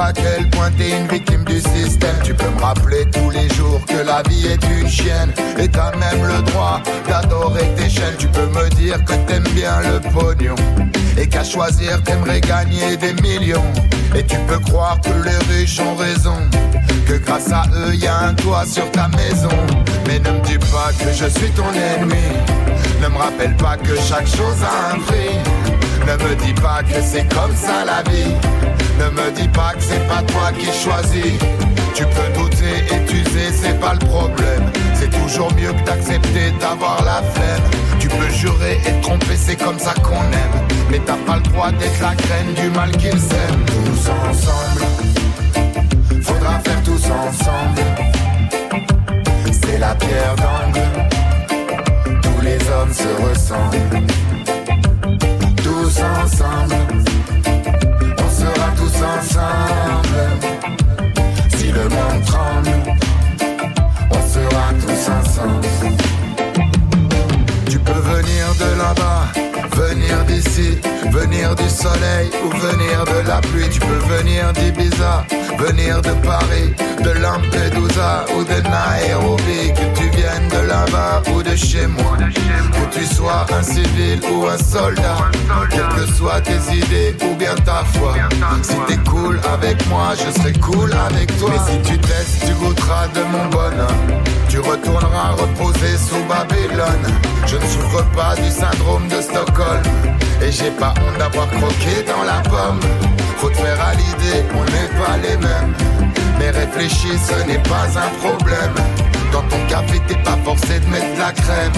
À 0.00 0.12
quel 0.12 0.48
point 0.50 0.70
t'es 0.76 0.90
une 0.90 1.06
victime 1.08 1.44
du 1.44 1.60
système. 1.60 2.16
Tu 2.22 2.34
peux 2.34 2.48
me 2.48 2.60
rappeler 2.60 3.04
tous 3.10 3.30
les 3.30 3.48
jours 3.54 3.80
que 3.86 4.04
la 4.04 4.22
vie 4.28 4.46
est 4.46 4.80
une 4.80 4.88
chienne 4.88 5.32
et 5.58 5.68
t'as 5.68 5.92
même 5.96 6.26
le 6.26 6.42
droit 6.50 6.80
d'adorer 7.08 7.68
tes 7.76 7.88
chaînes. 7.88 8.16
Tu 8.18 8.28
peux 8.28 8.46
me 8.46 8.68
dire 8.70 9.04
que 9.04 9.14
t'aimes 9.26 9.48
bien 9.54 9.80
le 9.80 10.00
pognon 10.10 10.54
et 11.16 11.28
qu'à 11.28 11.44
choisir 11.44 12.02
t'aimerais 12.02 12.40
gagner 12.40 12.96
des 12.96 13.14
millions. 13.22 13.72
Et 14.14 14.24
tu 14.24 14.36
peux 14.46 14.58
croire 14.58 14.98
que 15.00 15.10
les 15.10 15.54
riches 15.54 15.80
ont 15.80 15.96
raison, 15.96 16.36
que 17.06 17.14
grâce 17.14 17.50
à 17.50 17.64
eux 17.74 17.94
y 17.94 18.06
a 18.06 18.18
un 18.28 18.34
toit 18.34 18.64
sur 18.66 18.90
ta 18.92 19.08
maison. 19.08 19.56
Mais 20.06 20.18
ne 20.18 20.30
me 20.30 20.40
dis 20.40 20.58
pas 20.58 20.92
que 20.98 21.10
je 21.12 21.26
suis 21.26 21.50
ton 21.50 21.72
ennemi, 21.72 22.16
ne 23.02 23.08
me 23.08 23.16
rappelle 23.16 23.56
pas 23.56 23.76
que 23.76 23.96
chaque 23.96 24.26
chose 24.26 24.62
a 24.62 24.94
un 24.94 24.98
prix. 25.00 25.83
Ne 26.06 26.12
me 26.22 26.34
dis 26.36 26.52
pas 26.54 26.82
que 26.82 27.00
c'est 27.02 27.26
comme 27.34 27.54
ça 27.56 27.84
la 27.84 28.02
vie. 28.10 28.34
Ne 28.98 29.10
me 29.10 29.30
dis 29.32 29.48
pas 29.48 29.72
que 29.72 29.82
c'est 29.82 30.06
pas 30.06 30.22
toi 30.22 30.52
qui 30.58 30.66
choisis. 30.66 31.38
Tu 31.94 32.04
peux 32.04 32.38
douter 32.38 32.84
et 32.92 33.04
t'user, 33.06 33.50
c'est 33.52 33.78
pas 33.80 33.94
le 33.94 34.00
problème. 34.00 34.64
C'est 34.94 35.10
toujours 35.10 35.52
mieux 35.54 35.72
que 35.72 35.84
d'accepter 35.84 36.52
d'avoir 36.60 37.02
la 37.04 37.22
flemme. 37.32 37.62
Tu 37.98 38.08
peux 38.08 38.28
jurer 38.30 38.78
et 38.86 38.92
te 38.92 39.02
tromper, 39.02 39.36
c'est 39.36 39.56
comme 39.56 39.78
ça 39.78 39.94
qu'on 40.02 40.14
aime. 40.14 40.66
Mais 40.90 41.00
t'as 41.06 41.16
pas 41.26 41.36
le 41.36 41.42
droit 41.42 41.70
d'être 41.70 42.00
la 42.00 42.14
graine 42.14 42.54
du 42.54 42.68
mal 42.70 42.90
qu'ils 42.92 43.18
sèment. 43.18 43.64
Tous 43.66 44.10
ensemble, 44.28 44.84
faudra 46.22 46.58
faire 46.60 46.82
tous 46.82 47.04
ensemble. 47.06 47.82
C'est 49.52 49.78
la 49.78 49.94
pierre 49.94 50.36
d'angle. 50.36 52.20
Tous 52.20 52.40
les 52.42 52.58
hommes 52.68 52.92
se 52.92 53.08
ressemblent 53.28 54.04
tous 55.84 56.00
ensemble. 56.00 56.76
On 58.18 58.30
sera 58.30 58.68
tous 58.76 58.96
ensemble. 59.14 60.22
Si 61.56 61.66
le 61.72 61.82
monde 61.82 62.24
tremble, 62.24 62.70
on 64.10 64.22
sera 64.34 64.66
tous 64.80 65.04
ensemble. 65.18 65.68
Tu 67.68 67.78
peux 67.78 68.00
venir 68.14 68.44
de 68.62 68.78
là-bas, 68.78 69.24
venir 71.34 71.54
du 71.54 71.68
soleil 71.68 72.30
ou 72.44 72.48
venir 72.50 73.04
de 73.04 73.28
la 73.28 73.40
pluie. 73.40 73.68
Tu 73.70 73.80
peux 73.80 74.14
venir 74.16 74.52
d'Ibiza, 74.52 75.24
venir 75.58 76.00
de 76.00 76.12
Paris, 76.26 76.74
de 77.02 77.10
Lampedusa 77.10 78.24
ou 78.36 78.44
de 78.44 78.60
Nairobi. 78.62 79.72
Que 79.74 79.98
tu 79.98 80.08
viennes 80.16 80.48
de 80.48 80.68
là-bas 80.68 81.22
ou 81.32 81.42
de 81.42 81.56
chez 81.56 81.86
moi. 81.86 82.16
Que 82.18 82.98
tu 82.98 83.04
sois 83.06 83.46
un 83.52 83.62
civil 83.62 84.20
ou 84.30 84.46
un 84.46 84.58
soldat. 84.58 85.30
Quelles 85.70 85.88
que 85.96 86.12
soient 86.12 86.40
tes 86.40 86.76
idées 86.76 87.16
ou 87.24 87.34
bien 87.34 87.54
ta 87.64 87.84
foi. 87.94 88.14
Si 88.62 88.76
t'es 88.86 88.98
cool 89.10 89.40
avec 89.52 89.86
moi, 89.88 90.12
je 90.14 90.40
serai 90.40 90.52
cool 90.60 90.92
avec 90.92 91.36
toi. 91.38 91.50
Mais 91.50 91.72
si 91.72 91.90
tu 91.90 91.98
testes, 91.98 92.46
tu 92.46 92.52
goûteras 92.54 93.08
de 93.08 93.22
mon 93.32 93.46
bonheur. 93.46 93.96
Tu 94.48 94.60
retourneras 94.60 95.32
reposer 95.32 95.96
sous 95.98 96.22
Babylone. 96.28 97.06
Je 97.46 97.56
ne 97.56 97.66
souffre 97.66 98.04
pas 98.14 98.34
du 98.36 98.50
syndrome 98.50 99.08
de 99.08 99.20
Stockholm. 99.20 99.82
Et 100.42 100.52
j'ai 100.52 100.70
pas 100.70 100.94
honte 101.00 101.18
d'avoir 101.18 101.48
croqué 101.50 102.04
dans 102.06 102.24
la 102.24 102.40
pomme. 102.42 102.80
Faut 103.38 103.50
te 103.50 103.56
faire 103.56 103.80
à 103.80 103.94
l'idée, 103.94 104.44
on 104.54 104.64
n'est 104.64 104.92
pas 105.02 105.16
les 105.22 105.36
mêmes. 105.36 105.74
Mais 106.38 106.50
réfléchis, 106.50 107.18
ce 107.18 107.46
n'est 107.46 107.62
pas 107.62 107.86
un 107.96 108.10
problème. 108.20 108.74
Dans 109.32 109.42
ton 109.42 109.66
café, 109.68 110.00
t'es 110.06 110.16
pas 110.22 110.38
forcé 110.44 110.80
de 110.80 110.86
mettre 110.86 111.18
la 111.18 111.32
crème. 111.32 111.72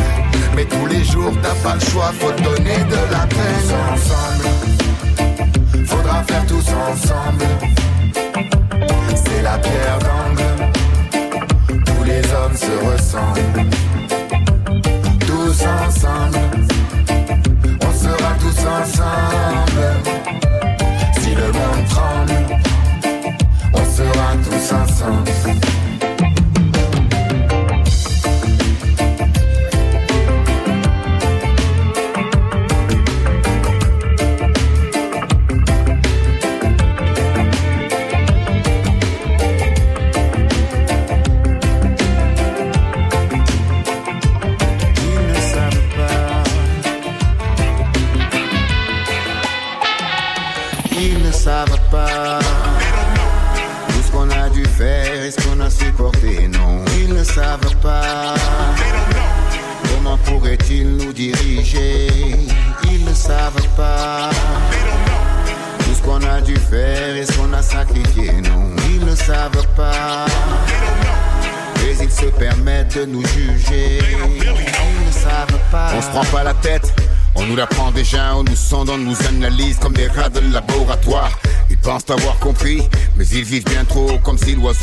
Mais 0.54 0.64
tous 0.64 0.86
les 0.86 1.04
jours, 1.04 1.32
t'as 1.42 1.54
pas 1.66 1.74
le 1.74 1.80
choix, 1.80 2.12
faut 2.18 2.32
te 2.32 2.42
donner 2.42 2.78
de 2.84 3.12
la 3.12 3.26
peine. 3.26 3.70
Ensemble, 3.92 4.48
faudra 5.86 6.22
faire 6.24 6.46
tous 6.46 6.66
ensemble. 6.90 7.44
C'est 9.14 9.42
la 9.42 9.58
pierre 9.58 9.98
d'angle. 10.00 10.70
Tous 11.84 12.04
les 12.04 12.22
hommes 12.32 12.56
se 12.56 12.74
ressemblent. 12.90 13.70
Tous 15.26 15.64
ensemble, 15.86 16.38
tous 18.46 18.66
ensemble. 18.66 20.45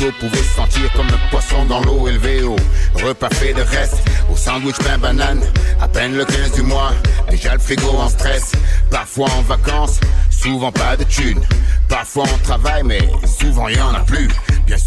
L'oiseau 0.00 0.12
pouvait 0.20 0.42
se 0.42 0.54
sentir 0.54 0.92
comme 0.92 1.06
un 1.06 1.30
poisson 1.30 1.64
dans 1.66 1.80
l'eau 1.80 2.08
élevé 2.08 2.42
au 2.42 2.56
repas 2.94 3.28
fait 3.30 3.52
de 3.52 3.62
reste, 3.62 4.02
au 4.30 4.36
sandwich 4.36 4.76
pain 4.78 4.98
banane, 4.98 5.42
à 5.80 5.88
peine 5.88 6.16
le 6.16 6.24
15 6.24 6.52
du 6.52 6.62
mois, 6.62 6.92
déjà 7.30 7.54
le 7.54 7.58
frigo 7.58 7.90
en 7.90 8.08
stress, 8.08 8.52
parfois 8.90 9.28
en 9.36 9.42
vacances, 9.42 10.00
souvent 10.30 10.72
pas 10.72 10.96
de 10.96 11.04
thunes, 11.04 11.40
parfois 11.88 12.24
on 12.32 12.38
travaille 12.38 12.82
mais 12.84 13.08
souvent 13.26 13.68
y 13.68 13.80
en 13.80 13.94
a 13.94 14.00
plus. 14.00 14.28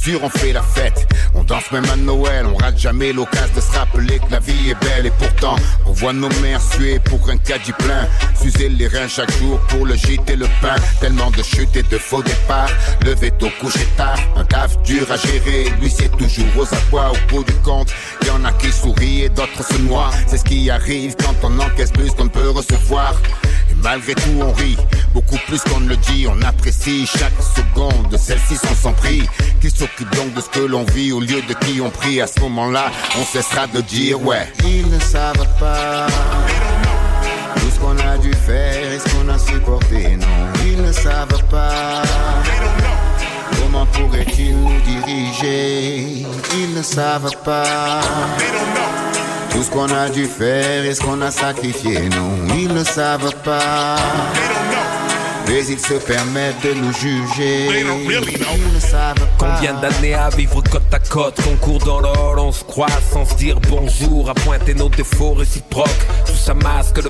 Sûr, 0.01 0.19
on 0.23 0.29
fait 0.29 0.53
la 0.53 0.61
fête, 0.61 1.07
on 1.33 1.43
danse 1.43 1.69
même 1.71 1.85
à 1.91 1.95
Noël, 1.97 2.45
on 2.45 2.55
rate 2.55 2.77
jamais 2.77 3.11
l'occasion 3.11 3.53
de 3.55 3.61
se 3.61 3.71
rappeler 3.77 4.19
que 4.19 4.31
la 4.31 4.39
vie 4.39 4.69
est 4.69 4.85
belle. 4.85 5.05
Et 5.07 5.11
pourtant, 5.11 5.55
on 5.85 5.91
voit 5.91 6.13
nos 6.13 6.29
mères 6.41 6.61
suer 6.61 6.99
pour 6.99 7.29
un 7.29 7.37
caddie 7.37 7.73
plein, 7.73 8.07
s'user 8.39 8.69
les 8.69 8.87
reins 8.87 9.07
chaque 9.07 9.31
jour 9.37 9.59
pour 9.67 9.85
le 9.85 9.95
gîte 9.95 10.29
et 10.29 10.35
le 10.35 10.47
pain, 10.61 10.75
tellement 11.01 11.29
de 11.31 11.43
chutes 11.43 11.75
et 11.75 11.83
de 11.83 11.97
faux 11.97 12.23
départs, 12.23 12.69
levé 13.05 13.31
tôt, 13.31 13.49
couché 13.59 13.85
tard, 13.97 14.17
un 14.37 14.45
taf 14.45 14.81
dur 14.83 15.11
à 15.11 15.17
gérer, 15.17 15.65
lui 15.81 15.89
c'est 15.89 16.15
toujours 16.15 16.57
aux 16.57 16.75
abois 16.75 17.11
au 17.11 17.31
bout 17.33 17.43
du 17.43 17.53
compte, 17.55 17.89
y 18.25 18.29
en 18.29 18.45
a 18.45 18.51
qui 18.53 18.71
sourient 18.71 19.23
et 19.23 19.29
d'autres 19.29 19.65
se 19.65 19.77
noient, 19.79 20.11
c'est 20.27 20.37
ce 20.37 20.43
qui 20.43 20.69
arrive 20.69 21.15
quand 21.17 21.35
on 21.43 21.59
encaisse 21.59 21.91
plus 21.91 22.11
qu'on 22.11 22.29
peut 22.29 22.49
recevoir. 22.49 23.13
Et 23.69 23.75
malgré 23.83 24.15
tout, 24.15 24.41
on 24.41 24.51
rit. 24.53 24.77
Beaucoup 25.13 25.37
plus 25.47 25.61
qu'on 25.61 25.79
ne 25.79 25.89
le 25.89 25.97
dit. 25.97 26.25
On 26.29 26.41
apprécie 26.41 27.05
chaque 27.05 27.41
seconde. 27.41 28.09
De 28.09 28.17
celle-ci 28.17 28.55
sans 28.55 28.93
prix. 28.93 29.23
Qui 29.67 29.75
s'occupe 29.75 30.15
donc 30.15 30.33
de 30.33 30.39
ce 30.39 30.47
que 30.47 30.61
l'on 30.61 30.85
vit 30.85 31.11
au 31.11 31.19
lieu 31.19 31.41
de 31.41 31.53
qui 31.53 31.81
on 31.81 31.89
prie. 31.89 32.21
À 32.21 32.27
ce 32.27 32.39
moment-là, 32.39 32.89
on 33.19 33.25
cessera 33.25 33.67
de 33.67 33.81
dire 33.81 34.21
ouais. 34.21 34.47
Ils 34.63 34.89
ne 34.89 34.97
savent 34.97 35.45
pas 35.59 36.07
tout 37.55 37.69
ce 37.73 37.79
qu'on 37.79 37.97
a 37.97 38.17
dû 38.17 38.31
faire 38.31 38.93
et 38.93 38.97
ce 38.97 39.13
qu'on 39.13 39.27
a 39.27 39.37
supporté. 39.37 40.15
Non, 40.15 40.25
ils 40.65 40.81
ne 40.81 40.91
savent 40.93 41.43
pas. 41.51 42.01
Comment 43.59 43.85
pourraient-ils 43.87 44.55
nous 44.55 44.79
diriger 44.85 46.25
Ils 46.53 46.73
ne 46.73 46.81
savent 46.81 47.35
pas. 47.43 47.99
Tout 49.51 49.63
ce 49.63 49.69
qu'on 49.69 49.91
a 49.93 50.07
dû 50.07 50.27
faire 50.27 50.85
et 50.85 50.95
ce 50.95 51.01
qu'on 51.01 51.21
a 51.21 51.29
sacrifié, 51.29 52.07
non, 52.07 52.55
ils 52.57 52.73
ne 52.73 52.85
savent 52.85 53.35
pas. 53.43 53.97
Mais 55.47 55.65
ils 55.67 55.79
se 55.79 55.93
permettent 55.93 56.61
de 56.63 56.73
nous 56.73 56.91
juger. 56.93 57.67
Combien 59.37 59.73
d'années 59.75 60.13
à 60.13 60.29
vivre 60.29 60.61
côte 60.69 60.93
à 60.93 60.99
côte, 60.99 61.35
qu'on 61.41 61.55
court 61.55 61.79
dans 61.79 61.99
l'or, 61.99 62.35
on 62.37 62.51
se 62.51 62.63
croit 62.63 62.87
sans 63.11 63.25
se 63.25 63.35
dire 63.35 63.59
bonjour, 63.69 64.29
à 64.29 64.33
pointer 64.33 64.73
nos 64.73 64.89
défauts 64.89 65.33
réciproques. 65.33 65.87
Tout 66.25 66.35
ça 66.35 66.53
masque 66.53 67.01
le 67.03 67.09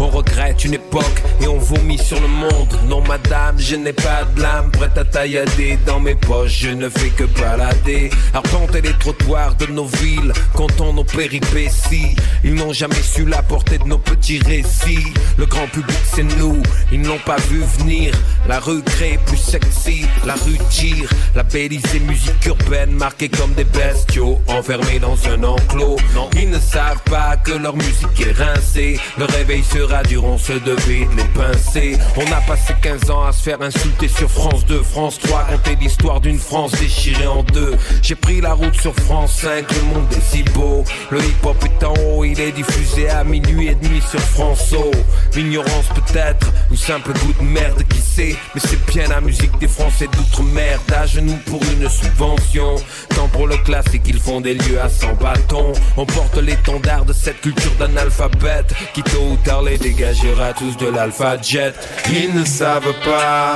on 0.00 0.08
regrette 0.08 0.64
une 0.64 0.74
époque 0.74 1.22
et 1.40 1.46
on 1.46 1.58
vomit 1.58 1.98
sur 1.98 2.20
le 2.20 2.28
monde. 2.28 2.78
Non 2.88 3.02
madame, 3.02 3.58
je 3.58 3.76
n'ai 3.76 3.92
pas 3.92 4.24
de 4.24 4.34
blâme, 4.36 4.70
prête 4.70 4.96
à 4.96 5.04
taillader 5.04 5.78
dans 5.86 6.00
mes 6.00 6.14
poches, 6.14 6.60
je 6.60 6.70
ne 6.70 6.88
fais 6.88 7.10
que 7.10 7.24
balader. 7.24 8.10
Arpenter 8.32 8.80
les 8.80 8.92
trottoirs 8.94 9.54
de 9.56 9.66
nos 9.66 9.86
villes, 9.86 10.32
comptons 10.54 10.92
nos 10.92 11.04
péripéties. 11.04 12.16
Ils 12.42 12.54
n'ont 12.54 12.72
jamais 12.72 13.02
su 13.02 13.24
la 13.24 13.42
portée 13.42 13.78
de 13.78 13.84
nos 13.84 13.98
petits 13.98 14.40
récits. 14.40 15.12
Le 15.38 15.46
grand 15.46 15.66
public 15.68 15.98
c'est 16.04 16.22
nous, 16.38 16.62
ils 16.92 17.00
n'ont 17.00 17.18
pas 17.24 17.36
vu 17.50 17.62
venir. 17.78 18.14
La 18.48 18.60
rue 18.60 18.82
crée 18.82 19.18
plus 19.26 19.38
sexy, 19.38 20.06
la 20.24 20.34
rue 20.34 20.58
tire. 20.70 21.08
Labellisée 21.34 22.00
musique 22.00 22.46
urbaine, 22.46 22.92
marquée 22.92 23.28
comme 23.28 23.52
des 23.54 23.64
bestiaux, 23.64 24.40
enfermés 24.48 24.98
dans 24.98 25.16
un 25.28 25.42
enclos. 25.42 25.96
Non, 26.14 26.28
ils 26.36 26.50
ne 26.50 26.58
savent 26.58 27.02
pas 27.10 27.36
que 27.36 27.52
leur 27.52 27.76
musique 27.76 28.20
est 28.20 28.32
rincée. 28.32 28.98
Réveil 29.34 29.62
sera 29.64 30.02
dur, 30.02 30.24
on 30.24 30.38
se 30.38 30.52
devait 30.52 31.06
de 31.06 31.16
les 31.16 31.28
pincer. 31.34 31.98
On 32.16 32.32
a 32.32 32.40
passé 32.42 32.74
15 32.80 33.10
ans 33.10 33.24
à 33.24 33.32
se 33.32 33.42
faire 33.42 33.60
insulter 33.60 34.08
sur 34.08 34.30
France 34.30 34.64
2, 34.66 34.82
France 34.82 35.18
3, 35.18 35.44
compter 35.44 35.76
l'histoire 35.80 36.20
d'une 36.20 36.38
France 36.38 36.72
déchirée 36.72 37.26
en 37.26 37.42
deux. 37.42 37.76
J'ai 38.02 38.14
pris 38.14 38.40
la 38.40 38.54
route 38.54 38.74
sur 38.80 38.94
France 38.94 39.40
5, 39.42 39.64
le 39.72 39.82
monde 39.82 40.12
est 40.12 40.20
si 40.20 40.42
beau. 40.42 40.84
Le 41.10 41.18
hip-hop 41.18 41.56
est 41.64 41.84
en 41.84 41.94
haut, 41.94 42.24
il 42.24 42.40
est 42.40 42.52
diffusé 42.52 43.08
à 43.08 43.24
minuit 43.24 43.68
et 43.68 43.74
demi 43.74 44.00
sur 44.00 44.20
France 44.20 44.72
O. 44.72 44.90
L'ignorance 45.34 45.86
peut-être, 45.94 46.52
ou 46.70 46.76
simple 46.76 47.12
goût 47.12 47.34
de 47.40 47.44
merde, 47.44 47.82
qui 47.88 47.98
sait? 47.98 48.36
Mais 48.54 48.60
c'est 48.60 48.84
bien 48.86 49.08
la 49.08 49.20
musique 49.20 49.58
des 49.58 49.68
Français 49.68 50.06
d'outre-mer, 50.06 50.78
à 50.94 51.06
genoux 51.06 51.38
pour 51.46 51.60
une 51.62 51.88
subvention. 51.88 52.76
Tant 53.14 53.28
pour 53.28 53.46
le 53.46 53.56
classique, 53.58 54.02
ils 54.06 54.20
font 54.20 54.40
des 54.40 54.54
lieux 54.54 54.80
à 54.80 54.88
100 54.88 55.14
bâtons. 55.14 55.72
On 55.96 56.06
porte 56.06 56.36
l'étendard 56.38 57.04
de 57.04 57.12
cette 57.12 57.40
culture 57.40 57.72
d'analphabète, 57.78 58.72
qui 58.92 59.02
ou 59.24 59.36
tard 59.36 59.62
les 59.62 59.78
dégagera 59.78 60.52
tous 60.52 60.76
de 60.76 60.88
l'alpha 60.88 61.40
jet. 61.40 61.74
Ils 62.10 62.34
ne 62.34 62.44
savent 62.44 62.94
pas. 63.04 63.54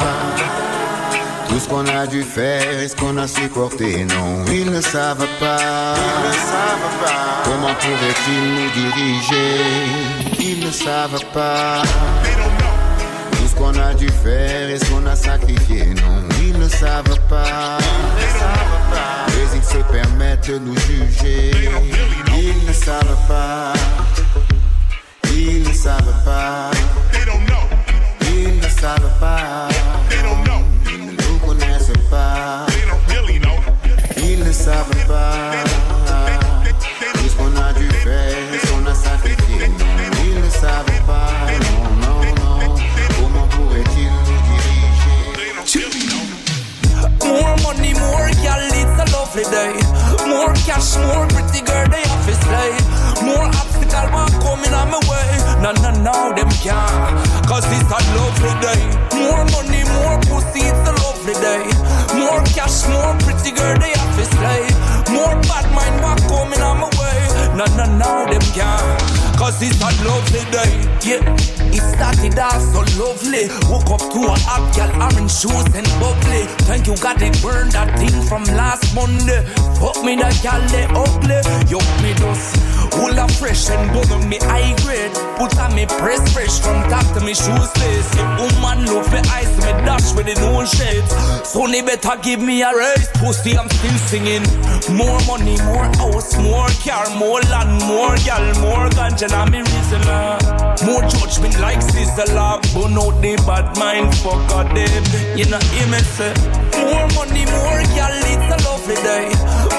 Tout 1.48 1.58
ce 1.58 1.68
qu'on 1.68 1.86
a 1.86 2.06
dû 2.06 2.22
faire 2.22 2.80
et 2.80 2.88
ce 2.88 2.94
qu'on 2.94 3.16
a 3.16 3.26
supporté, 3.26 4.04
non, 4.04 4.44
ils 4.52 4.70
ne 4.70 4.80
savent 4.80 5.26
pas. 5.40 5.94
Ils 5.96 6.28
ne 6.28 6.32
savent 6.34 6.98
pas. 7.02 7.42
Comment 7.44 7.74
pourraient-ils 7.80 8.48
nous 8.56 8.70
diriger? 8.80 9.60
Ils 10.40 10.66
ne 10.66 10.70
savent 10.70 11.24
pas. 11.32 11.82
Tout 13.32 13.48
ce 13.48 13.54
qu'on 13.56 13.74
a 13.78 13.94
dû 13.94 14.08
faire 14.08 14.68
et 14.68 14.78
ce 14.78 14.84
qu'on 14.90 15.06
a 15.06 15.16
sacrifié, 15.16 15.86
non, 15.86 16.22
ils 16.42 16.58
ne 16.58 16.68
savent 16.68 17.20
pas. 17.30 17.78
Mais 19.28 19.46
ils 19.56 19.64
se 19.64 19.82
permettent 19.90 20.50
de 20.50 20.58
nous 20.58 20.76
juger. 20.76 21.50
Ils 22.36 22.66
ne 22.66 22.72
savent 22.72 23.26
pas. 23.26 23.72
A 38.88 38.94
sacrifié, 38.94 39.68
ne 39.68 39.74
pas. 41.06 41.30
Non, 41.64 41.84
non, 42.00 42.18
non. 42.40 42.76
Comment 43.16 43.48
nous 43.58 43.68
diriger? 43.84 44.10
More 47.24 47.56
money, 47.62 47.92
more 47.94 48.30
gal, 48.42 48.64
it's 48.80 48.98
a 48.98 49.04
lovely 49.12 49.44
day. 49.44 49.74
More 50.26 50.54
cash, 50.66 50.96
more 50.96 51.26
pretty 51.28 51.60
girl, 51.64 51.86
they 51.88 52.02
have 52.02 52.26
to 52.26 52.34
slay. 52.34 52.77
One 54.06 54.30
coming 54.40 54.74
on 54.74 54.90
my 54.90 55.00
way. 55.10 55.28
No, 55.62 55.72
no, 55.82 55.90
no, 55.90 56.32
them 56.34 56.50
can't. 56.62 57.18
Cause 57.46 57.66
it's 57.66 57.90
a 57.90 57.98
lovely 58.14 58.54
day. 58.62 58.80
More 59.18 59.44
money, 59.50 59.82
more 59.98 60.18
pussy, 60.30 60.62
it's 60.62 60.86
a 60.86 60.92
lovely 61.02 61.34
day. 61.42 61.66
More 62.14 62.42
cash, 62.54 62.86
more 62.86 63.14
pretty 63.26 63.50
girl, 63.50 63.74
they 63.78 63.90
have 63.90 64.14
to 64.16 64.24
slay. 64.38 64.62
More 65.10 65.34
bad 65.50 65.66
mind, 65.74 65.98
one 66.02 66.20
coming 66.30 66.62
on 66.62 66.78
my 66.78 66.90
way. 66.94 67.18
No, 67.58 67.66
no, 67.74 67.84
no, 67.98 68.30
them 68.30 68.44
can't. 68.54 69.02
Cause 69.36 69.60
it's 69.62 69.80
a 69.82 69.90
lovely 70.06 70.42
day. 70.54 70.72
Yeah, 71.02 71.22
it 71.74 71.82
started 71.94 72.38
off 72.38 72.62
so 72.70 72.80
lovely. 73.02 73.50
Woke 73.66 73.90
up 73.90 74.04
to 74.14 74.20
a 74.30 74.34
hot 74.46 74.70
girl, 74.74 74.90
orange 75.02 75.32
shoes 75.32 75.66
and 75.74 75.88
bubbly. 75.98 76.46
Thank 76.70 76.86
you, 76.86 76.96
God, 77.02 77.18
they 77.18 77.30
burned 77.42 77.72
that 77.72 77.98
thing 77.98 78.22
from 78.22 78.44
last 78.54 78.94
Monday. 78.94 79.42
Fuck 79.78 80.02
me, 80.04 80.16
that 80.16 80.38
girl, 80.42 80.62
they 80.70 80.86
ugly. 80.94 81.42
Yup, 81.70 81.86
me 82.02 82.14
dust. 82.14 82.54
Full 82.98 83.14
of 83.18 83.30
fresh 83.38 83.70
and 83.70 83.86
bother 83.94 84.18
me 84.26 84.38
high 84.42 84.74
grade. 84.82 85.14
Put 85.38 85.56
on 85.62 85.72
me 85.74 85.86
press 85.86 86.18
fresh 86.34 86.58
from 86.58 86.82
top 86.90 87.06
to 87.14 87.20
me 87.24 87.32
shoes 87.32 87.70
lace. 87.78 88.10
Woman 88.42 88.86
love 88.90 89.06
me 89.14 89.22
eyes, 89.30 89.54
me 89.62 89.70
dash 89.86 90.12
with 90.18 90.26
the 90.26 90.34
new 90.42 90.66
shades. 90.66 91.06
Sonny 91.46 91.80
better 91.82 92.18
give 92.22 92.40
me 92.42 92.60
a 92.62 92.74
raise. 92.74 93.06
Pussy, 93.22 93.56
I'm 93.56 93.70
still 93.70 93.98
singing. 94.10 94.42
More 94.98 95.20
money, 95.30 95.54
more 95.70 95.86
house, 96.02 96.34
more 96.42 96.66
car, 96.82 97.06
more 97.14 97.40
land, 97.46 97.78
more 97.86 98.18
gal, 98.26 98.42
more 98.58 98.90
ganja, 98.98 99.30
and 99.30 99.50
me 99.52 99.60
reason. 99.62 100.02
uh. 100.10 100.76
More 100.84 101.02
judgment 101.06 101.54
like 101.60 101.80
sister 101.82 102.26
love. 102.34 102.62
Burn 102.74 102.98
out 102.98 103.14
the 103.22 103.38
bad 103.46 103.78
mind, 103.78 104.10
fuck 104.18 104.42
a 104.58 104.66
them. 104.74 105.04
You 105.38 105.46
know, 105.46 105.62
hear 105.70 105.86
me 105.86 106.02
say. 106.18 106.34
More 106.82 107.06
money, 107.14 107.46
more 107.46 107.82
gal, 107.94 108.18
it's 108.26 108.48
a 108.50 108.58
lovely 108.66 108.98
day. 109.06 109.30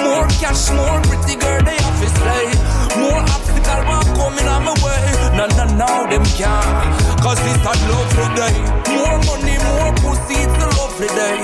More 0.08 0.24
cash, 0.40 0.72
more 0.72 1.00
pretty 1.04 1.36
girl, 1.36 1.60
they 1.68 1.76
to 2.00 2.08
slay. 2.16 2.69
More 2.98 3.22
obstacle, 3.22 3.82
one 3.86 4.08
coming 4.16 4.48
on 4.48 4.64
my 4.64 4.74
way. 4.82 5.04
No, 5.36 5.46
no, 5.58 5.64
no, 5.78 5.90
them 6.10 6.24
can't. 6.34 7.20
Cause 7.22 7.38
it's 7.46 7.62
a 7.62 7.72
lovely 7.90 8.28
day. 8.34 8.56
More 8.96 9.18
money, 9.28 9.56
more 9.62 9.92
pussy, 10.02 10.40
it's 10.42 10.58
a 10.58 10.68
lovely 10.78 11.10
day. 11.14 11.38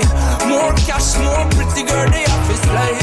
More 0.49 0.73
cash, 0.83 1.15
more 1.23 1.45
pretty 1.55 1.83
girl, 1.87 2.09
they 2.09 2.25
have 2.27 2.45
to 2.49 2.55
slay. 2.65 2.95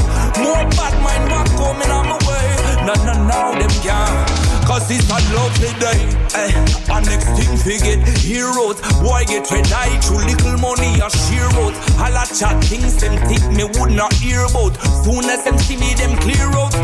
More 0.45 0.65
bad 0.77 0.95
mind, 1.01 1.25
one 1.31 1.49
coming 1.57 1.91
on 1.91 2.05
my 2.09 2.19
way. 2.29 2.47
No, 2.85 2.95
no, 3.07 3.15
no, 3.25 3.41
them 3.59 3.75
can't. 3.81 4.45
Cause 4.67 4.91
it's 4.91 5.09
a 5.09 5.19
lovely 5.37 5.73
day. 5.79 6.01
Eh, 6.35 6.53
a 6.91 7.01
next 7.01 7.29
thing 7.37 7.53
we 7.67 7.79
get 7.79 8.01
heroes. 8.19 8.81
Boy 9.01 9.25
get 9.27 9.51
red 9.51 9.71
eye 9.73 10.01
through 10.01 10.25
little 10.25 10.59
money 10.59 11.01
a 11.01 11.09
sheer. 11.11 11.49
All 11.57 11.73
a 12.01 12.25
chat 12.33 12.65
things 12.65 12.97
them 12.97 13.15
think 13.29 13.45
me 13.53 13.65
would 13.65 13.93
not 13.93 14.13
hear 14.15 14.41
about. 14.45 14.77
Soon 15.05 15.25
as 15.29 15.45
them 15.45 15.59
see 15.59 15.77
me, 15.77 15.95
them 15.95 16.17
clear 16.19 16.49
out. 16.57 16.75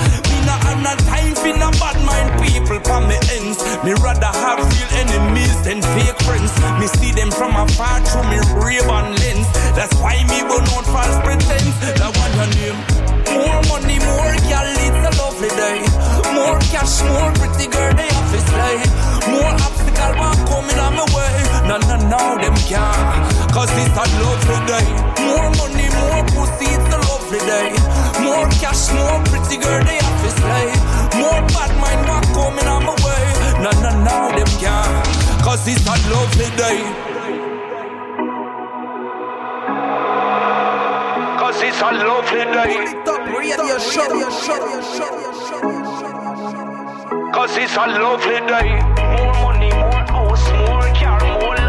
Me 0.50 0.56
not 0.56 0.66
have 0.66 0.82
no 0.82 0.94
time 1.06 1.34
for 1.38 1.54
no 1.62 1.70
bad 1.78 1.96
mind 2.02 2.30
people 2.42 2.80
for 2.82 3.00
me 3.06 3.14
ends. 3.38 3.62
Me 3.86 3.94
rather 4.02 4.34
have 4.34 4.58
real 4.58 4.90
enemies 4.98 5.54
than 5.62 5.78
fake 5.94 6.18
friends. 6.26 6.50
Me 6.82 6.86
see 6.98 7.12
them 7.12 7.30
from 7.30 7.54
afar 7.54 8.02
through 8.02 8.26
me 8.26 8.38
Ray-Ban 8.58 9.14
lens. 9.14 9.46
That's 9.78 9.94
why 10.02 10.18
me 10.26 10.42
burn 10.42 10.66
out 10.74 10.86
false 10.90 11.18
pretense. 11.22 11.76
That 12.02 12.10
one 12.18 12.34
your 12.34 12.50
name. 12.58 12.78
More 13.30 13.62
money, 13.70 14.02
more 14.02 14.34
gal, 14.50 14.66
it's 14.74 15.02
a 15.06 15.12
lovely 15.22 15.50
day. 15.54 15.86
More 16.34 16.58
cash, 16.74 16.98
more 17.06 17.30
pretty 17.38 17.70
girl, 17.70 17.94
they 17.94 18.10
have 18.10 18.28
to 18.34 18.40
slay. 18.50 18.76
More 19.30 19.54
obstacle, 19.54 20.12
one 20.18 20.40
coming 20.50 20.80
on 20.82 20.92
my 20.98 21.06
way. 21.14 21.34
No, 21.70 21.78
no, 21.86 21.96
no, 22.10 22.22
them 22.42 22.58
can't. 22.66 23.54
Cause 23.54 23.70
it's 23.70 23.94
a 23.94 24.04
lovely 24.18 24.58
day. 24.66 24.86
More 25.30 25.46
money, 25.62 25.86
more 25.94 26.22
pussy, 26.34 26.74
it's 26.74 26.90
a 26.90 26.99
day. 27.46 27.72
More 28.24 28.48
cash, 28.60 28.92
more 28.92 29.20
pretty 29.24 29.56
girl, 29.56 29.82
they 29.84 29.96
have 29.96 30.18
to 30.24 30.30
slay. 30.30 30.68
More 31.20 31.40
bad 31.54 31.72
mind, 31.80 32.02
one 32.08 32.26
coming 32.34 32.68
on 32.68 32.84
my 32.84 32.94
way. 33.04 33.24
No, 33.64 33.70
no, 33.84 33.90
no, 34.04 34.16
them 34.36 34.50
can't. 34.60 35.06
Cause 35.44 35.66
it's 35.66 35.86
a 35.86 35.96
lovely 36.10 36.50
day. 36.56 36.80
Cause 41.40 41.62
it's 41.62 41.80
a 41.80 41.90
lovely 41.92 42.44
day. 42.56 42.74
Cause 47.32 47.56
it's 47.56 47.76
a 47.76 47.86
lovely 47.86 48.40
day. 48.46 48.70
More 49.16 49.34
money, 49.42 49.70
more 49.70 50.04
house, 50.12 50.46
more 50.68 50.90
car, 50.94 51.20
more 51.40 51.59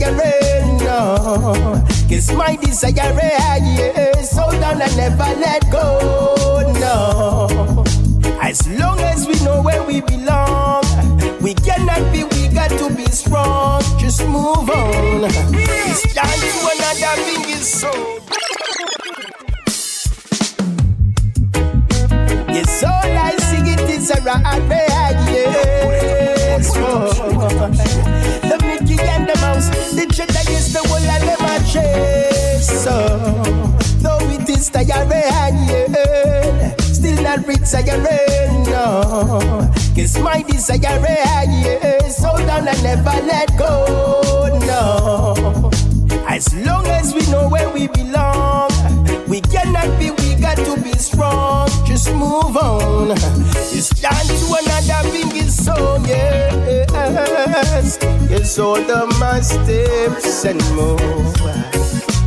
no. 0.00 1.84
Cause 2.08 2.32
my 2.32 2.56
desire, 2.56 2.92
yes, 2.94 4.36
hold 4.36 4.54
on 4.62 4.80
and 4.80 4.96
never 4.96 5.30
let 5.40 5.70
go, 5.70 6.72
no. 6.80 7.84
As 8.40 8.66
long 8.68 8.98
as 9.00 9.26
we 9.26 9.34
know 9.44 9.62
where 9.62 9.82
we 9.82 10.00
belong, 10.00 10.84
we 11.40 11.54
cannot 11.54 12.12
be, 12.12 12.24
we 12.24 12.48
got 12.48 12.70
to 12.70 12.94
be 12.94 13.04
strong. 13.06 13.82
Just 13.98 14.24
move 14.26 14.70
on. 14.70 15.24
It's 15.24 16.14
time 16.14 16.40
to 16.40 16.60
another 16.74 17.14
thing 17.22 17.50
is 17.50 17.68
so. 17.80 17.90
Yes, 22.48 22.82
all 22.82 22.90
I 22.90 23.36
sing 23.36 23.66
it 23.66 23.80
is 23.90 24.10
a 24.10 24.20
rock 24.22 24.42
yes. 24.44 25.77
The 30.26 30.50
is 30.50 30.72
the 30.72 30.82
one 30.88 31.02
I 31.06 31.18
never 31.24 31.58
chase. 31.64 32.82
So, 32.82 33.08
though 34.02 34.18
it 34.34 34.48
is 34.48 34.68
tiring, 34.68 35.58
yeah, 35.68 36.74
still 36.78 37.22
not 37.22 37.46
retiring, 37.46 38.64
no. 38.64 39.70
Cause 39.94 40.18
my 40.18 40.42
desire, 40.42 40.78
yes, 40.80 42.24
hold 42.24 42.48
on 42.50 42.68
and 42.68 42.82
never 42.82 43.16
let 43.26 43.56
go, 43.56 44.58
no. 44.66 45.70
As 46.26 46.52
long 46.54 46.86
as 46.86 47.14
we 47.14 47.26
know 47.30 47.48
where 47.48 47.70
we 47.70 47.86
belong, 47.88 48.70
we 49.28 49.40
cannot 49.40 49.98
be, 49.98 50.10
we 50.10 50.34
got 50.36 50.56
to 50.56 50.80
be 50.80 50.92
strong. 50.92 51.68
Just 51.86 52.12
move 52.12 52.56
on. 52.56 53.12
It's 53.70 53.88
time 54.00 54.26
to 54.26 54.46
another 54.60 55.10
big 55.10 55.48
song, 55.48 56.04
Yes, 57.58 58.56
hold 58.56 58.88
on 58.88 59.08
my 59.18 59.40
steps 59.40 60.44
and 60.44 60.60
move. 60.76 61.00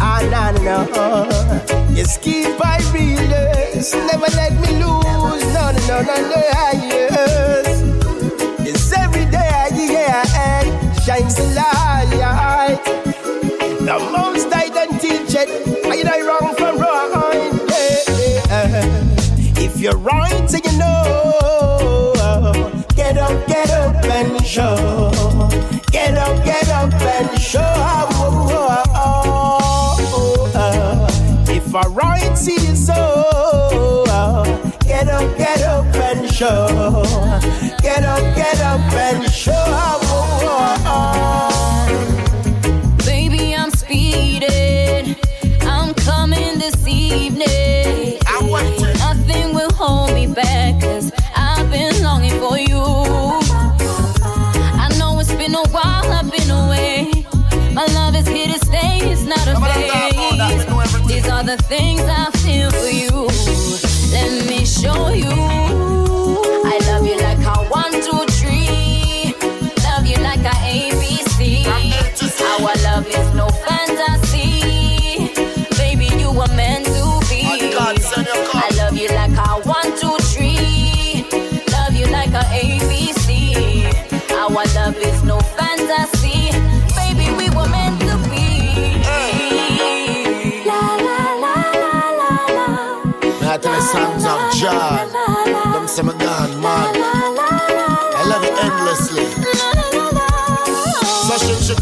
And 0.01 0.35
I 0.35 0.51
know. 0.61 1.29
Yes, 1.93 2.17
keep 2.17 2.59
I 2.59 2.79
realist. 2.91 3.95
Never 3.95 4.27
let 4.35 4.51
me 4.59 4.83
lose. 4.83 5.43
No, 5.53 5.71
no, 5.71 5.79
no, 5.87 6.01
no, 6.01 6.15
no, 6.31 6.41
yes. 6.83 7.81
Yes, 8.59 8.93
every 8.97 9.23
day, 9.25 9.69
yeah, 9.73 10.99
shines 10.99 11.35
the 11.35 11.45
light. 11.55 12.83
The 13.79 13.99
most 14.11 14.53
I 14.53 14.67
don't 14.67 14.99
teach 14.99 15.33
it, 15.33 15.49
I 15.85 16.03
I 16.13 16.21
wrong 16.27 16.55
from 16.55 16.77
right. 16.77 17.53
Yeah. 18.49 19.63
If 19.63 19.79
you're 19.79 19.97
right, 19.97 20.49
so 20.49 20.57
you 20.57 20.77
know. 20.77 22.10
Get 23.31 23.39
up, 23.39 23.47
get 23.47 23.69
up 23.71 24.03
and 24.03 24.45
show. 24.45 25.09
Get 25.89 26.17
up, 26.17 26.43
get 26.43 26.67
up 26.67 26.91
and 26.93 27.39
show. 27.39 27.61
Uh, 30.53 31.07
if 31.47 31.73
I 31.73 31.87
right, 31.87 32.37
see 32.37 32.55
you 32.55 32.75
so. 32.75 34.03
Uh, 34.09 34.43
get 34.81 35.07
up, 35.07 35.37
get 35.37 35.61
up 35.61 35.85
and 35.95 36.29
show. 36.29 36.67
Get 37.81 38.03
up, 38.03 38.35
get 38.35 38.59
up 38.59 38.81
and 38.91 39.31
show. 39.31 39.53
Baby, 43.05 43.55
I'm 43.55 43.71
speeding. 43.71 45.15
I'm 45.61 45.93
coming 45.93 46.59
this 46.59 46.85
evening. 46.85 48.17
Nothing 48.99 49.55
will 49.55 49.71
hold 49.71 50.13
me 50.13 50.27
back, 50.27 50.81
cause 50.81 51.13
I've 51.33 51.71
been 51.71 52.03
longing 52.03 52.37
for 52.41 52.57
you. 52.57 53.00
Is 58.81 58.97
here 58.97 58.97
to 58.97 59.05
stay, 59.05 59.11
it's 59.11 59.23
not 59.23 59.47
a 59.47 59.55
phase. 59.61 61.07
These 61.07 61.29
are 61.29 61.43
the 61.43 61.57
things 61.57 62.01
I 62.01 62.31
feel 62.43 62.71
for 62.71 62.89
you. 62.89 63.27
Let 64.11 64.47
me 64.47 64.65
show 64.65 65.09
you. 65.09 65.60
John. 94.61 95.11
Them 95.73 95.88
say 95.88 96.03
me 96.03 96.13
gone 96.13 96.61
mad. 96.61 96.70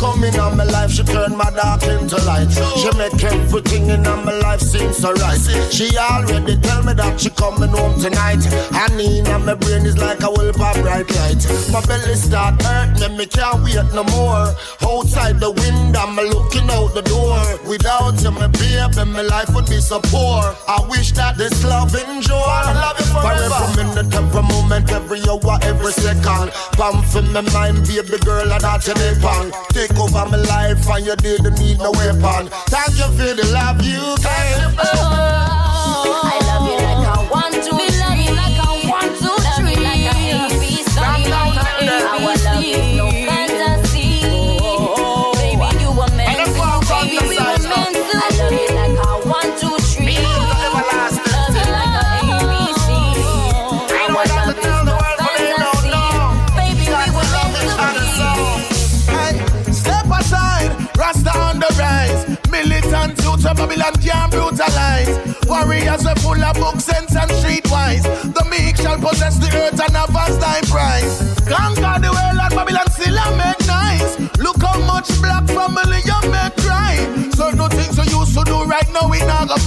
Come 0.09 0.23
in 0.23 0.39
on 0.39 0.57
my 0.57 0.63
life, 0.63 0.91
she 0.91 1.03
turn 1.03 1.35
my 1.37 1.49
dark 1.51 1.83
into 1.83 2.17
light. 2.25 2.49
She 2.77 2.89
make 2.97 3.23
everything 3.23 3.89
in 3.89 4.05
on 4.07 4.25
my 4.25 4.33
life 4.39 4.61
seem 4.61 4.91
so 4.93 5.13
right. 5.13 5.39
She 5.71 5.89
already 5.97 6.57
tell 6.57 6.83
me 6.83 6.93
that 6.93 7.19
she 7.19 7.29
coming 7.29 7.69
home 7.69 7.99
tonight. 7.99 8.43
Honey, 8.71 9.19
in 9.19 9.45
my 9.45 9.53
brain 9.53 9.85
is 9.85 9.97
like 9.97 10.21
a 10.23 10.31
well 10.31 10.53
pop 10.53 10.75
bright 10.77 11.09
light. 11.15 11.41
My 11.71 11.81
belly 11.85 12.15
start 12.15 12.61
hurting, 12.61 13.17
me 13.17 13.25
can't 13.25 13.63
wait 13.63 13.89
no 13.93 14.03
more. 14.15 14.49
Outside 14.81 15.39
the 15.39 15.51
window, 15.51 15.99
I'm 15.99 16.15
looking 16.15 16.69
out 16.71 16.93
the 16.93 17.01
door. 17.01 17.39
Without 17.69 18.21
you, 18.21 18.31
my 18.31 18.47
baby, 18.47 19.03
my 19.11 19.21
life 19.21 19.49
would 19.53 19.69
be 19.69 19.79
so 19.79 19.99
poor. 20.09 20.41
I 20.67 20.85
wish 20.89 21.11
that 21.13 21.37
this 21.37 21.63
love 21.63 21.93
endure. 21.93 22.35
I 22.35 22.73
love 22.73 22.97
you 22.99 23.05
forever. 23.13 23.49
For 23.49 23.79
every 23.79 23.83
minute, 23.83 24.13
every 24.15 24.41
moment, 24.41 24.91
every 24.91 25.21
hour, 25.29 25.59
every 25.61 25.91
second. 25.91 26.51
Pump 26.73 27.05
for 27.05 27.21
my 27.21 27.41
mind, 27.53 27.85
baby 27.87 28.17
girl, 28.25 28.51
and 28.51 28.61
that's 28.61 28.87
your 28.87 28.95
depend. 28.95 29.53
Take 29.69 29.98
over 29.99 30.25
my 30.29 30.37
life, 30.37 30.87
and 30.89 31.05
you 31.05 31.15
didn't 31.15 31.59
need 31.59 31.77
no 31.79 31.91
weapon. 31.91 32.47
Thank 32.67 32.97
you 32.97 33.07
for 33.17 33.33
the 33.33 33.49
love 33.53 33.81
you 33.83 34.15
gave. 34.17 34.79
Oh. 34.79 35.48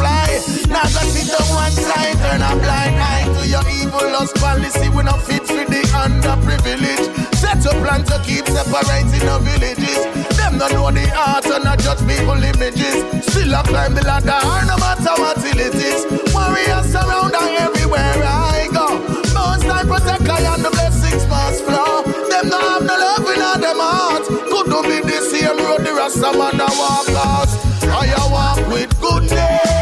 Fly. 0.02 0.42
Now 0.66 0.82
go 0.90 1.02
sit 1.14 1.30
down 1.30 1.46
one 1.54 1.70
side, 1.70 2.18
turn 2.18 2.42
a 2.42 2.50
blind 2.58 2.98
eye 2.98 3.24
to 3.38 3.42
your 3.46 3.64
evil 3.78 4.06
lust 4.10 4.34
policy. 4.42 4.90
We 4.90 5.02
not 5.06 5.22
fit 5.22 5.46
for 5.46 5.62
the 5.62 5.82
underprivileged. 6.02 7.06
Set 7.38 7.62
a 7.70 7.72
plan 7.78 8.02
to 8.10 8.18
keep 8.26 8.44
separating 8.50 9.22
the 9.22 9.38
villages. 9.46 10.00
Them 10.36 10.58
don't 10.58 10.74
know 10.74 10.90
the 10.90 11.06
art 11.14 11.46
and 11.46 11.64
not 11.64 11.78
judge 11.78 12.02
people 12.10 12.42
images. 12.42 12.98
Still 13.30 13.54
I 13.54 13.62
climb 13.62 13.94
the 13.94 14.02
ladder, 14.02 14.42
no 14.66 14.76
matter 14.82 15.14
what 15.22 15.38
it 15.38 15.74
is. 15.90 16.00
Warriors 16.34 16.86
surround 16.90 17.34
everywhere 17.38 18.18
I 18.26 18.66
go. 18.74 18.98
Most 19.36 19.62
time 19.70 19.86
protect 19.86 20.26
I 20.26 20.42
and 20.50 20.64
the 20.64 20.70
blessings 20.70 21.24
must 21.30 21.62
flow. 21.64 22.02
Them 22.30 22.50
no 22.50 22.58
have 22.58 22.82
no 22.82 22.94
love 23.06 23.26
in 23.30 23.42
all 23.42 23.58
them 23.58 23.78
hearts. 23.78 24.26
Could 24.50 24.66
do 24.66 24.78
be 24.82 24.98
the 25.06 25.20
same 25.30 25.58
road 25.62 25.86
the 25.86 25.92
Rasta 25.94 26.30
man 26.34 26.58
a 26.58 26.68
walk 26.80 27.08
out. 27.22 27.72
I 27.94 28.28
walk 28.32 28.58
with 28.72 28.90
goodness. 29.00 29.81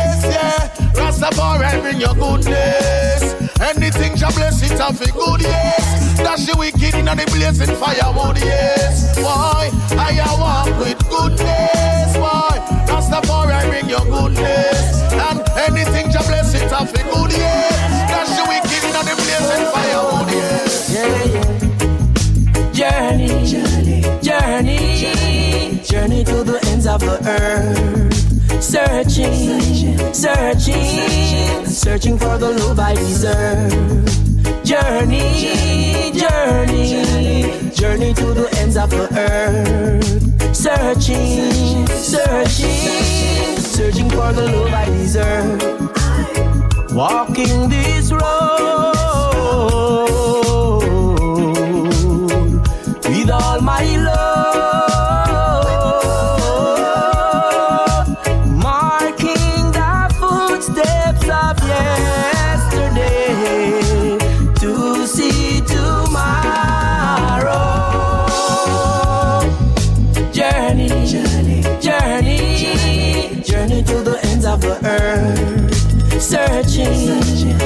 Rastafari 1.20 1.82
bring 1.82 2.00
your 2.00 2.14
goodness. 2.14 3.34
Anything 3.60 4.12
you 4.16 4.28
bless 4.32 4.62
it 4.62 4.80
off 4.80 4.98
a 5.02 5.12
good, 5.12 5.42
yes. 5.42 6.16
Dash 6.16 6.46
the 6.46 6.56
wicked 6.58 6.94
in 6.94 7.04
the 7.04 7.28
blazing 7.30 7.76
firewood, 7.76 8.38
oh, 8.40 8.46
yes. 8.46 9.18
Why? 9.22 9.70
I 9.98 10.16
walk 10.40 10.78
with 10.78 10.98
goodness, 11.10 12.16
why? 12.16 12.56
Rastafari 12.88 13.68
bring 13.68 13.90
your 13.90 14.00
goodness. 14.00 15.02
And 15.12 15.40
anything 15.68 16.06
you 16.10 16.20
bless 16.24 16.54
it 16.54 16.72
off 16.72 16.90
a 16.90 17.02
good, 17.02 17.32
yes. 17.32 17.90
Dash 18.08 18.32
the 18.40 18.44
wicked 18.48 18.82
in 18.88 18.92
the 18.96 19.14
blazing 19.20 19.66
firewood, 19.76 20.24
oh, 20.24 20.32
yes. 20.32 20.88
Journey, 22.72 23.44
journey, 23.44 24.00
journey, 24.22 24.80
journey 25.84 26.24
Searching, 28.60 29.96
searching, 30.12 31.64
searching 31.64 32.18
for 32.18 32.36
the 32.36 32.50
love 32.58 32.78
I 32.78 32.94
deserve. 32.94 34.04
Journey, 34.62 36.12
journey, 36.12 37.70
journey 37.70 38.12
to 38.14 38.34
the 38.34 38.48
ends 38.60 38.76
of 38.76 38.90
the 38.90 39.08
earth. 39.18 40.54
Searching, 40.54 41.86
searching, 41.86 43.56
searching 43.56 44.10
for 44.10 44.32
the 44.32 44.46
love 44.52 44.74
I 44.74 44.84
deserve. 44.84 45.62
Walking 46.94 47.70
this 47.70 48.12
road 48.12 49.29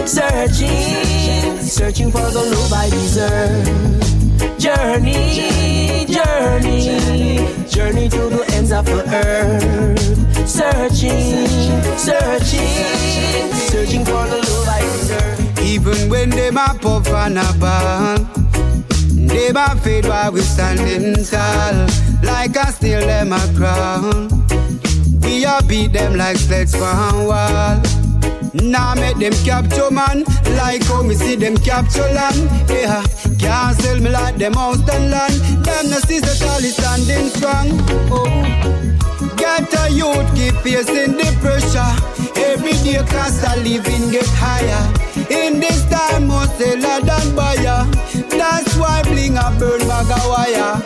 Searching, 0.06 1.58
searching, 1.60 2.10
for 2.10 2.30
the 2.30 2.42
love 2.52 2.72
I 2.72 2.90
deserve. 2.90 4.58
Journey, 4.58 6.04
journey, 6.04 7.66
journey 7.66 8.08
to 8.10 8.28
the 8.28 8.44
ends 8.54 8.70
of 8.70 8.84
the 8.84 9.02
earth. 9.08 10.46
Searching, 10.46 11.48
searching, 11.96 13.52
searching 13.70 14.04
for 14.04 14.26
the 14.28 14.44
love 14.46 14.68
I 14.68 14.80
deserve. 14.82 15.58
Even 15.60 16.10
when 16.10 16.28
them 16.28 16.58
a 16.58 16.78
puff 16.78 17.08
and 17.08 17.38
a 17.38 17.52
ball, 17.58 18.18
them 19.26 19.56
a 19.56 19.74
fade 19.76 20.06
while 20.06 20.32
we 20.32 20.42
standing 20.42 21.14
tall. 21.24 21.86
Like 22.22 22.54
a 22.56 22.72
steal 22.72 23.00
them 23.00 23.32
a 23.32 23.40
crown. 23.56 24.28
We 25.22 25.44
a 25.46 25.62
beat 25.66 25.94
them 25.94 26.16
like 26.16 26.36
sleds 26.36 26.74
for 26.76 26.84
a 26.84 27.24
wall. 27.26 28.03
Now 28.54 28.94
make 28.94 29.18
them 29.18 29.32
capture 29.44 29.90
man, 29.90 30.22
like 30.54 30.84
how 30.84 31.02
me 31.02 31.16
see 31.16 31.34
them 31.34 31.56
capture 31.56 32.08
land. 32.14 32.38
Yeah, 32.70 33.02
can't 33.36 33.76
sell 33.76 33.98
me 33.98 34.10
like 34.10 34.36
them 34.36 34.52
house 34.52 34.78
and 34.88 35.10
land. 35.10 35.34
Them 35.64 35.90
no 35.90 35.96
all 35.96 36.62
is 36.62 36.76
standing 36.76 37.30
strong. 37.30 37.68
Oh, 38.14 38.30
get 39.36 39.74
a 39.74 39.90
youth 39.90 40.30
keep 40.36 40.54
facing 40.62 41.16
the 41.18 41.36
pressure. 41.42 41.92
Every 42.46 42.74
day 42.84 43.02
cost 43.10 43.44
of 43.44 43.62
living 43.64 44.12
get 44.12 44.28
higher. 44.38 44.86
In 45.30 45.58
this 45.58 45.84
time, 45.90 46.28
most 46.28 46.56
seller 46.56 47.00
than 47.00 47.34
buyer. 47.34 47.84
That's 48.30 48.76
why 48.76 49.02
bling 49.02 49.36
a 49.36 49.50
burn 49.58 49.80
bag 49.88 50.10
of 50.12 50.26
wire. 50.30 50.78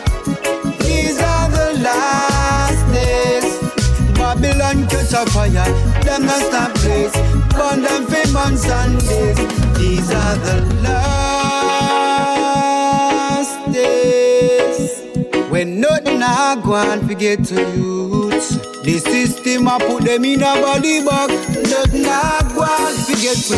These 0.79 1.19
are 1.21 1.49
the 1.51 1.79
last 1.83 2.81
days. 2.91 3.59
Babylon 4.17 4.87
catch 4.87 5.13
a 5.13 5.25
fire, 5.29 6.01
them 6.01 6.25
not 6.25 6.41
stop 6.41 6.73
place. 6.75 7.38
Burn 7.69 7.81
them 7.83 8.05
for 8.07 8.27
months 8.31 8.65
and 8.67 8.99
days. 9.07 9.37
These 9.77 10.09
are 10.11 10.35
the 10.37 10.61
last 10.81 11.13
days. 13.71 15.03
When 15.51 15.79
nothing 15.79 16.23
I 16.23 16.59
go 16.63 16.73
and 16.73 17.07
forget 17.07 17.43
to 17.45 17.61
youths. 17.77 18.57
The 18.81 18.97
system 18.97 19.67
I 19.67 19.77
put 19.77 20.03
them 20.03 20.25
in 20.25 20.41
a 20.41 20.55
body 20.55 21.05
bag. 21.05 21.29
Nothing 21.69 22.07
I 22.07 22.41
go 22.55 22.63
and 22.63 22.97
forget 23.05 23.37
to. 23.37 23.57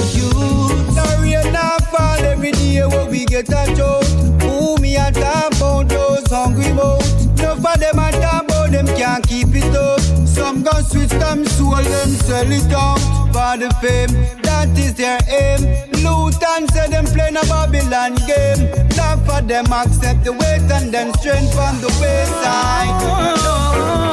The 0.92 1.20
rain 1.22 1.56
I 1.56 1.78
fall 1.90 2.20
every 2.20 2.52
day 2.52 2.86
where 2.86 3.10
we 3.10 3.24
get 3.24 3.48
a 3.48 3.74
jolt. 3.74 4.06
Who 4.42 4.76
me 4.82 4.98
a 4.98 5.10
talk 5.12 5.56
about 5.56 5.88
those 5.88 6.30
hungry 6.30 6.74
mouth. 6.74 7.08
No 7.38 7.56
for 7.56 7.78
them 7.80 7.98
a 7.98 8.12
talk 8.12 8.50
them 8.72 8.88
can't 8.88 9.26
keep 9.26 9.56
it 9.56 9.74
up. 9.74 10.02
Some 10.28 10.64
gon' 10.64 10.84
switch 10.84 11.12
them 11.12 11.46
soul 11.46 11.76
them 11.76 12.10
sell 12.10 12.52
it 12.52 12.74
out 12.74 13.11
for 13.32 13.58
the 13.58 13.70
fame. 13.82 14.12
That 14.44 14.70
is 14.78 14.94
their 14.96 15.20
aim. 15.30 15.62
Loot 16.04 16.42
and 16.44 16.70
say 16.72 16.88
them 16.90 17.06
playing 17.06 17.38
a 17.38 17.44
Babylon 17.48 18.16
game. 18.28 18.70
Not 18.98 19.20
for 19.26 19.42
them 19.42 19.72
accept 19.72 20.24
the 20.24 20.34
weight 20.34 20.68
and 20.72 20.94
then 20.94 21.14
strength 21.16 21.54
from 21.54 21.80
the 21.82 21.88
wayside. 22.02 22.96
Oh, 23.02 23.36
oh, 23.38 23.72
oh, 23.76 24.11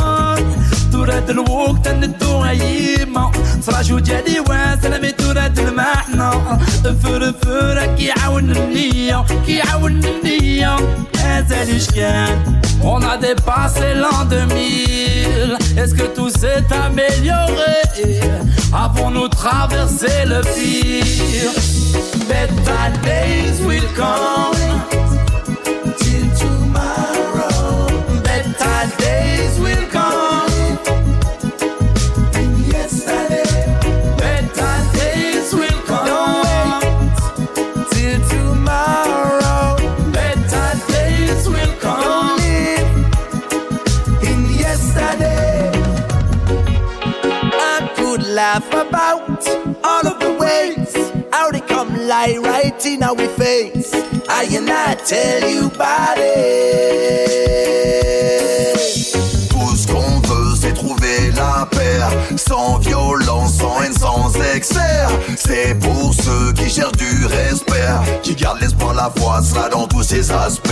تورة 1.08 1.26
الوقت 1.30 1.88
الدنيا 1.88 2.52
يما 2.52 3.32
صراجو 3.62 4.00
جدي 4.00 4.40
واسلم 4.40 5.10
تورة 5.10 5.54
المعنى 5.58 6.32
فر 7.04 7.34
فرك 7.44 8.02
يعاون 8.02 8.52
النية 8.52 9.26
يعاون 9.48 10.02
النية 10.06 10.76
هذا 11.18 11.64
الاشكال 11.64 12.64
On 12.86 13.02
a 13.02 13.16
dépassé 13.18 13.94
l'an 13.96 14.26
2000 14.26 15.58
Est-ce 15.78 15.96
que 15.96 16.04
tout 16.04 16.30
s'est 16.30 16.66
amélioré 16.86 17.80
Avons-nous 18.74 19.30
traversé 19.30 20.26
le 20.26 20.42
pire 20.42 21.52
Better 22.28 22.86
days 23.04 23.62
will 23.66 23.88
come 23.96 25.07
Laugh 48.59 48.87
about 48.89 49.49
all 49.85 50.07
of 50.07 50.19
the 50.21 50.33
ways 50.35 50.95
how 51.33 51.51
they 51.51 51.61
come 51.61 51.95
lie 52.07 52.37
right 52.39 52.87
in 52.87 53.03
our 53.03 53.29
face. 53.37 53.93
I 54.29 54.45
and 54.53 54.71
I 54.71 54.95
tell 54.95 55.51
you 55.51 55.67
about 55.67 56.19
it. 56.19 57.39
Sans 62.37 62.79
violence, 62.79 63.55
sans 63.59 63.83
haine, 63.83 63.93
sans 63.93 64.33
excès. 64.55 65.07
C'est 65.37 65.79
pour 65.79 66.15
ceux 66.15 66.53
qui 66.53 66.71
cherchent 66.71 66.93
du 66.93 67.27
respect. 67.27 67.89
Qui 68.23 68.35
gardent 68.35 68.61
l'espoir, 68.61 68.95
la 68.95 69.13
foi, 69.17 69.41
cela 69.43 69.69
dans 69.69 69.87
tous 69.87 70.03
ses 70.03 70.31
aspects. 70.31 70.71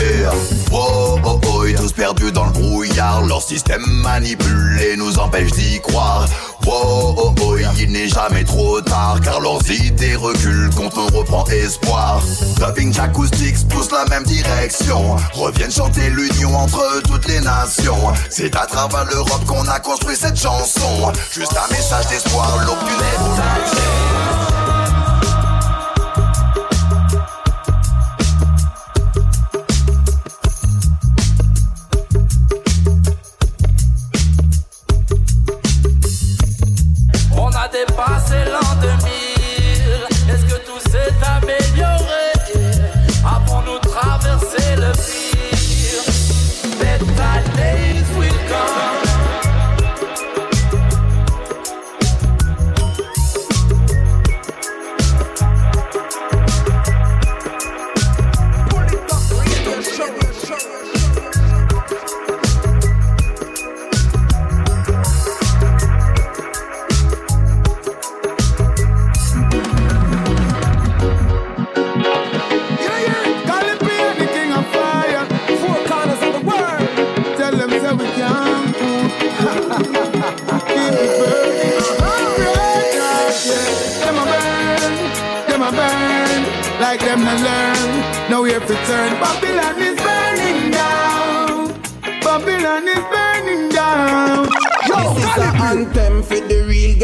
Oh 0.73 1.19
oh 1.25 1.41
oh, 1.47 1.65
tous 1.77 1.93
perdus 1.93 2.33
dans 2.33 2.47
le 2.47 2.53
brouillard. 2.53 3.25
Leur 3.27 3.43
système 3.43 3.85
manipulé 4.03 4.97
nous 4.97 5.19
empêche 5.19 5.53
d'y 5.53 5.81
croire. 5.81 6.27
Oh 6.69 7.15
oh 7.17 7.35
oh, 7.41 7.57
il 7.79 7.93
n'est 7.93 8.09
jamais 8.09 8.45
trop 8.45 8.81
tard. 8.81 9.19
Car 9.23 9.41
leurs 9.41 9.71
idées 9.71 10.17
reculent 10.17 10.71
quand 10.77 10.97
on 10.99 11.07
reprend 11.17 11.45
espoir. 11.47 12.21
Dubbing 12.57 12.99
acoustics 12.99 13.69
pousse 13.69 13.91
la 13.91 14.05
même 14.07 14.25
direction. 14.25 15.17
Reviennent 15.35 15.71
chanter 15.71 16.11
l'union 16.11 16.57
entre 16.57 17.03
toutes 17.03 17.29
les 17.29 17.41
nations. 17.41 18.13
C'est 18.31 18.57
à 18.57 18.67
travers 18.67 19.05
l'Europe 19.05 19.45
qu'on 19.47 19.67
a 19.69 19.79
construit 19.81 20.17
cette 20.17 20.39
chanson. 20.39 21.13
Juste 21.31 21.57
un 21.57 21.71
message 21.73 22.07
d'espoir, 22.07 22.59
l'aube 22.65 22.87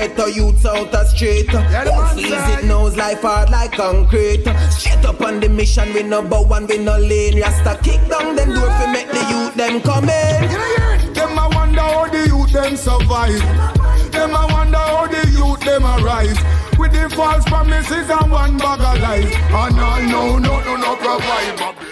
ghetto 0.03 0.27
youths 0.27 0.67
out 0.67 0.91
the 0.91 1.05
street. 1.05 1.49
Who 1.49 2.21
feels 2.21 2.49
it 2.59 2.65
knows 2.65 2.97
life 2.97 3.23
hard 3.23 3.51
like 3.51 3.73
concrete. 3.73 4.45
Straight 4.71 5.05
up 5.05 5.21
on 5.21 5.41
the 5.41 5.49
mission, 5.49 5.93
we 5.95 6.03
no 6.03 6.23
bow 6.23 6.45
and 6.55 6.69
we 6.69 6.79
no 6.79 6.99
lane. 6.99 7.41
Rasta 7.41 7.79
kick 7.83 8.01
down 8.09 8.35
them 8.37 8.51
door 8.55 8.71
fi 8.79 8.93
make 8.93 9.09
the 9.09 9.23
youth 9.31 9.55
them 9.55 9.81
come 9.81 10.09
in. 10.09 11.15
Them 11.15 11.39
a 11.39 11.49
wonder 11.55 11.81
how 11.81 12.09
the 12.09 12.27
youth 12.27 12.53
them 12.53 12.77
survive. 12.77 13.43
Them 14.11 14.35
a 14.35 14.47
wonder 14.51 14.79
how 14.79 15.07
the 15.07 15.23
youth 15.31 15.61
them 15.61 15.85
arise. 15.85 16.39
With 16.79 16.93
the 16.93 17.09
false 17.15 17.45
promises 17.45 18.11
and 18.11 18.31
one 18.31 18.59
bag 18.59 18.81
of 18.81 19.01
lies. 19.03 19.33
And 19.35 19.81
all 19.81 20.03
no, 20.03 20.39
no, 20.39 20.61
no, 20.61 20.77
no 20.77 20.97
provide. 20.97 21.92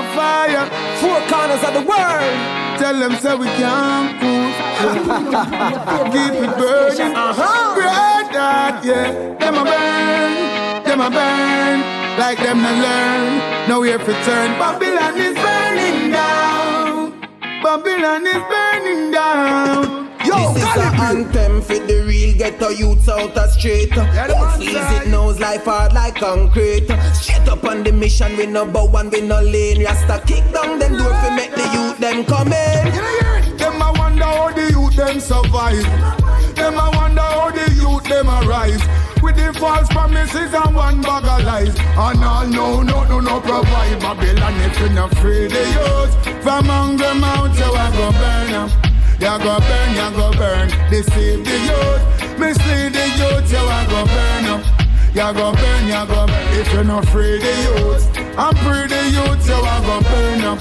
P 0.00 0.06
the 0.06 0.08
king 0.08 0.08
of 0.08 0.14
fire. 0.14 0.66
Four 1.00 1.20
corners 1.28 1.62
of 1.64 1.74
the 1.74 1.82
world. 1.82 2.36
Tell 2.78 2.98
them 2.98 3.14
say 3.20 3.34
we 3.36 3.46
can't 3.46 4.20
cool. 4.20 4.50
Keep 6.12 6.34
it 6.40 6.56
burning. 6.56 7.16
Uh-huh. 7.16 7.74
Great 7.74 8.32
that, 8.32 8.82
yeah. 8.84 9.36
Them 9.38 9.54
a 9.54 9.64
burn. 9.64 10.84
Them 10.84 11.00
a 11.00 11.10
burn. 11.10 11.80
Like 12.18 12.38
them 12.38 12.58
to 12.58 12.72
learn. 12.82 13.68
Now 13.68 13.80
we 13.80 13.90
have 13.90 14.04
to 14.04 14.12
turn. 14.24 14.58
Babylon 14.58 15.18
is 15.18 15.34
burning 15.34 16.12
down. 16.12 17.20
Babylon 17.62 18.26
is 18.26 18.42
burning 18.48 19.10
down. 19.10 19.99
Yo, 20.30 20.52
this 20.54 20.62
is 20.62 20.68
call 20.68 20.80
an 20.80 20.94
it 20.94 21.00
anthem 21.10 21.60
for 21.60 21.74
the 21.74 22.04
real 22.06 22.36
ghetto 22.38 22.68
youths 22.68 23.08
out 23.08 23.34
the 23.34 23.46
street. 23.48 23.90
Who 23.92 24.46
feels 24.58 24.90
it 24.98 25.08
knows 25.08 25.40
life 25.40 25.64
hard 25.64 25.92
like 25.92 26.16
concrete. 26.16 26.86
Straight 27.14 27.48
up 27.48 27.64
on 27.64 27.82
the 27.82 27.92
mission, 27.92 28.36
we 28.36 28.46
no 28.46 28.64
bow 28.64 28.86
and 28.98 29.10
we 29.10 29.20
no 29.22 29.40
lane. 29.42 29.82
Rasta 29.84 30.22
kick 30.26 30.44
down 30.52 30.78
them 30.78 30.96
door 30.96 31.10
fi 31.20 31.34
make 31.34 31.50
the 31.50 31.66
youth 31.74 31.98
them 31.98 32.24
come 32.24 32.52
in. 32.52 33.56
Them 33.58 33.82
a 33.82 33.92
wonder 33.98 34.24
how 34.24 34.52
the 34.52 34.70
youth 34.70 34.94
them 34.96 35.18
survive. 35.18 35.82
Them 36.54 36.74
a 36.74 36.90
wonder 36.94 37.20
how 37.20 37.50
the 37.50 37.66
youth 37.74 38.04
them 38.04 38.28
arise. 38.28 38.82
With 39.22 39.36
the 39.36 39.52
false 39.58 39.88
promises 39.88 40.54
and 40.54 40.74
one 40.74 41.02
bag 41.02 41.24
of 41.24 41.44
lies. 41.44 41.74
And 41.76 42.24
all 42.24 42.46
no, 42.46 42.82
no, 42.82 43.04
no, 43.04 43.20
no 43.20 43.40
provide. 43.40 43.98
Babylon 44.00 44.54
if 44.60 44.78
you 44.80 44.88
not 44.90 45.12
free 45.18 45.48
the 45.48 45.64
youth. 45.76 46.42
From 46.44 46.66
hunger 46.66 47.14
mount 47.14 47.58
you 47.58 47.64
a 47.64 47.90
go 47.96 48.12
burn 48.12 48.54
'em. 48.54 48.89
You 49.20 49.38
go 49.38 49.60
burn, 49.60 49.90
you 49.94 50.10
go 50.16 50.32
burn. 50.32 50.68
Deceive 50.88 51.44
the 51.44 51.56
youth. 51.68 52.38
Mislead 52.38 52.94
the 52.94 53.06
youth, 53.20 53.52
you 53.52 53.58
a 53.58 53.80
go 53.92 54.06
burn 54.06 54.46
up. 54.46 54.64
You 55.12 55.28
go 55.36 55.52
burn, 55.52 55.86
you 55.86 56.06
go 56.08 56.26
burn. 56.26 56.48
If 56.58 56.72
you 56.72 56.84
not 56.84 57.06
free 57.08 57.38
the 57.38 57.52
youth, 57.66 58.08
I'm 58.38 58.56
free 58.64 58.86
the 58.88 59.02
youth, 59.12 59.46
you 59.46 59.60
a 59.60 59.76
go 59.84 60.00
burn 60.08 60.40
up. 60.48 60.60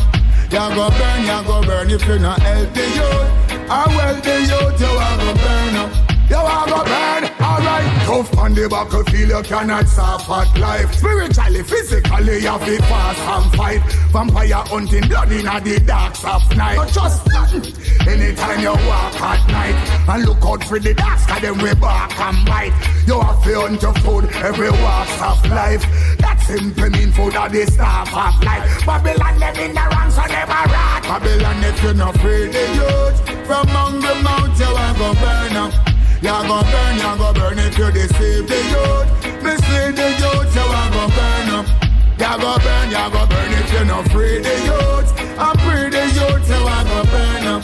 You 0.52 0.76
go 0.76 0.90
burn, 0.90 1.22
you 1.22 1.48
go 1.48 1.62
burn 1.64 1.90
if 1.90 2.06
you 2.06 2.20
not 2.20 2.42
help 2.42 2.74
the 2.74 2.86
youth. 3.00 3.72
I 3.72 3.88
well 3.96 4.16
the 4.22 4.42
youth, 4.42 4.82
you 4.82 4.88
a 4.88 5.10
go 5.24 5.34
burn 5.42 5.76
up. 5.78 6.09
You 6.30 6.38
a 6.38 6.66
go 6.70 6.84
burn, 6.86 7.24
alright. 7.42 7.90
Tough 8.06 8.38
on 8.38 8.54
the 8.54 8.70
battlefield, 8.70 9.30
you 9.30 9.42
cannot 9.42 9.88
suffer 9.88 10.60
life. 10.60 10.94
Spiritually, 10.94 11.64
physically, 11.64 12.36
you 12.46 12.60
be 12.60 12.78
fast 12.86 13.20
and 13.20 13.52
fight. 13.58 13.82
Vampire 14.14 14.62
hunting, 14.70 15.08
blood 15.08 15.32
in 15.32 15.46
the 15.46 15.82
darks 15.84 16.24
of 16.24 16.46
night. 16.56 16.78
But 16.78 16.94
just 16.94 17.26
nothing. 17.28 17.74
Anytime 18.08 18.62
you 18.62 18.74
walk 18.86 19.20
at 19.20 19.42
night 19.50 19.74
and 20.08 20.26
look 20.26 20.46
out 20.46 20.64
for 20.64 20.78
the 20.78 20.94
darks, 20.94 21.26
cause 21.26 21.42
them 21.42 21.58
we 21.58 21.74
bark 21.74 22.14
and 22.20 22.46
bite. 22.46 22.78
You 23.08 23.20
have 23.22 23.44
to 23.44 23.62
hunt 23.62 23.82
your 23.82 23.94
food 24.06 24.26
every 24.46 24.70
walks 24.70 25.22
of 25.22 25.44
life. 25.50 25.82
That 26.20 26.40
simply 26.46 26.90
mean 26.90 27.12
food 27.12 27.36
are 27.36 27.50
the 27.50 27.66
staff 27.66 28.14
of 28.14 28.44
life. 28.44 28.86
Babylon, 28.86 29.40
them 29.40 29.56
in 29.58 29.74
the 29.74 29.82
ranks, 29.82 30.14
so 30.14 30.22
a 30.22 30.46
rat. 30.46 31.02
Babylon, 31.10 31.64
if 31.64 31.82
you 31.82 31.94
not 31.96 32.16
free 32.20 32.50
the 32.54 32.66
youth 32.78 33.18
from 33.48 33.68
among 33.70 34.00
the 34.02 34.14
mount, 34.22 34.60
you 34.60 34.70
a 34.70 34.94
go 34.96 35.14
burn 35.20 35.58
up. 35.58 35.89
You 36.22 36.30
a 36.30 36.44
go 36.44 36.60
burn, 36.68 36.98
you 37.00 37.08
a 37.08 37.18
go 37.18 37.34
burn 37.34 37.60
if 37.60 37.78
you 37.78 37.92
deceive 37.92 38.46
the 38.48 38.60
youth. 38.74 39.08
Mislead 39.42 39.96
the 39.96 40.10
youth, 40.20 40.52
you 40.52 40.68
a 40.68 40.84
go 40.92 41.08
burn 41.16 41.50
up. 41.56 41.66
You 42.20 42.28
a 42.28 42.36
go 42.44 42.52
burn, 42.60 42.92
you 42.92 43.00
a 43.00 43.10
go 43.10 43.24
burn 43.26 43.52
if 43.56 43.72
you 43.72 43.86
not 43.86 44.04
free 44.12 44.40
the 44.40 44.56
youth. 44.68 45.10
And 45.40 45.56
free 45.64 45.88
the 45.88 46.04
youth, 46.20 46.44
you 46.52 46.60
a 46.60 46.78
go 46.92 47.00
burn 47.08 47.48
up. 47.48 47.64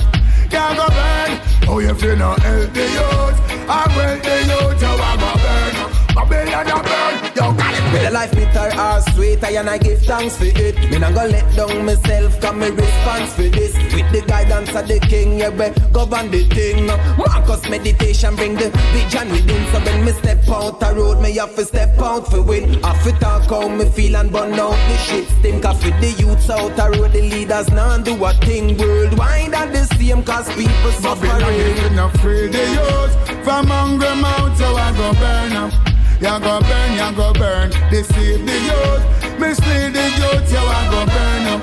You 0.51 0.63
a 0.63 0.71
go 0.79 0.87
burn. 0.87 1.31
Oh, 1.67 1.79
if 1.79 2.01
you 2.01 2.15
not 2.15 2.39
help 2.39 2.71
the 2.71 2.85
youth, 2.95 3.37
I 3.67 3.83
will 3.91 4.17
the 4.23 4.35
youth, 4.47 4.81
you 4.81 4.93
a 5.03 5.11
go 5.19 5.31
burn 5.43 5.75
up. 5.83 5.91
Babylon 6.15 6.67
a 6.71 6.83
burn, 6.87 7.04
yo, 7.35 7.53
call 7.53 7.75
it 7.75 7.83
With 7.91 8.03
the 8.03 8.11
life 8.11 8.31
bitter 8.31 8.69
or 8.79 9.01
sweet, 9.13 9.43
I 9.43 9.51
and 9.59 9.69
I 9.69 9.77
give 9.77 10.01
thanks 10.03 10.37
for 10.37 10.45
it. 10.45 10.75
Me 10.89 10.97
not 10.97 11.13
gonna 11.13 11.29
let 11.29 11.55
down 11.55 11.85
myself, 11.85 12.39
come 12.41 12.59
me 12.59 12.69
response 12.69 13.33
for 13.33 13.43
this. 13.43 13.75
With 13.93 14.11
the 14.11 14.23
guidance 14.25 14.69
of 14.75 14.87
the 14.87 14.99
king, 14.99 15.39
yeah, 15.39 15.49
we 15.49 15.69
govern 15.91 16.31
the 16.31 16.45
thing. 16.49 16.87
Now. 16.87 16.97
Marcus 17.17 17.69
meditation 17.69 18.35
bring 18.35 18.55
the 18.55 18.69
vision 18.93 19.29
within. 19.31 19.63
So 19.71 19.79
when 19.83 20.05
me 20.05 20.11
step 20.13 20.47
out 20.49 20.79
the 20.79 20.93
road, 20.95 21.21
me 21.21 21.35
have 21.35 21.55
to 21.55 21.65
step 21.65 21.97
out 21.99 22.29
for 22.29 22.41
win. 22.41 22.81
Have 22.83 23.03
to 23.03 23.11
talk 23.19 23.49
how 23.49 23.67
me 23.67 23.85
feel 23.89 24.15
and 24.15 24.31
burn 24.31 24.53
out 24.53 24.79
the 24.89 24.97
shit 24.97 25.27
stink. 25.39 25.63
Cause 25.63 25.83
with 25.83 25.99
the 25.99 26.11
youths 26.21 26.49
out 26.49 26.75
the 26.75 26.89
road, 26.97 27.11
the 27.11 27.21
leaders 27.21 27.69
now 27.69 27.97
do 27.97 28.13
a 28.23 28.33
thing 28.45 28.77
worldwide 28.77 29.53
and 29.53 29.75
the 29.75 29.83
same 29.95 30.23
cause 30.23 30.47
people 30.55 30.91
suffering. 31.03 31.31
you 31.77 31.89
not 31.95 32.15
free 32.19 32.47
the 32.47 32.63
youth 32.77 33.43
from 33.43 33.67
hunger 33.67 34.15
mount, 34.15 34.59
you 34.59 34.65
a 34.65 34.93
go 34.97 35.13
burn 35.19 35.53
up. 35.53 35.94
You 36.15 36.39
go 36.39 36.59
burn, 36.61 36.91
you 36.93 37.11
go 37.15 37.33
burn. 37.33 37.69
Deceive 37.91 38.45
the 38.45 38.57
youth, 38.69 39.03
mislead 39.39 39.93
the 39.93 40.05
youth, 40.15 40.49
you 40.49 40.63
a 40.63 40.79
go 40.89 41.05
burn 41.05 41.45
up. 41.53 41.61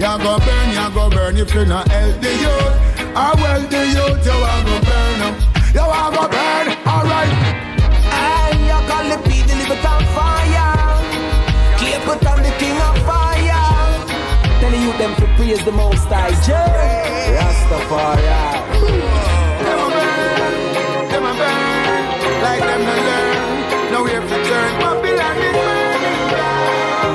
You 0.00 0.16
go 0.24 0.38
burn, 0.40 0.68
you 0.72 0.88
go 0.94 1.10
burn. 1.10 1.36
If 1.36 1.54
you 1.54 1.64
not 1.66 1.86
help 1.88 2.20
the 2.20 2.32
youth, 2.32 2.74
I 3.14 3.34
well 3.36 3.60
the 3.60 3.82
youth, 3.92 4.24
you 4.24 4.32
a 4.32 4.54
go 4.64 4.76
burn 4.88 5.20
up. 5.28 5.36
You 5.76 5.84
a 5.84 6.02
go 6.16 6.24
burn, 6.32 6.66
alright. 6.88 7.34
Hey, 8.08 8.56
you 8.64 8.80
call 8.88 9.04
the 9.04 9.18
P, 9.28 9.44
deliver 9.46 9.76
on 9.86 10.02
fire. 10.16 10.72
Keep 11.76 12.08
it 12.08 12.26
on 12.26 12.42
the 12.42 12.52
king 12.56 12.80
of 12.80 12.96
fire. 13.04 13.68
Telling 14.60 14.82
you 14.82 14.92
them 14.96 15.14
to 15.16 15.26
praise 15.36 15.62
the 15.64 15.72
most 15.72 16.08
high. 16.08 16.32
Jah. 16.40 16.72
Rastafari. 17.36 18.24
Them 19.60 19.78
a 19.78 19.88
burn, 19.92 20.54
them 21.12 21.24
a 21.24 21.32
burn. 21.36 22.42
Like 22.42 22.60
them 22.60 22.80
to 22.80 22.96
learn. 23.04 23.29
Now 24.00 24.06
we 24.06 24.12
have 24.12 24.28
to 24.30 24.44
turn. 24.48 24.80
Babylon 24.80 25.36
is 25.36 25.52
burning 25.52 26.30
down. 26.32 27.12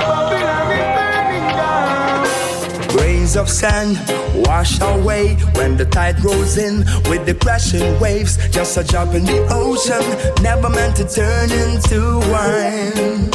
Babylon 0.00 0.68
is 0.72 0.86
burning 0.96 1.48
down. 1.60 2.88
Grains 2.96 3.36
of 3.36 3.50
sand 3.50 4.00
wash 4.46 4.80
away 4.80 5.34
when 5.56 5.76
the 5.76 5.84
tide 5.84 6.24
rolls 6.24 6.56
in 6.56 6.78
with 7.10 7.26
the 7.26 7.34
crashing 7.34 8.00
waves. 8.00 8.38
Just 8.48 8.78
a 8.78 8.84
drop 8.84 9.12
in 9.12 9.26
the 9.26 9.46
ocean, 9.50 10.02
never 10.42 10.70
meant 10.70 10.96
to 10.96 11.04
turn 11.06 11.52
into 11.52 12.20
wine. 12.32 13.28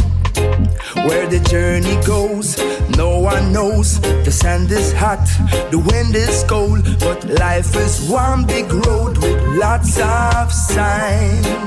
Where 1.08 1.28
the 1.28 1.42
journey 1.48 1.96
goes, 2.08 2.58
no 2.98 3.20
one 3.20 3.54
knows. 3.54 4.02
The 4.02 4.32
sand 4.32 4.72
is 4.72 4.94
hot, 4.94 5.28
the 5.70 5.78
wind 5.78 6.16
is 6.16 6.44
cold, 6.46 6.84
but 7.00 7.24
life 7.38 7.76
is 7.76 8.10
one 8.10 8.48
big 8.48 8.74
road 8.74 9.20
with 9.20 9.44
lots 9.60 10.00
of 10.00 10.52
signs. 10.52 11.60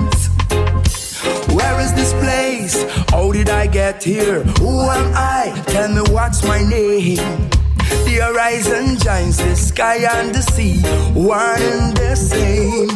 Where 1.55 1.81
is 1.81 1.93
this 1.95 2.13
place? 2.15 2.83
How 3.11 3.33
did 3.33 3.49
I 3.51 3.67
get 3.67 4.03
here? 4.03 4.43
Who 4.61 4.81
am 4.99 5.13
I? 5.15 5.63
Tell 5.67 5.89
me 5.89 6.03
what's 6.13 6.43
my 6.45 6.63
name. 6.63 7.17
The 8.07 8.21
horizon 8.25 8.99
joins 8.99 9.37
the 9.39 9.55
sky 9.57 9.99
and 10.19 10.35
the 10.35 10.43
sea, 10.43 10.81
one 11.15 11.63
and 11.63 11.97
the 11.97 12.15
same. 12.17 12.89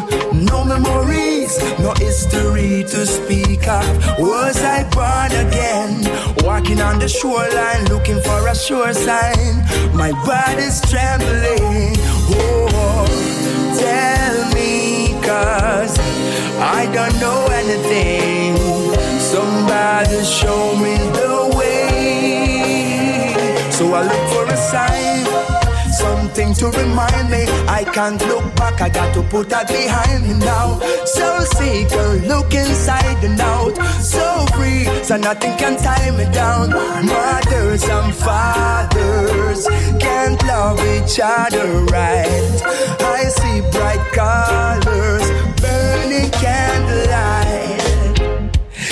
No 0.44 0.64
memories, 0.64 1.56
no 1.78 1.92
history 1.94 2.84
to 2.84 3.06
speak 3.06 3.66
of. 3.68 3.86
Was 4.18 4.62
I 4.62 4.84
born 4.90 5.32
again? 5.46 5.90
Walking 6.44 6.80
on 6.80 6.98
the 6.98 7.08
shoreline, 7.08 7.84
looking 7.86 8.20
for 8.20 8.48
a 8.48 8.54
sure 8.54 8.92
sign. 8.92 9.64
My 9.94 10.12
body's 10.26 10.80
trembling. 10.90 11.94
Oh, 12.28 13.06
tell 13.78 14.54
me, 14.54 15.05
cause 15.36 15.98
I 16.78 16.82
don't 16.96 17.16
know 17.20 17.40
anything. 17.62 18.56
Somebody 19.32 20.18
show 20.24 20.62
me 20.84 20.94
the 21.20 21.34
way. 21.58 22.66
So 23.70 23.84
I 23.98 24.02
look 24.10 24.24
for 24.32 24.44
a 24.56 24.58
sign, 24.72 25.24
something 25.96 26.52
to 26.54 26.66
remind 26.70 27.30
me. 27.30 27.44
I 27.68 27.84
can't 27.84 28.20
look 28.28 28.44
back, 28.56 28.80
I 28.80 28.88
got 28.88 29.14
to 29.14 29.22
put 29.22 29.48
that 29.50 29.68
behind 29.68 30.22
me 30.28 30.34
now. 30.38 30.78
So 31.04 31.26
seeker, 31.56 32.08
look 32.28 32.52
inside 32.54 33.24
and 33.24 33.40
out. 33.40 33.74
So 34.00 34.46
free, 34.54 34.84
so 35.02 35.16
nothing 35.16 35.56
can 35.56 35.76
tie 35.76 36.10
me 36.18 36.24
down. 36.32 36.70
Mothers 37.06 37.84
and 37.88 38.14
fathers 38.14 39.66
can't 39.98 40.40
love 40.44 40.80
each 40.94 41.18
other 41.22 41.66
right. 41.92 42.52
I 43.00 43.22
see 43.38 43.60
bright 43.72 44.04
colors, 44.12 45.26
burning 45.60 46.30
candlelight. 46.42 47.84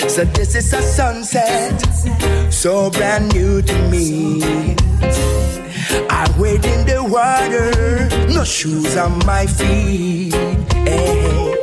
So 0.09 0.25
this 0.25 0.55
is 0.55 0.73
a 0.73 0.83
sunset, 0.83 1.81
so 2.53 2.91
brand 2.91 3.35
new 3.35 3.63
to 3.63 3.77
me. 3.91 4.75
I 6.11 6.25
wade 6.39 6.65
in 6.65 6.87
the 6.87 7.03
water, 7.03 8.09
no 8.33 8.45
shoes 8.45 8.97
on 8.97 9.19
my 9.27 9.47
feet. 9.47 10.35
Eh. 10.35 10.85
Hey. 10.91 11.55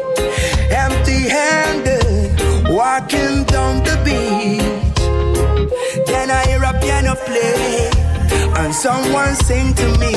Empty 0.72 1.30
handed, 1.30 2.40
walking 2.70 3.44
down 3.46 3.84
the 3.84 3.96
beach. 4.06 4.96
Then 6.08 6.32
I 6.32 6.46
hear 6.48 6.64
a 6.64 6.74
piano 6.80 7.16
play, 7.16 7.90
and 8.62 8.74
someone 8.74 9.36
sing 9.36 9.74
to 9.74 9.88
me. 10.00 10.16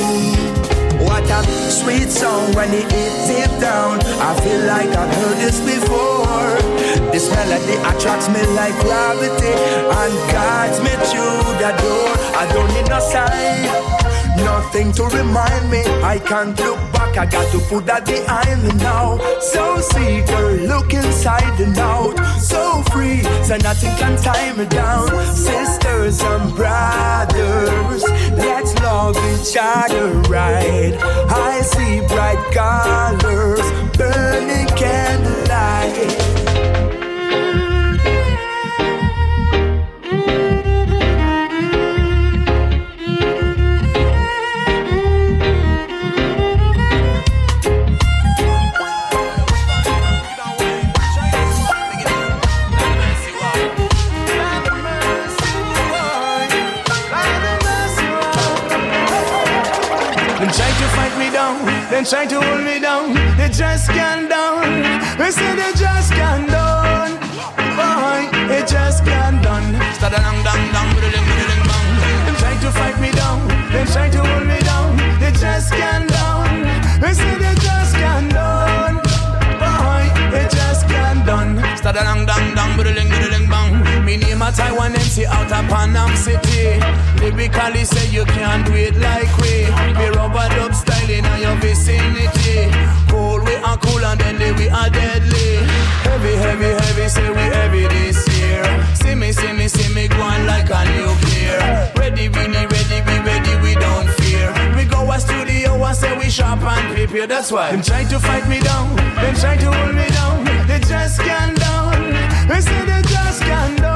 What 1.04 1.28
a 1.30 1.42
sweet 1.70 2.08
song 2.08 2.54
when 2.54 2.72
it 2.72 2.90
hits 2.90 3.28
it 3.28 3.60
down. 3.60 4.00
I 4.00 4.38
feel 4.40 4.60
like 4.66 4.88
I've 4.88 5.14
heard 5.14 5.38
this 5.38 5.60
before. 5.60 6.34
This 7.12 7.28
melody 7.30 7.76
attracts 7.90 8.28
me 8.28 8.42
like 8.54 8.74
gravity 8.80 9.52
and 10.00 10.14
guides 10.32 10.80
me 10.80 10.92
through 11.08 11.42
the 11.62 11.70
door. 11.82 12.10
I 12.40 12.50
don't 12.52 12.68
need 12.74 12.88
no 12.88 13.00
sign. 13.00 13.93
Nothing 14.54 14.92
to 14.92 15.02
remind 15.06 15.68
me, 15.68 15.82
I 16.04 16.16
can't 16.16 16.56
look 16.60 16.78
back. 16.92 17.18
I 17.18 17.26
got 17.26 17.50
to 17.50 17.58
put 17.68 17.86
that 17.86 18.06
behind 18.06 18.62
me 18.62 18.72
now. 18.74 19.18
So 19.40 19.80
seeker, 19.80 20.52
look 20.72 20.94
inside 20.94 21.60
and 21.60 21.76
out. 21.76 22.14
So 22.38 22.80
free, 22.92 23.24
so 23.42 23.56
nothing 23.56 23.90
can 23.98 24.16
tie 24.16 24.52
me 24.52 24.66
down. 24.66 25.08
Sisters 25.34 26.22
and 26.22 26.54
brothers, 26.54 28.04
let's 28.38 28.72
love 28.78 29.16
each 29.34 29.56
other 29.58 30.12
right. 30.30 30.94
I 31.50 31.60
see 31.62 32.06
bright 32.06 32.38
colors, 32.54 33.66
burning 33.98 34.68
candlelight. 34.78 36.44
Down, 61.94 62.04
then 62.04 62.04
try 62.04 62.26
to 62.26 62.40
hold 62.40 62.64
me 62.64 62.80
down. 62.80 63.14
They 63.36 63.48
just 63.48 63.88
can't 63.90 64.28
down. 64.28 64.82
They 65.18 65.30
say 65.30 65.54
they 65.56 65.72
just 65.76 66.12
can't 66.12 66.48
down. 66.48 67.10
Boy, 67.76 68.28
it 68.50 68.68
just 68.68 69.04
can't 69.04 69.42
done. 69.42 69.74
Stada 69.94 70.18
dang 70.18 70.42
dang 70.44 70.72
dang, 70.72 70.88
biddling 70.94 71.26
biddling 71.28 71.62
bang. 71.68 71.88
Them 72.26 72.36
try 72.36 72.54
to 72.62 72.70
fight 72.70 73.00
me 73.00 73.10
down, 73.12 73.48
then 73.72 73.86
try 73.86 74.08
to 74.08 74.18
hold 74.18 74.46
me 74.46 74.58
down. 74.60 74.96
They 75.20 75.32
just 75.32 75.72
can't 75.72 76.08
down. 76.08 76.62
They 77.00 77.12
say 77.12 77.38
they 77.38 77.54
just 77.66 77.94
can't 77.94 78.32
down. 78.32 78.94
Boy, 79.60 80.04
it 80.38 80.50
just 80.50 80.88
can't 80.88 81.26
down. 81.26 81.56
done. 81.56 81.76
Stada 81.78 82.02
dang 82.02 82.26
dang 82.26 82.54
dang, 82.54 82.76
biddling 82.76 83.08
biddling 83.08 83.30
bang. 83.30 83.33
Me 84.04 84.18
name 84.18 84.42
a 84.42 84.52
Taiwan 84.52 84.92
MC 84.94 85.24
out 85.24 85.50
of 85.50 85.64
Panam 85.72 86.14
City. 86.14 86.78
Lyrically 87.20 87.84
say 87.84 88.06
you 88.10 88.24
can't 88.26 88.66
do 88.66 88.74
it 88.74 88.94
like 88.96 89.34
we. 89.38 89.64
We 89.98 90.08
rubber 90.12 90.46
dub 90.54 90.74
styling 90.74 91.24
in 91.24 91.40
your 91.40 91.56
vicinity. 91.56 92.68
Cool, 93.08 93.40
we 93.40 93.54
are 93.56 93.78
cool 93.78 94.04
and 94.04 94.20
deadly 94.20 94.52
we 94.52 94.68
are 94.68 94.90
deadly. 94.90 95.56
Heavy, 96.04 96.36
heavy, 96.36 96.70
heavy, 96.84 97.08
say 97.08 97.30
we 97.30 97.44
heavy 97.56 97.88
this 97.88 98.28
year. 98.36 98.64
See 98.94 99.14
me, 99.14 99.32
see 99.32 99.52
me, 99.54 99.68
see 99.68 99.88
me 99.94 100.06
going 100.08 100.46
like 100.46 100.68
a 100.68 100.84
nuclear. 100.84 101.90
Ready, 101.96 102.28
really 102.28 102.66
ready, 102.66 102.98
we 103.08 103.16
ready, 103.24 103.56
we 103.62 103.74
don't 103.74 104.08
fear. 104.20 104.52
We 104.76 104.84
go 104.84 105.10
a 105.10 105.18
studio 105.18 105.82
and 105.82 105.96
say 105.96 106.16
we 106.18 106.28
sharp 106.28 106.60
and 106.62 106.94
prepare. 106.94 107.26
That's 107.26 107.50
why 107.50 107.70
them 107.70 107.80
try 107.80 108.04
to 108.04 108.18
fight 108.20 108.46
me 108.48 108.60
down, 108.60 108.96
them 108.96 109.34
try 109.36 109.56
to 109.56 109.72
hold 109.72 109.94
me 109.94 110.06
down. 110.10 110.44
They 110.66 110.80
just 110.80 111.20
can't 111.20 111.58
down. 111.58 112.12
They 112.48 112.60
say 112.60 112.84
they 112.84 113.00
just 113.08 113.40
can't 113.40 113.78
down. 113.78 113.93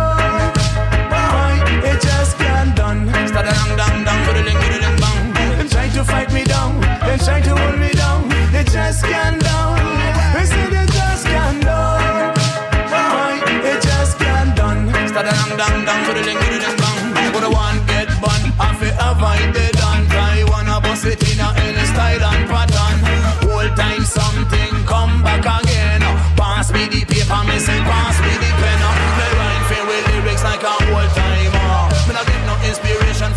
Done. 3.32 3.44
Stada 3.44 3.52
dang 3.52 3.76
dang 3.76 4.04
dang, 4.04 4.26
biddling 4.26 4.58
biddling 4.58 4.96
bang. 5.00 5.32
Them 5.58 5.68
try 5.68 5.88
to 5.88 6.04
fight 6.04 6.32
me 6.32 6.44
down, 6.44 6.80
them 6.80 7.18
try 7.18 7.40
to 7.40 7.56
hold 7.56 7.78
me 7.78 7.90
down. 7.92 8.28
They 8.52 8.64
just 8.64 9.04
can't 9.04 9.42
down. 9.42 9.76
They 10.34 10.44
say 10.44 10.66
they 10.70 10.86
just 10.86 11.26
can't 11.26 11.62
down. 11.62 12.34
Boy, 12.90 13.34
it 13.70 13.82
just 13.82 14.18
can't 14.18 14.56
done. 14.56 14.88
Stada 15.08 15.32
dang 15.32 15.56
dang 15.56 15.84
dang, 15.84 16.06
biddling 16.06 16.38
biddling 16.38 16.76
bang. 16.76 17.32
What 17.34 17.44
I 17.44 17.48
want 17.48 17.86
get 17.86 18.08
bun, 18.20 18.42
I 18.58 18.74
feel 18.78 18.94
avoid 18.98 19.54
the 19.54 19.66
done. 19.76 20.06
Try 20.08 20.44
wanna 20.48 20.80
bust 20.80 21.04
it 21.06 21.22
in 21.30 21.40
a 21.40 21.48
any 21.64 21.84
style 21.86 22.24
and 22.32 22.48
pattern. 22.48 22.96
Whole 23.44 23.70
time 23.76 24.04
something 24.04 24.74
come 24.86 25.22
back 25.22 25.44
again. 25.44 26.02
Pass 26.36 26.72
me 26.72 26.88
the 26.88 27.04
paper, 27.04 27.42
me 27.46 27.58
say 27.58 27.80
pass 27.84 28.20
me 28.22 28.27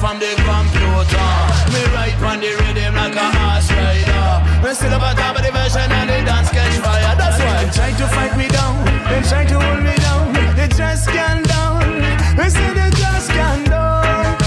from 0.02 0.18
the 0.18 0.34
computer. 0.50 1.30
Me 1.70 1.82
write 1.94 2.18
on 2.26 2.40
the 2.42 2.50
rhythm 2.58 2.96
like 2.96 3.14
a 3.14 3.28
horse 3.38 3.70
rider. 3.70 4.30
Me 4.66 4.74
still 4.74 4.94
up 4.98 5.04
on 5.06 5.16
top 5.16 5.38
of 5.38 5.46
the 5.46 5.52
version 5.54 5.86
and 5.86 6.10
they 6.10 6.26
dance 6.26 6.50
catch 6.50 6.74
fire. 6.82 7.16
That's 7.22 7.38
why 7.38 7.54
they 7.62 7.70
try 7.70 7.92
to 7.94 8.08
fight 8.10 8.34
me 8.36 8.48
down. 8.50 8.82
They 9.10 9.22
try 9.30 9.46
to 9.46 9.58
hold 9.62 9.84
me 9.86 9.94
down. 10.02 10.34
They 10.58 10.70
just 10.74 11.06
can't 11.08 11.46
down. 11.48 12.02
They 12.36 12.50
say 12.50 12.74
they 12.74 12.90
just 12.98 13.30
can't 13.30 13.66
down. 13.70 14.42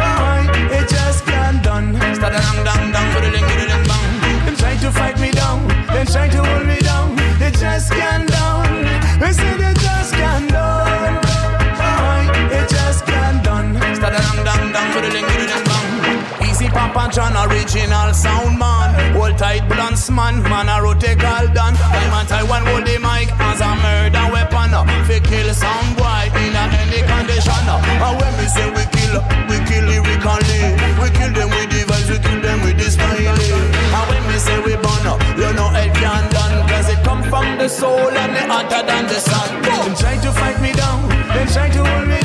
Boy, 0.00 0.40
it 0.72 0.88
just 0.88 1.20
can't 1.26 1.62
done. 1.62 1.92
Stada 2.16 2.40
dang 2.40 2.64
dang 2.64 2.84
dang, 2.94 3.08
biddling 3.12 3.44
biddling 3.44 3.84
bang. 3.84 4.12
Them 4.46 4.56
try 4.56 4.74
to 4.84 4.90
fight 4.90 5.20
me 5.20 5.30
down. 5.32 5.68
Them 5.92 6.06
try 6.06 6.28
to 6.28 6.40
hold 6.48 6.64
me 6.66 6.78
down. 6.80 7.14
They 7.38 7.50
just 7.50 7.92
can't 7.92 8.26
down. 8.26 8.64
They 9.20 9.32
say 9.32 9.63
John, 17.14 17.30
original 17.46 18.12
sound 18.12 18.58
man. 18.58 18.90
Hold 19.14 19.38
tight 19.38 19.68
blunts 19.68 20.10
man, 20.10 20.42
man 20.42 20.68
a 20.68 20.82
rotate 20.82 21.22
all 21.22 21.46
done. 21.46 21.78
And 21.78 22.28
Taiwan 22.28 22.66
hold 22.66 22.82
the 22.82 22.98
mic 22.98 23.30
as 23.38 23.62
a 23.62 23.70
murder 23.78 24.26
weapon. 24.34 24.74
Fi 25.06 25.20
kill 25.22 25.54
some 25.54 25.94
boy 25.94 26.26
in 26.34 26.58
any 26.58 27.06
condition. 27.06 27.54
And 27.70 28.18
when 28.18 28.34
we 28.34 28.46
say 28.50 28.66
we 28.66 28.82
kill, 28.90 29.22
we 29.46 29.62
kill 29.62 29.86
lyrically. 29.86 30.74
We 30.98 31.06
kill 31.14 31.30
them 31.30 31.54
with 31.54 31.70
the 31.70 31.86
we 31.86 32.18
kill 32.18 32.40
them 32.42 32.58
with 32.66 32.82
the 32.82 32.90
style. 32.90 33.14
And 33.14 34.04
when 34.10 34.24
we 34.26 34.36
say 34.42 34.58
we 34.66 34.74
burn, 34.74 35.06
you 35.38 35.54
know 35.54 35.70
it 35.70 35.94
can 35.94 36.24
done. 36.34 36.66
Cause 36.66 36.88
it 36.90 36.98
come 37.06 37.22
from 37.30 37.58
the 37.62 37.68
soul 37.68 38.10
and 38.10 38.34
it 38.34 38.50
hotter 38.50 38.82
than 38.82 39.06
the 39.06 39.22
sun. 39.22 39.62
Them 39.62 39.94
try 39.94 40.18
to 40.18 40.32
fight 40.34 40.60
me 40.60 40.72
down, 40.72 41.08
them 41.30 41.46
try 41.46 41.70
to 41.70 41.78
hold 41.78 42.08
me 42.08 42.23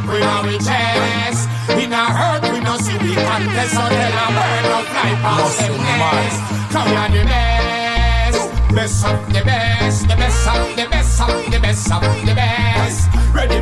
cheap 0.00 0.10
we 0.10 0.20
know 0.20 0.42
we 0.44 0.58
chest. 0.58 1.48
In 1.70 1.92
a 1.92 2.04
hurt 2.04 2.42
we 2.52 2.60
no 2.60 2.76
see 2.76 2.98
we 2.98 3.14
contest, 3.14 3.74
so 3.74 3.80
tell 3.80 4.12
a 4.12 4.26
bird 4.36 4.64
no 4.64 4.82
fly 4.90 5.10
past 5.22 5.58
them 5.58 5.76
nest. 5.76 6.72
Come 6.72 6.90
we 6.90 6.96
are 6.96 7.10
the 7.10 7.24
best, 7.24 8.74
best 8.74 9.06
of 9.06 9.32
the 9.32 9.44
best, 9.44 10.08
the 10.08 10.16
best 10.16 10.48
of 10.48 10.76
the 10.76 10.88
best 10.88 11.20
of 11.20 11.52
the 11.52 11.60
best 11.60 11.92
of 11.92 12.26
the 12.26 12.34
best. 12.34 12.69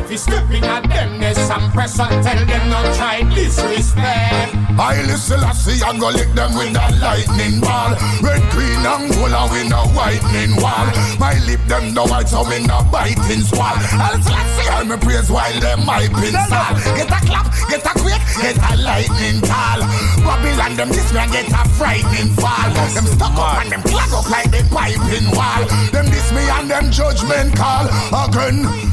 Ready 0.09 0.17
for 0.17 0.31
stepping 0.31 0.63
at 0.65 0.89
them 0.89 1.19
nest 1.19 1.51
and 1.51 1.71
press 1.71 1.99
and 1.99 2.09
tell 2.25 2.41
them 2.41 2.69
not 2.69 2.95
try 2.97 3.21
disrespect. 3.29 4.57
I 4.73 5.05
listen, 5.05 5.37
I 5.37 5.53
see, 5.53 5.77
I 5.85 5.93
go 6.01 6.09
lick 6.09 6.33
them 6.33 6.57
with 6.57 6.73
that 6.73 6.97
lightning 6.97 7.61
ball. 7.61 7.93
Red, 8.17 8.41
green, 8.49 8.81
and 8.81 9.05
gold, 9.13 9.37
and 9.37 9.49
we 9.53 9.69
no 9.69 9.85
whitening 9.93 10.57
wall. 10.57 10.89
My 11.21 11.37
lip, 11.45 11.61
them 11.69 11.93
no 11.93 12.09
white, 12.09 12.25
so 12.25 12.41
me 12.49 12.57
no 12.65 12.81
biting 12.89 13.45
swall. 13.45 13.77
I'll 14.01 14.17
see, 14.17 14.65
I 14.65 14.81
me 14.81 14.97
praise 14.97 15.29
while 15.29 15.53
them 15.61 15.85
my 15.85 16.09
sal. 16.49 16.73
Get 16.97 17.13
a 17.13 17.19
clap, 17.29 17.45
get 17.69 17.85
a 17.85 17.93
quick, 18.01 18.23
get 18.41 18.57
a 18.57 18.81
lightning 18.81 19.45
tall. 19.45 19.85
Babylon, 20.25 20.73
them 20.73 20.89
this 20.89 21.13
man 21.13 21.29
get 21.29 21.53
a 21.53 21.61
frightening 21.77 22.33
fall. 22.33 22.73
Them 22.97 23.05
stuck 23.05 23.37
up 23.37 23.61
and 23.61 23.77
them 23.77 23.85
plug 23.85 24.09
up 24.09 24.25
like 24.25 24.49
the 24.49 24.65
piping 24.73 25.29
wall. 25.37 25.69
Them 25.93 26.09
this 26.09 26.33
me 26.33 26.41
and 26.49 26.65
them 26.65 26.89
judgment 26.89 27.53
call 27.53 27.85
again. 28.09 28.88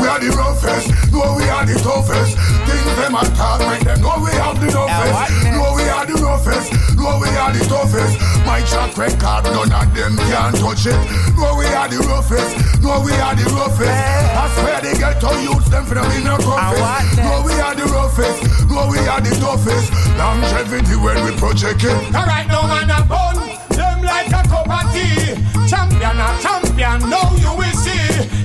We 0.00 0.06
are 0.08 0.20
the 0.20 0.30
roughest, 0.36 0.88
no 1.12 1.34
we 1.36 1.44
are 1.48 1.66
the 1.66 1.74
toughest. 1.80 2.36
Things 2.66 2.94
them 2.96 3.14
attack, 3.16 3.60
make 3.68 3.84
them 3.84 4.00
know 4.00 4.16
we 4.22 4.30
have 4.38 4.58
the 4.60 4.68
toughest. 4.70 5.12
No 5.50 5.74
we 5.74 5.84
are 5.88 6.06
the 6.06 6.14
roughest, 6.20 6.72
no 6.96 7.18
we 7.20 7.28
are 7.36 7.52
the 7.52 7.62
toughest. 7.66 8.14
My 8.46 8.60
track 8.64 8.96
record, 8.96 9.44
none 9.50 9.72
of 9.72 9.88
them 9.94 10.16
can 10.16 10.52
touch 10.56 10.86
it. 10.86 10.98
No 11.36 11.56
we 11.58 11.66
are 11.74 11.88
the 11.88 11.98
roughest, 12.06 12.54
no 12.80 13.00
we 13.02 13.12
are 13.18 13.34
the 13.34 13.44
roughest. 13.50 13.90
I 13.90 14.46
swear 14.56 14.80
they 14.80 14.94
get 14.94 15.20
to 15.20 15.30
use 15.42 15.66
them 15.68 15.84
for 15.84 15.94
them 15.96 16.08
in 16.12 16.24
the 16.24 16.36
toughest. 16.38 17.18
No 17.20 17.42
we 17.44 17.52
are 17.60 17.74
the 17.74 17.86
roughest, 17.90 18.38
no 18.70 18.88
we 18.88 18.98
are 19.04 19.20
the 19.20 19.32
toughest. 19.42 19.90
Longevity 20.16 20.96
when 20.96 21.18
we 21.24 21.32
project 21.36 21.84
it. 21.84 21.96
Alright, 22.14 22.46
no 22.48 22.62
man 22.68 22.88
a 22.88 23.02
bun, 23.04 23.36
them 23.74 24.02
like 24.02 24.28
a 24.32 24.42
cup 24.48 24.70
of 24.70 24.86
tea. 24.94 25.34
Champion 25.68 26.16
a 26.16 26.28
champion, 26.40 27.10
now 27.10 27.34
you 27.36 27.52
will 27.52 27.64
see. 27.74 27.75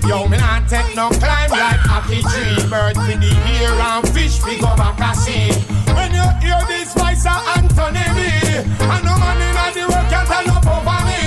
Yo, 0.08 0.28
me 0.28 0.38
not 0.38 0.68
take 0.68 0.96
no 0.96 1.10
climb 1.10 1.50
like 1.52 1.80
happy 1.86 2.22
tree. 2.22 2.58
Bird 2.70 2.96
for 2.96 3.16
the 3.18 3.32
ear 3.60 3.72
and 3.72 4.08
fish 4.10 4.44
we 4.44 4.58
go 4.60 4.76
back 4.76 5.00
a 5.00 5.16
sea. 5.16 5.52
When 5.94 6.12
you 6.12 6.26
hear 6.42 6.60
this 6.68 6.94
voice 6.94 7.26
of 7.26 7.40
Anthony 7.56 8.06
B, 8.16 8.20
and 8.66 9.04
no 9.06 9.14
man 9.22 9.38
in 9.38 9.54
the 9.78 9.86
world 9.88 10.08
can 10.10 10.26
turn 10.26 10.50
up 10.50 10.66
over 10.66 11.00
me. 11.06 11.22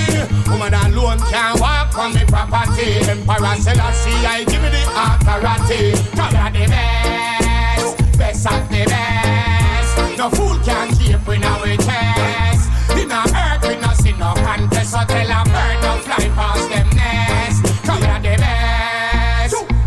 Woman 0.51 0.75
alone 0.75 1.19
can't 1.31 1.61
walk 1.61 1.97
on 1.99 2.15
me 2.15 2.25
property. 2.27 2.99
Emperor 3.09 3.57
Selassie, 3.57 4.27
I 4.27 4.45
give 4.45 4.63
me 4.63 4.69
the 4.71 4.83
authority. 4.91 5.95
Cause 6.17 6.33
you're 6.35 6.51
the 6.51 6.67
best, 6.69 8.19
best 8.19 8.47
of 8.47 8.69
the 8.69 8.85
best. 8.85 10.19
No 10.19 10.31
fool 10.31 10.59
can 10.65 10.89
keep 10.97 11.29
in 11.29 11.45
our 11.45 11.77
chest. 11.79 12.71
In 12.99 13.11
a 13.11 13.23
earth 13.23 13.69
we 13.69 13.77
no 13.81 13.93
see 13.95 14.13
no 14.19 14.35
contest. 14.35 14.91
So 14.93 15.05
tell 15.07 15.31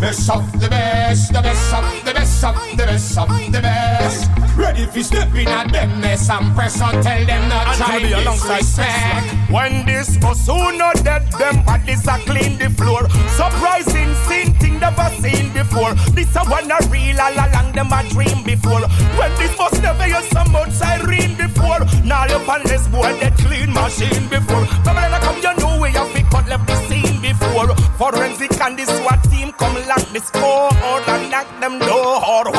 best, 0.07 0.27
best 0.27 0.29
of 0.29 0.61
the 0.61 0.69
best, 0.69 1.33
the 1.33 1.41
best 1.41 1.73
of 1.73 2.05
the 2.05 2.13
best 2.13 2.43
of 2.43 2.55
the 2.77 2.85
best 2.85 3.17
of 3.17 3.27
the 3.27 3.61
best. 3.61 4.31
Ready 4.55 4.85
for 4.85 5.03
step 5.03 5.35
in 5.35 5.47
at 5.49 5.71
them 5.71 5.99
mess 5.99 6.29
and 6.29 6.55
press 6.55 6.81
on 6.81 6.93
tell 7.03 7.25
them 7.25 7.49
not 7.49 7.75
try 7.75 7.99
to 7.99 8.07
be 8.07 8.13
alongside 8.13 8.59
disrespect. 8.59 9.51
When 9.51 9.85
this 9.85 10.15
who 10.15 10.77
not 10.77 11.03
dead, 11.03 11.29
them 11.33 11.63
bodies 11.65 12.07
are 12.07 12.19
clean 12.19 12.57
the 12.57 12.69
floor. 12.69 13.09
Surprising 13.35 14.13
scene, 14.27 14.53
thing 14.55 14.79
never 14.79 15.09
seen 15.19 15.51
before. 15.51 15.93
This 16.15 16.33
a 16.35 16.43
one 16.45 16.71
a 16.71 16.79
real 16.87 17.19
all 17.19 17.33
along 17.33 17.73
them 17.73 17.91
a 17.91 18.01
dream 18.09 18.43
before. 18.43 18.87
When 19.19 19.31
this 19.35 19.55
bus 19.57 19.75
never 19.81 20.03
hear 20.03 20.23
so 20.31 20.43
much 20.45 20.71
siren 20.71 21.35
before. 21.35 21.83
Now 22.05 22.25
you 22.25 22.39
pan 22.47 22.63
this 22.63 22.87
boy 22.87 23.11
that 23.19 23.35
clean 23.43 23.73
machine 23.73 24.27
before. 24.29 24.65
Babylon 24.85 25.13
a 25.13 25.19
come, 25.19 25.37
you 25.43 25.53
know 25.59 25.79
where 25.79 25.91
you 25.91 26.05
fit 26.13 26.25
cut 26.31 26.47
left 26.47 26.65
the 26.65 26.75
scene 26.87 27.06
before. 27.39 27.75
Forensic 27.97 28.59
and 28.61 28.77
the 28.77 28.85
SWAT 28.85 29.23
team 29.31 29.51
come 29.53 29.75
lock 29.87 30.05
the 30.13 30.19
score 30.19 30.69
and 30.73 31.31
knock 31.31 31.47
them 31.59 31.79
door. 31.79 32.53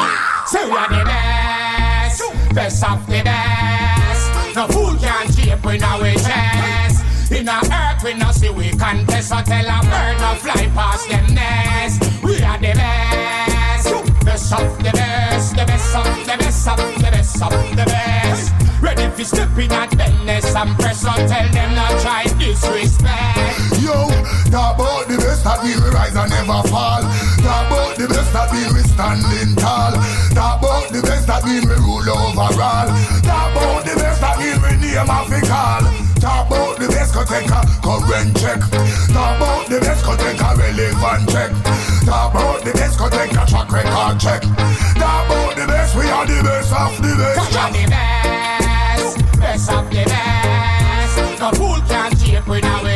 Say 0.47 0.65
we 0.65 0.77
are 0.77 0.89
the 0.89 1.05
best, 1.05 2.23
best 2.55 2.85
of 2.85 3.07
the 3.07 3.23
best. 3.23 4.57
No 4.57 4.67
fool 4.69 4.97
can 4.99 5.31
shape 5.33 5.65
in 5.67 5.83
our 5.83 6.13
chest. 6.15 7.33
In 7.33 7.49
a 7.49 7.61
earth 7.63 8.03
we 8.03 8.15
no 8.15 8.33
see 8.33 8.51
we 8.51 8.71
contest. 8.71 9.29
So 9.29 9.41
tell 9.43 9.67
a 9.67 9.79
bird 9.83 10.19
no 10.21 10.35
fly 10.41 10.67
past 10.75 11.09
them 11.09 11.35
nest. 11.35 12.03
We 12.23 12.43
are 12.43 12.59
the 12.59 12.73
best, 12.75 14.25
best 14.25 14.53
of 14.53 14.79
the 14.79 14.91
best, 14.91 15.57
the 15.57 15.65
best 15.65 15.97
of 15.97 16.05
the 16.27 16.37
best 16.39 16.69
of 16.69 16.77
the 16.77 17.11
best 17.11 17.43
of 17.43 17.53
the 17.77 17.85
best. 17.85 18.53
Ready 18.83 19.09
for 19.11 19.25
stepping 19.25 19.73
at 19.73 19.95
nest 20.25 20.57
and 20.57 20.75
press 20.79 21.05
on 21.05 21.17
tell 21.29 21.49
them 21.51 21.75
not 21.75 22.01
try 22.01 22.25
disrespect. 22.39 23.28
Talk 24.49 24.81
about 24.81 25.05
the 25.09 25.17
best 25.21 25.45
that 25.45 25.61
we 25.63 25.77
will 25.77 25.93
rise 25.93 26.17
and 26.17 26.31
never 26.33 26.65
fall. 26.69 27.05
Talk 27.45 27.69
about 27.69 27.93
the 28.01 28.09
best 28.09 28.33
that 28.33 28.49
we 28.49 28.65
will 28.73 28.89
standing 28.89 29.53
tall. 29.61 29.93
Talk 30.33 30.65
about 30.65 30.89
the 30.89 31.05
best 31.05 31.29
that 31.29 31.45
we 31.45 31.61
will 31.61 31.77
rule 31.85 32.09
overall. 32.09 32.89
Talk 33.29 33.53
about 33.53 33.85
the 33.85 33.93
best 34.01 34.21
that 34.25 34.41
we 34.41 34.49
will 34.57 34.79
name 34.81 35.05
of 35.05 35.29
it 35.29 35.45
call. 35.45 35.85
Talk 36.17 36.49
about 36.49 36.81
the 36.81 36.89
best 36.89 37.13
could 37.13 37.29
take 37.29 37.53
a 37.53 37.61
current 37.85 38.33
check. 38.41 38.61
Talk 39.13 39.37
about 39.37 39.69
the 39.69 39.79
best 39.85 40.01
could 40.01 40.19
take 40.19 40.41
a 40.41 40.51
relevant 40.57 41.29
check. 41.29 41.53
Talk 42.09 42.33
about 42.33 42.65
the 42.65 42.73
best 42.73 42.97
could 42.97 43.13
take 43.13 43.37
a 43.37 43.45
track 43.45 43.69
record 43.69 44.17
check. 44.17 44.43
Talk 44.97 45.29
about 45.29 45.57
the 45.61 45.67
best, 45.69 45.93
we 45.93 46.09
are 46.09 46.25
the 46.25 46.41
best 46.41 46.73
of 46.73 46.97
the 47.05 47.13
best. 47.21 47.37
Cause 47.37 47.53
you're 47.53 47.73
the 47.77 47.85
best, 47.93 49.13
best 49.37 49.71
of 49.71 49.85
the 49.93 50.05
best. 50.09 51.41
No 51.41 51.53
fool 51.53 51.81
can 51.85 52.17
shape 52.17 52.49
in 52.49 52.65
our 52.65 52.88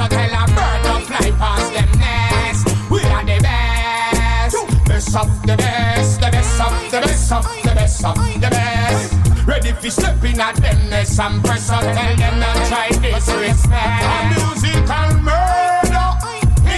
So 0.00 0.08
tell 0.08 0.32
a 0.32 0.46
bird 0.56 0.80
no 0.84 0.98
fly 1.00 1.30
past 1.36 1.74
them 1.74 1.92
nest. 2.00 2.90
We 2.90 3.04
are 3.04 3.22
the 3.22 3.38
best, 3.42 4.56
best 4.88 5.14
of 5.14 5.42
the 5.42 5.56
best, 5.58 6.20
the 6.20 6.30
best 6.30 6.60
of 6.60 6.90
the 6.90 7.00
best 7.00 7.32
of 7.32 7.44
the 7.44 7.74
best 7.74 8.04
of 8.06 8.16
the 8.16 8.48
best. 8.48 9.46
Ready 9.46 9.72
for 9.72 9.90
stepping 9.90 10.40
at 10.40 10.56
them 10.56 10.88
nest 10.88 11.20
and 11.20 11.44
press 11.44 11.68
on 11.68 11.82
tell 11.82 12.16
them 12.16 12.40
not 12.40 12.56
try 12.68 12.88
disrespect. 12.88 14.08
A 14.08 14.32
musical 14.32 15.20
murder 15.20 16.08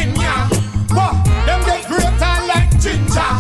in 0.03 0.17
ya. 0.19 0.49
What? 0.91 1.15
Them 1.47 1.63
get 1.63 1.87
greater 1.87 2.37
like 2.51 2.75
ginger. 2.83 3.33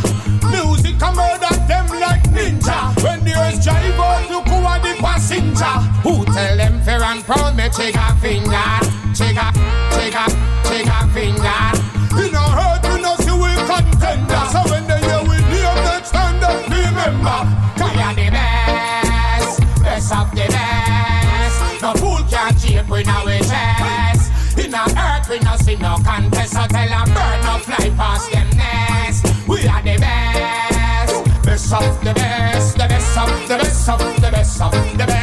Music 0.46 1.02
a 1.02 1.10
murder 1.10 1.58
them 1.66 1.88
like 1.98 2.22
ninja. 2.30 2.94
When 3.02 3.24
the 3.24 3.34
earth 3.34 3.60
drive 3.64 3.98
out, 3.98 4.30
look 4.30 4.46
who 4.46 4.62
are 4.62 4.78
the 4.78 4.94
passenger. 5.02 5.74
Who 6.06 6.24
tell 6.26 6.56
them 6.56 6.80
fair 6.82 7.02
and 7.02 7.24
proud 7.24 7.56
me 7.56 7.68
check 7.76 7.96
a 7.96 8.14
finger, 8.22 8.81
check 9.14 9.36
a, 9.36 9.52
check 9.92 10.14
a, 10.14 10.24
check 10.68 10.88
a 10.88 11.08
finger. 11.12 11.92
Know 12.32 12.48
hurt, 12.56 12.84
you 12.84 12.98
know 13.02 13.16
see 13.16 13.32
we 13.32 13.52
contender. 13.68 14.44
So 14.52 14.60
when 14.70 14.86
they 14.86 15.00
hear 15.00 15.22
we 15.22 15.36
name 15.52 16.02
time, 16.08 16.40
they 16.40 16.56
remember. 16.70 17.38
Cause 17.76 17.94
you're 17.94 18.14
the 18.14 18.30
best, 18.30 19.60
best 19.82 20.12
of 20.14 20.30
the 20.30 20.46
best. 20.48 21.82
No 21.82 21.92
fool 21.94 22.24
can 22.30 22.56
shape 22.56 22.90
in 22.90 23.08
our 23.08 23.38
chest. 23.40 24.58
In 24.58 24.74
a 24.74 24.84
earth 24.96 25.28
we 25.28 25.38
no 25.40 25.56
see 25.56 25.76
no 25.76 25.96
contest. 26.04 26.52
So 26.52 26.66
tell 26.66 26.92
a 26.92 27.04
bird 27.04 27.38
no 27.44 27.58
fly 27.58 27.90
past 27.96 28.32
them 28.32 28.48
nest. 28.56 29.26
We 29.46 29.66
are 29.66 29.82
the 29.82 29.98
best, 29.98 31.44
best 31.44 31.72
of 31.74 32.04
the 32.04 32.14
best, 32.14 32.78
the 32.78 32.86
best 32.88 33.18
of 33.18 33.48
the 33.48 33.56
best 33.58 33.88
of 33.88 33.98
the 33.98 34.30
best 34.30 34.60
of 34.60 34.72
the 34.72 35.06
best. 35.06 35.21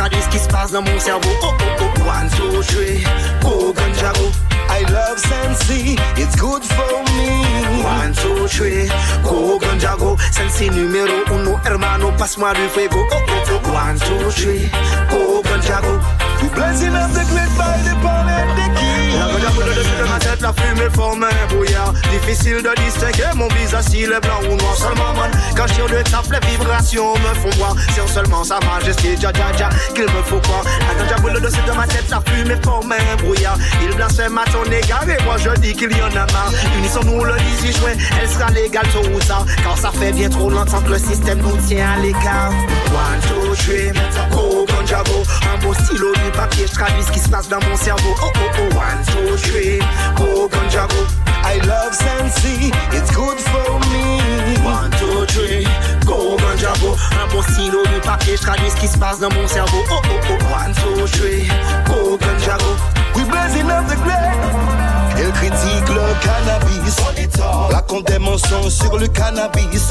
Traduis 0.00 0.22
ce 0.22 0.28
qui 0.30 0.38
se 0.38 0.48
passe 0.48 0.72
dans 0.72 0.80
mon 0.80 0.98
cerveau. 0.98 1.28
Oh 1.42 1.52
oh 1.60 1.74
oh. 1.92 2.10
I 4.70 4.82
love 4.90 5.18
Sensi, 5.18 5.98
it's 6.16 6.36
good 6.36 6.64
for 6.64 7.02
me. 7.12 7.44
Go 9.22 9.58
ganja. 9.58 9.96
Sensi 10.30 10.70
numero 10.70 11.12
uno, 11.30 11.60
hermano, 11.66 12.12
passe-moi 12.16 12.54
du 12.54 12.66
fuego. 12.70 13.06
Oh 13.10 13.24
oh 13.28 13.60
oh. 15.84 16.29
Blessing 16.48 16.94
up 16.94 17.10
the 17.12 17.24
great 17.28 17.52
by 17.58 17.76
the 17.84 17.92
and 17.92 18.50
the 18.56 18.80
key. 18.80 19.00
La 19.42 19.50
boule 19.50 19.74
dessus 19.74 19.96
de 19.98 20.08
ma 20.08 20.18
tête, 20.18 20.40
la 20.40 20.52
fumée 20.52 20.90
forme 20.94 21.24
un 21.24 21.46
brouillard. 21.54 21.92
Difficile 22.10 22.62
de 22.62 22.82
distinguer 22.82 23.30
mon 23.34 23.48
visage 23.48 23.84
s'il 23.84 24.12
est 24.12 24.20
blanc 24.20 24.40
ou 24.44 24.56
noir. 24.56 24.76
Seulement, 24.76 25.12
quand 25.56 25.66
je 25.66 25.74
tire 25.74 25.86
de 25.86 26.02
taf, 26.02 26.28
les 26.30 26.46
vibrations 26.48 27.14
me 27.14 27.34
font 27.40 27.56
voir. 27.58 27.74
C'est 27.94 28.08
seulement 28.08 28.44
sa 28.44 28.58
majesté, 28.60 29.16
dja 29.16 29.32
dja 29.32 29.68
qu'il 29.94 30.04
me 30.04 30.22
faut 30.24 30.40
croire. 30.40 30.64
La 30.88 31.02
ganja 31.02 31.16
boule 31.20 31.40
dessus 31.40 31.62
de 31.66 31.72
ma 31.72 31.86
tête, 31.86 32.08
la 32.10 32.20
fumée 32.20 32.56
forme 32.62 32.92
un 32.92 33.16
brouillard. 33.22 33.58
Il 33.82 33.94
blasphème 33.94 34.38
à 34.38 34.44
ton 34.44 34.64
égard 34.64 35.08
et 35.08 35.22
moi 35.24 35.36
je 35.38 35.50
dis 35.60 35.74
qu'il 35.74 35.96
y 35.96 36.02
en 36.02 36.10
a 36.10 36.26
marre. 36.32 36.52
Unissons-nous 36.78 37.24
le 37.24 37.34
18 37.62 37.78
juin, 37.78 37.92
elle 38.20 38.28
sera 38.28 38.50
légale 38.50 38.86
tôt 38.92 39.06
ou 39.14 39.18
tard. 39.20 39.46
Car 39.62 39.76
ça 39.76 39.90
fait 39.90 40.12
bien 40.12 40.28
trop 40.28 40.50
longtemps 40.50 40.80
que 40.82 40.90
le 40.90 40.98
système 40.98 41.38
nous 41.38 41.56
tient 41.66 41.92
à 41.92 41.98
l'écart. 41.98 42.52
One, 42.92 43.20
two, 43.28 43.54
three, 43.54 43.92
go, 44.30 44.66
ganja 44.66 45.02
go. 45.04 45.22
Un 45.52 45.58
beau 45.64 45.74
stylo, 45.74 46.12
du 46.30 46.36
papier, 46.36 46.66
je 46.66 46.72
traduis 46.72 47.02
ce 47.02 47.12
qui 47.12 47.18
se 47.18 47.28
passe 47.28 47.48
dans 47.48 47.60
mon 47.68 47.76
cerveau. 47.76 48.14
Oh, 48.22 48.30
oh, 48.34 48.40
oh, 48.58 48.76
one, 48.76 49.04
two, 49.06 49.36
three, 49.36 49.78
go, 50.16 50.48
ganja 50.48 50.86
go. 50.88 51.06
I 51.42 51.58
love 51.66 51.94
Sensi, 51.94 52.70
it's 52.92 53.10
good 53.14 53.38
for 53.38 53.78
me. 53.90 54.20
One, 54.64 54.90
two, 54.92 55.24
three, 55.26 55.66
go, 56.06 56.36
ganja 56.36 56.72
go. 56.80 56.96
Un 57.12 57.26
beau 57.32 57.42
stylo, 57.42 57.84
du 57.86 58.00
papier, 58.00 58.36
je 58.36 58.42
traduis 58.42 58.70
ce 58.70 58.76
qui 58.76 58.88
se 58.88 58.98
passe 58.98 59.20
dans 59.20 59.32
mon 59.32 59.46
cerveau. 59.46 59.78
Oh, 59.90 60.00
oh, 60.04 60.20
oh, 60.30 60.54
one, 60.54 60.74
two, 60.74 61.06
three, 61.06 61.48
go, 61.86 62.16
ganja 62.18 62.56
go. 62.58 62.76
We 63.16 63.24
blazing 63.24 63.70
up 63.70 63.86
the 63.88 63.96
grave. 63.96 65.09
Elle 65.20 65.32
critique 65.32 65.88
le 65.88 66.00
cannabis. 66.24 66.96
Raconte 67.70 68.06
des 68.06 68.18
mensonges 68.18 68.72
sur 68.72 68.96
le 68.96 69.06
cannabis. 69.06 69.86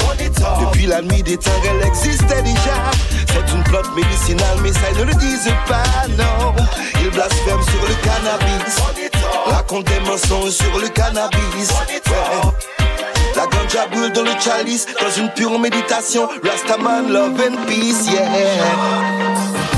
Depuis 0.60 0.86
la 0.86 1.02
nuit 1.02 1.22
des 1.22 1.36
temps, 1.36 1.50
elle 1.64 1.86
existait 1.86 2.42
déjà. 2.42 2.74
C'est 3.28 3.54
une 3.54 3.62
plante 3.62 3.94
médicinale, 3.94 4.58
mais 4.62 4.72
ça 4.72 4.90
ils 4.92 4.98
ne 4.98 5.04
le 5.04 5.14
disent 5.14 5.52
pas, 5.68 5.84
non. 6.18 6.54
Il 7.00 7.10
blasphème 7.10 7.62
sur 7.62 7.88
le 7.88 7.94
cannabis. 8.02 8.76
Raconte 9.46 9.86
des 9.86 10.00
mensonges 10.00 10.50
sur 10.50 10.78
le 10.78 10.88
cannabis. 10.88 11.70
La 13.36 13.46
ganja 13.46 13.86
brûle 13.86 14.12
dans 14.12 14.22
le 14.22 14.32
chalice, 14.40 14.86
dans 15.00 15.22
une 15.22 15.30
pure 15.30 15.58
méditation. 15.58 16.28
Rastaman, 16.42 17.12
love 17.12 17.40
and 17.40 17.66
peace, 17.68 18.10
yeah. 18.10 18.26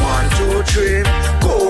One, 0.00 0.28
two, 0.36 0.62
three, 0.64 1.02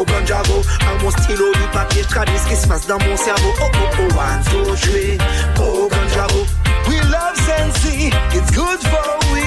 go 0.04 0.12
ganja 0.12 0.42
go. 0.46 0.62
Un 0.86 0.98
bon 1.02 1.10
stylo, 1.10 1.52
du 1.54 1.66
papier, 1.72 2.02
je 2.02 2.08
traduis 2.08 2.38
ce 2.38 2.48
qui 2.48 2.56
se 2.56 2.66
passe 2.66 2.86
dans 2.86 2.98
mon 2.98 3.16
cerveau. 3.16 3.52
Oh 3.60 3.68
oh 3.74 3.78
oh, 3.98 4.16
one, 4.16 4.42
two, 4.44 4.76
three, 4.76 5.18
go 5.56 5.88
ganja 5.88 6.26
go. 6.28 6.46
We 6.88 7.00
love 7.10 7.36
Sensi, 7.36 8.10
it's 8.34 8.50
good 8.50 8.80
for 8.80 9.18
we. 9.32 9.42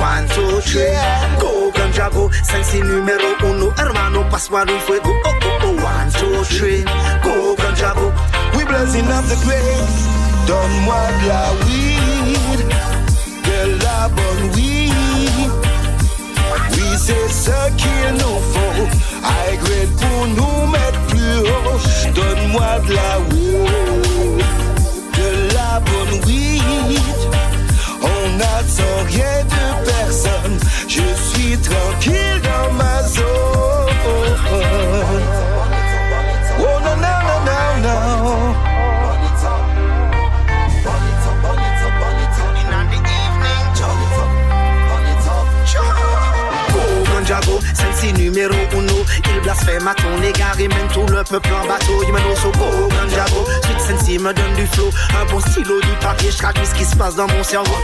One, 0.00 0.26
two, 0.28 0.60
three, 0.60 0.96
go 1.38 1.70
ganja 1.74 2.10
go. 2.10 2.30
Sensi 2.42 2.80
numéro 2.80 3.36
uno, 3.42 3.72
hermano, 3.76 4.24
pasua 4.30 4.62
un 4.62 4.80
fuego. 4.86 5.10
Oh 5.24 5.34
oh 5.42 5.58
oh, 5.62 5.84
one, 5.84 6.10
two, 6.12 6.44
three, 6.44 6.84
go 7.22 7.54
ganja 7.56 7.94
go. 7.94 8.12
We 8.56 8.64
blessing 8.64 9.10
up 9.10 9.24
the 9.26 9.36
grave. 9.44 9.88
Donne-moi 10.46 11.06
de 11.22 11.28
la 11.28 11.52
weed, 11.66 12.60
de 13.44 13.84
la 13.84 14.08
bonne 14.08 14.50
weed. 14.54 15.50
Oui, 16.72 16.96
c'est 16.98 17.28
ce 17.28 17.70
qu'il 17.76 18.14
nous 18.14 18.40
faut. 18.52 18.59
Grade 19.22 19.94
pour 20.00 20.26
nous 20.28 20.66
mettre 20.70 21.00
plus 21.08 21.38
haut. 21.38 21.78
Donne-moi 22.14 22.80
de 22.86 22.94
la 22.94 23.18
weed, 23.30 24.44
de 25.18 25.54
la 25.54 25.80
bonne 25.80 26.14
weed. 26.26 26.62
On 28.02 28.36
n'attend 28.38 28.98
rien 29.08 29.44
de 29.44 29.64
personne. 29.84 30.58
Je 30.88 31.02
suis 31.30 31.56
tranquille 31.58 32.29
Il 49.90 49.96
blasphème 49.96 50.06
à 50.06 50.18
ton 50.18 50.22
égard 50.22 50.60
et 50.60 50.68
tout 50.92 51.06
le 51.12 51.24
peuple 51.24 51.50
en 51.52 51.66
bateau. 51.66 52.02
Il 52.06 52.12
mène 52.12 52.22
au 52.24 52.36
me 54.18 54.32
donne 54.32 54.54
du 54.54 54.66
flow. 54.66 54.90
Un 55.20 55.24
bon 55.30 55.40
stylo, 55.40 55.80
du 55.80 55.92
papier, 56.00 56.30
je 56.30 56.36
traduis 56.38 56.66
ce 56.66 56.74
qui 56.74 56.84
se 56.84 56.96
passe 56.96 57.16
dans 57.16 57.26
mon 57.26 57.42
cerveau. 57.42 57.74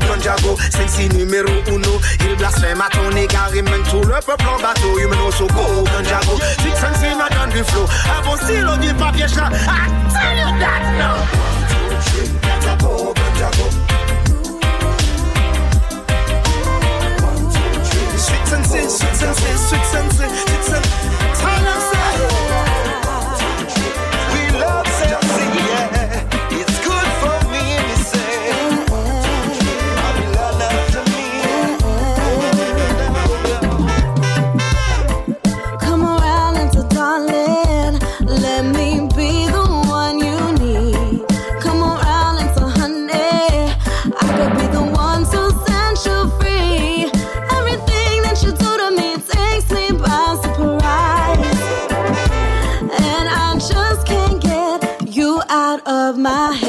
Ganjago, 0.00 0.56
celle-ci 0.70 1.08
numéro 1.16 1.48
uno. 1.68 2.00
Il 2.20 2.36
blasphème 2.36 2.80
à 2.80 2.88
ton 2.90 3.10
égard 3.16 3.50
et 3.54 3.62
mène 3.62 3.82
tout 3.90 4.02
le 4.02 4.20
peuple 4.24 4.44
en 4.46 4.60
bateau. 4.60 4.98
Il 4.98 5.06
au 5.40 5.46
celle-ci 6.74 7.14
me 7.14 7.28
donne 7.34 7.50
du 7.50 7.64
flow. 7.64 7.86
Un 8.06 8.22
bon 8.22 8.36
stylo, 8.36 8.76
du 8.76 8.92
papier, 8.94 9.26
je. 9.28 9.40
I 9.40 9.88
tell 10.12 10.38
you 10.38 10.58
that. 10.60 10.82
Sweet 12.10 12.36
sensei, 12.42 12.76
sweet 13.50 13.95
sensei, 18.46 18.88
sweet 18.88 19.16
sensei, 19.16 19.56
sweet 19.56 19.84
us 21.66 21.90
We 21.90 21.95
my 56.26 56.65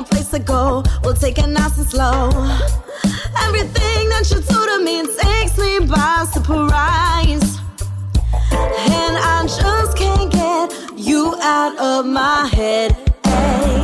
no 0.00 0.06
place 0.06 0.28
to 0.28 0.38
go. 0.38 0.82
We'll 1.02 1.14
take 1.14 1.38
it 1.38 1.48
nice 1.48 1.76
and 1.76 1.86
slow. 1.86 2.30
Everything 3.46 4.08
that 4.12 4.26
you 4.30 4.40
do 4.40 4.60
to 4.70 4.84
me 4.84 4.96
takes 5.16 5.58
me 5.58 5.86
by 5.86 6.26
surprise. 6.32 7.58
And 8.52 9.14
I 9.18 9.42
just 9.46 9.96
can't 9.96 10.32
get 10.32 10.98
you 10.98 11.34
out 11.40 11.76
of 11.78 12.06
my 12.06 12.48
head. 12.48 12.96
Ay. 13.24 13.79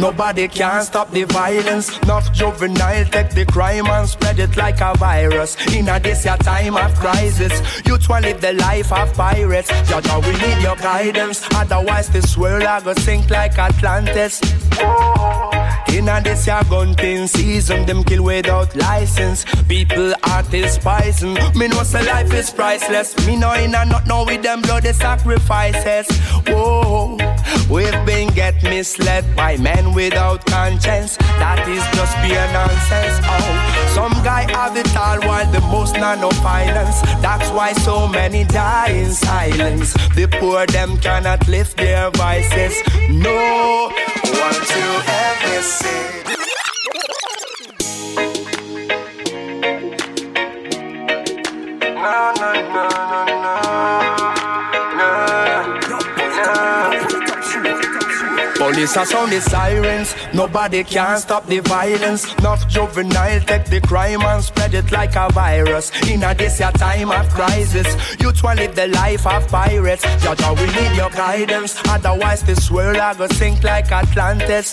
Nobody 0.00 0.48
can 0.48 0.82
stop 0.82 1.10
the 1.10 1.24
violence. 1.24 1.98
Enough 1.98 2.32
juvenile 2.32 3.04
take 3.04 3.30
the 3.34 3.44
crime 3.44 3.86
and 3.86 4.08
spread 4.08 4.38
it 4.38 4.56
like 4.56 4.80
a 4.80 4.96
virus. 4.96 5.56
In 5.74 5.90
a 5.90 6.00
this 6.00 6.24
your 6.24 6.38
time 6.38 6.74
of 6.74 6.94
crisis, 6.94 7.52
youth 7.86 8.08
want 8.08 8.24
live 8.24 8.40
the 8.40 8.54
life 8.54 8.90
of 8.92 9.12
pirates. 9.12 9.68
Judge, 9.86 10.08
we 10.24 10.32
need 10.32 10.62
your 10.62 10.76
guidance. 10.76 11.46
Otherwise, 11.54 12.08
this 12.08 12.34
world 12.38 12.62
I 12.62 12.80
go 12.80 12.94
sink 12.94 13.28
like 13.28 13.58
Atlantis. 13.58 14.40
In 15.92 16.08
a 16.08 16.18
this 16.22 16.46
your 16.46 16.62
gunting 16.64 17.26
season, 17.26 17.84
them 17.84 18.02
kill 18.02 18.22
without 18.22 18.74
license. 18.76 19.44
People, 19.68 20.14
artists, 20.22 20.78
poison. 20.78 21.34
Me 21.54 21.68
know 21.68 21.82
say 21.82 22.02
life 22.06 22.32
is 22.32 22.50
priceless. 22.50 23.14
Me 23.26 23.36
know 23.36 23.52
in 23.52 23.74
a 23.74 23.84
not 23.84 24.06
know 24.06 24.24
with 24.24 24.42
them 24.42 24.62
bloody 24.62 24.94
sacrifices. 24.94 26.08
Whoa, 26.46 27.18
we've 27.68 28.04
been 28.06 28.28
get 28.34 28.62
misled 28.62 29.24
by 29.36 29.56
men 29.56 29.94
without 29.94 30.44
conscience. 30.46 31.16
That 31.42 31.66
is 31.68 31.84
just 31.96 32.14
pure 32.24 32.48
nonsense. 32.52 33.16
Oh, 33.24 33.70
some 33.94 34.12
guy 34.24 34.50
have 34.52 34.76
it 34.76 34.94
all 34.96 35.20
while 35.28 35.50
the 35.50 35.60
most 35.62 35.94
none 35.94 36.20
no 36.20 36.30
violence. 36.42 37.00
That's 37.22 37.50
why 37.50 37.72
so 37.72 38.06
many 38.06 38.44
die 38.44 38.90
in 38.90 39.12
silence. 39.12 39.94
The 40.14 40.28
poor 40.40 40.66
them 40.66 40.98
cannot 40.98 41.48
lift 41.48 41.76
their 41.76 42.10
voices. 42.10 42.74
No, 43.08 43.90
want 44.38 44.60
to 44.74 44.84
ever 45.24 45.62
say. 45.62 46.20
No, 51.94 52.32
no, 52.40 52.52
no, 52.74 53.09
Police 58.80 58.96
are 58.96 59.04
sound 59.04 59.30
the 59.30 59.42
sirens. 59.42 60.14
Nobody 60.32 60.82
can 60.84 61.18
stop 61.18 61.46
the 61.46 61.58
violence. 61.58 62.32
Enough 62.36 62.66
juvenile 62.66 63.38
take 63.40 63.66
the 63.66 63.78
crime 63.82 64.22
and 64.22 64.42
spread 64.42 64.72
it 64.72 64.90
like 64.90 65.16
a 65.16 65.28
virus. 65.34 65.90
In 66.08 66.22
a 66.22 66.34
this 66.34 66.58
your 66.60 66.72
time 66.72 67.10
of 67.10 67.28
crisis, 67.28 67.86
youth 68.18 68.42
want 68.42 68.58
live 68.58 68.74
the 68.74 68.86
life 68.86 69.26
of 69.26 69.46
pirates. 69.48 70.02
Judge, 70.22 70.40
we 70.58 70.66
need 70.80 70.96
your 70.96 71.10
guidance. 71.10 71.78
Otherwise, 71.88 72.42
this 72.42 72.70
world 72.70 72.96
I 72.96 73.12
go 73.12 73.26
sink 73.26 73.62
like 73.62 73.92
Atlantis. 73.92 74.72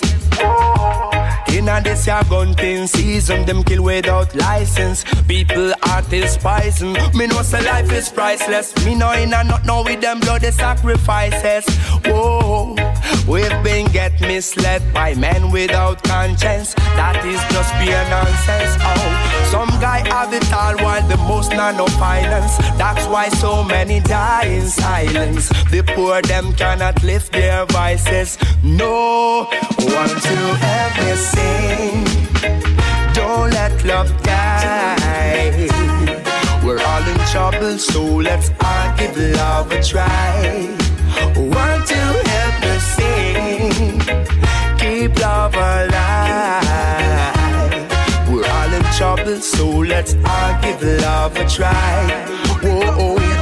In 1.53 1.67
a 1.67 1.81
this 1.83 2.07
your 2.07 2.23
gunting 2.29 2.87
season, 2.87 3.45
them 3.45 3.61
kill 3.61 3.83
without 3.83 4.33
license. 4.35 5.03
People, 5.27 5.73
artists, 5.83 6.37
poison. 6.37 6.93
Me 7.13 7.27
know 7.27 7.41
say 7.41 7.61
life 7.65 7.91
is 7.91 8.07
priceless. 8.07 8.73
Me 8.85 8.95
know 8.95 9.11
in 9.11 9.33
a 9.33 9.43
not 9.43 9.65
know 9.65 9.83
with 9.83 9.99
them 9.99 10.21
bloody 10.21 10.51
sacrifices. 10.51 11.65
Whoa, 12.05 12.75
we've 13.27 13.63
been 13.63 13.85
get 13.91 14.19
misled 14.21 14.81
by 14.93 15.13
men 15.15 15.51
without 15.51 16.03
conscience. 16.03 16.73
That 16.95 17.23
is 17.25 17.41
just 17.53 17.71
pure 17.81 18.05
nonsense. 18.09 18.73
Oh, 18.81 19.27
some 19.51 19.69
guy 19.79 20.07
have 20.07 20.33
it 20.33 20.51
all 20.53 20.75
while 20.77 21.05
the 21.07 21.17
most 21.17 21.51
none 21.51 21.77
no 21.77 21.85
violence. 21.97 22.57
That's 22.77 23.05
why 23.07 23.29
so 23.29 23.63
many 23.63 23.99
die 23.99 24.45
in 24.45 24.67
silence. 24.67 25.49
The 25.71 25.83
poor 25.95 26.21
them 26.21 26.53
cannot 26.53 27.03
lift 27.03 27.31
their 27.31 27.65
voices. 27.65 28.37
No, 28.63 29.45
one 29.79 30.13
to 30.27 30.37
me 30.97 31.15
sing. 31.15 32.03
Don't 33.13 33.51
let 33.51 33.83
love 33.85 34.11
die. 34.23 35.67
We're 36.63 36.81
all 36.81 37.07
in 37.07 37.19
trouble, 37.31 37.77
so 37.77 38.03
let's 38.03 38.49
all 38.61 38.97
give 38.97 39.17
love 39.17 39.71
a 39.71 39.81
try. 39.81 40.77
Me 41.35 41.85
sing. 41.85 42.26
Keep 45.07 45.19
love 45.21 45.55
alive. 45.55 46.67
We're 48.29 48.45
all 48.45 48.73
in 48.73 48.83
trouble, 48.97 49.39
so 49.39 49.65
let's 49.65 50.15
all 50.25 50.61
give 50.61 50.83
love 50.83 51.37
a 51.37 51.47
try. 51.47 52.09
Whoa, 52.61 53.36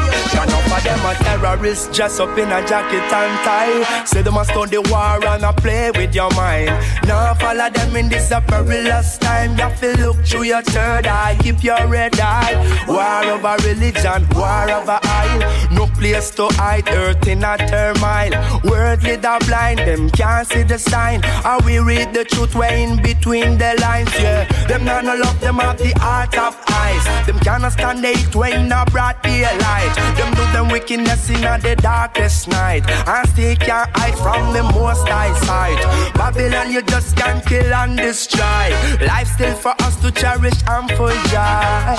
them 0.86 1.06
a 1.06 1.14
terrorists 1.16 1.88
dress 1.96 2.20
up 2.20 2.38
in 2.38 2.52
a 2.52 2.66
jacket 2.68 3.12
and 3.12 3.36
tie. 3.44 4.06
Say 4.06 4.22
they 4.22 4.32
must 4.32 4.52
start 4.52 4.70
the 4.70 4.82
war 4.84 5.20
and 5.26 5.44
a 5.44 5.52
play 5.54 5.92
with 5.92 6.14
your 6.14 6.30
mind. 6.36 6.70
Now 7.08 7.34
follow 7.34 7.70
them 7.70 7.96
in 7.96 8.08
this 8.10 8.32
a 8.32 8.40
perilous 8.42 9.18
time. 9.18 9.58
You 9.58 9.70
to 9.82 10.02
look 10.02 10.18
through 10.26 10.44
your 10.44 10.62
third 10.62 11.08
eye, 11.08 11.38
keep 11.42 11.64
your 11.64 11.86
red 11.88 12.20
eye. 12.20 12.56
War 12.88 13.34
of 13.34 13.44
over 13.44 13.58
religion, 13.68 14.28
war 14.36 14.70
of 14.70 14.84
over 14.84 15.00
eye. 15.02 15.70
No 15.72 15.88
place 15.98 16.30
to 16.32 16.48
hide, 16.54 16.88
earth 16.90 17.28
in 17.28 17.44
a 17.44 17.58
turmoil. 17.58 18.32
Worldly 18.64 19.16
the 19.18 19.44
blind, 19.48 19.80
them 19.80 20.10
can't 20.12 20.48
see 20.48 20.64
the 20.64 20.78
sign. 20.78 21.22
How 21.24 21.60
we 21.66 21.80
read 21.80 22.14
the 22.14 22.24
truth, 22.24 22.56
way 22.56 22.84
in 22.84 23.02
between 23.02 23.58
the 23.58 23.76
lines, 23.82 24.14
yeah. 24.20 24.46
Them 24.68 24.86
not 24.86 25.04
no 25.04 25.16
love, 25.16 25.40
them 25.40 25.58
have 25.58 25.78
the 25.78 25.92
heart 26.00 26.38
of 26.38 26.56
eyes. 26.70 27.26
Them 27.26 27.40
cannot 27.40 27.74
stand 27.74 28.04
the 28.04 28.10
heat 28.10 28.36
when 28.36 28.72
a 28.72 28.86
broad 28.92 29.22
daylight. 29.22 29.96
Them 30.18 30.34
do 30.36 30.44
them 30.54 30.75
wickedness 30.76 31.30
in 31.30 31.40
the 31.40 31.74
darkest 31.82 32.50
night. 32.50 32.84
And 33.08 33.30
still 33.30 33.56
can't 33.56 33.90
hide 33.96 34.18
from 34.24 34.52
the 34.52 34.64
most 34.78 35.08
high 35.08 35.34
sight. 35.48 35.80
Babylon, 36.16 36.70
you 36.70 36.82
just 36.82 37.16
can't 37.16 37.42
kill 37.46 37.74
and 37.74 37.96
destroy. 37.96 38.66
Life 39.08 39.30
still 39.36 39.56
for 39.56 39.74
us 39.86 39.96
to 40.02 40.12
cherish 40.12 40.60
and 40.68 40.88
full 40.98 41.18
joy. 41.32 41.96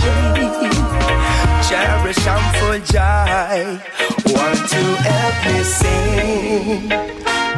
Cherish 1.69 2.27
and 2.35 2.47
full 2.59 2.81
joy. 2.95 3.59
Want 4.37 4.61
to 4.73 4.83
help 5.09 5.37
me 5.47 5.59
sing. 5.79 6.89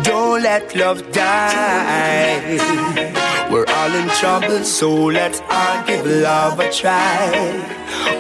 Don't 0.05 0.41
let 0.43 0.77
love 0.77 1.01
die. 1.11 2.59
We're 3.51 3.65
all 3.67 3.95
in 3.95 4.09
trouble, 4.11 4.63
so 4.63 5.07
let's 5.07 5.41
all 5.49 5.87
give 5.87 6.05
love 6.05 6.61
a 6.61 6.71
try. 6.71 7.31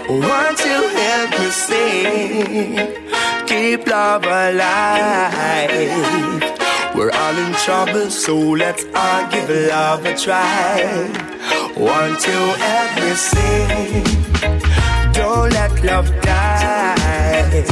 Want 0.09 0.56
to 0.56 0.88
help 0.98 1.30
me 1.38 1.50
sing. 1.50 2.76
Keep 3.46 3.86
love 3.86 4.24
alive. 4.24 5.70
We're 6.94 7.10
all 7.12 7.36
in 7.36 7.52
trouble, 7.64 8.10
so 8.10 8.36
let's 8.36 8.86
all 8.94 9.30
give 9.30 9.50
love 9.50 10.06
a 10.06 10.16
try. 10.16 11.10
Want 11.76 12.18
to 12.20 12.36
help 12.64 12.90
me 13.02 13.14
sing. 13.14 14.05
Don't 15.12 15.52
let 15.52 15.84
love 15.84 16.09
die. 16.22 17.64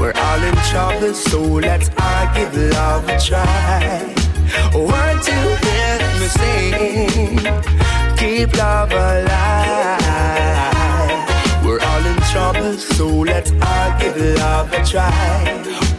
We're 0.00 0.12
all 0.16 0.42
in 0.42 0.56
trouble, 0.70 1.14
so 1.14 1.40
let's 1.40 1.90
all 2.00 2.34
give 2.34 2.56
love 2.56 3.08
a 3.08 3.18
try. 3.20 4.14
Want 4.74 5.22
to 5.22 5.65
me 6.26 6.32
sing. 6.32 7.38
Keep 8.16 8.56
love 8.56 8.92
alive. 8.92 10.04
We're 11.64 11.80
all 11.80 12.06
in 12.06 12.16
trouble, 12.32 12.78
so 12.78 13.06
let's 13.06 13.50
all 13.50 13.98
give 13.98 14.16
love 14.38 14.72
a 14.72 14.84
try. 14.84 15.95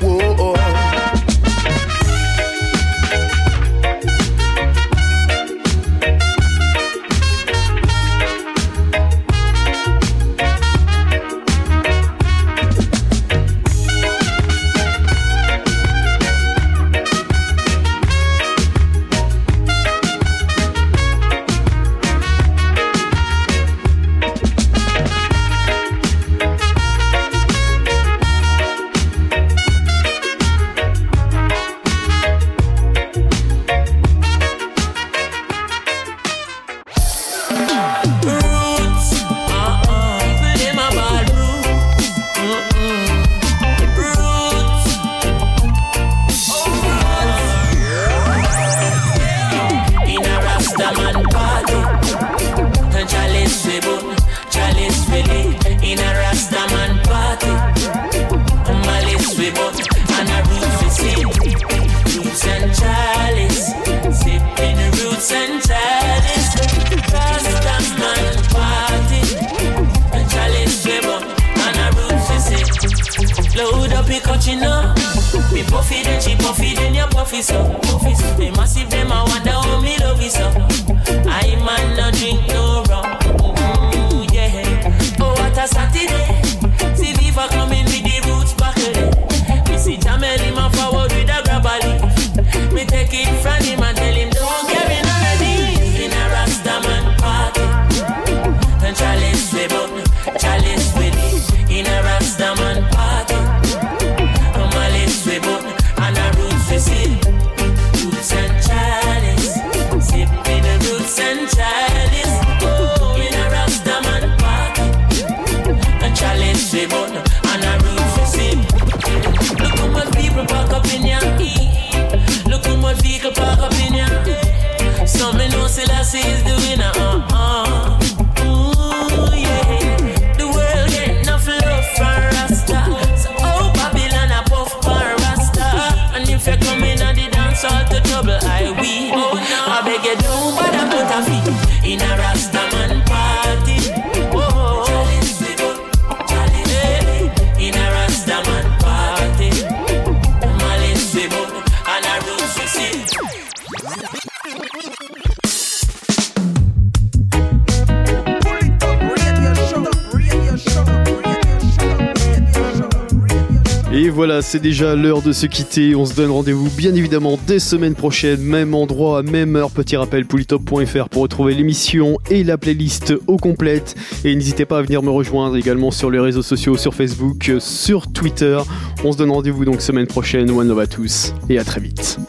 déjà 164.68 164.95
l'heure 164.95 165.22
de 165.22 165.31
se 165.31 165.45
quitter. 165.45 165.95
On 165.95 166.06
se 166.06 166.14
donne 166.14 166.30
rendez-vous 166.30 166.69
bien 166.69 166.94
évidemment 166.94 167.39
dès 167.48 167.57
semaine 167.57 167.95
prochaine, 167.95 168.41
même 168.41 168.76
endroit, 168.76 169.23
même 169.23 169.56
heure. 169.56 169.72
Petit 169.72 169.95
rappel, 169.95 170.26
politop.fr 170.26 171.07
pour 171.07 171.22
retrouver 171.22 171.53
l'émission 171.53 172.18
et 172.30 172.44
la 172.44 172.57
playlist 172.57 173.14
au 173.27 173.38
complète. 173.38 173.95
Et 174.26 174.35
n'hésitez 174.35 174.65
pas 174.65 174.80
à 174.80 174.81
venir 174.81 175.02
me 175.03 175.10
rejoindre 175.10 175.56
également 175.56 175.89
sur 175.89 176.11
les 176.11 176.19
réseaux 176.19 176.41
sociaux, 176.41 176.76
sur 176.76 176.94
Facebook, 176.94 177.48
euh, 177.48 177.61
sur 177.61 178.11
Twitter. 178.11 178.60
On 179.06 179.14
se 179.14 179.18
donne 179.18 179.31
rendez-vous 179.31 179.64
donc 179.64 179.80
semaine 179.80 180.07
prochaine. 180.07 180.52
One 180.52 180.68
love 180.68 180.80
à 180.80 180.88
tous 180.88 181.34
et 181.48 181.57
à 181.60 181.64
très 181.64 181.80
vite. 181.80 182.19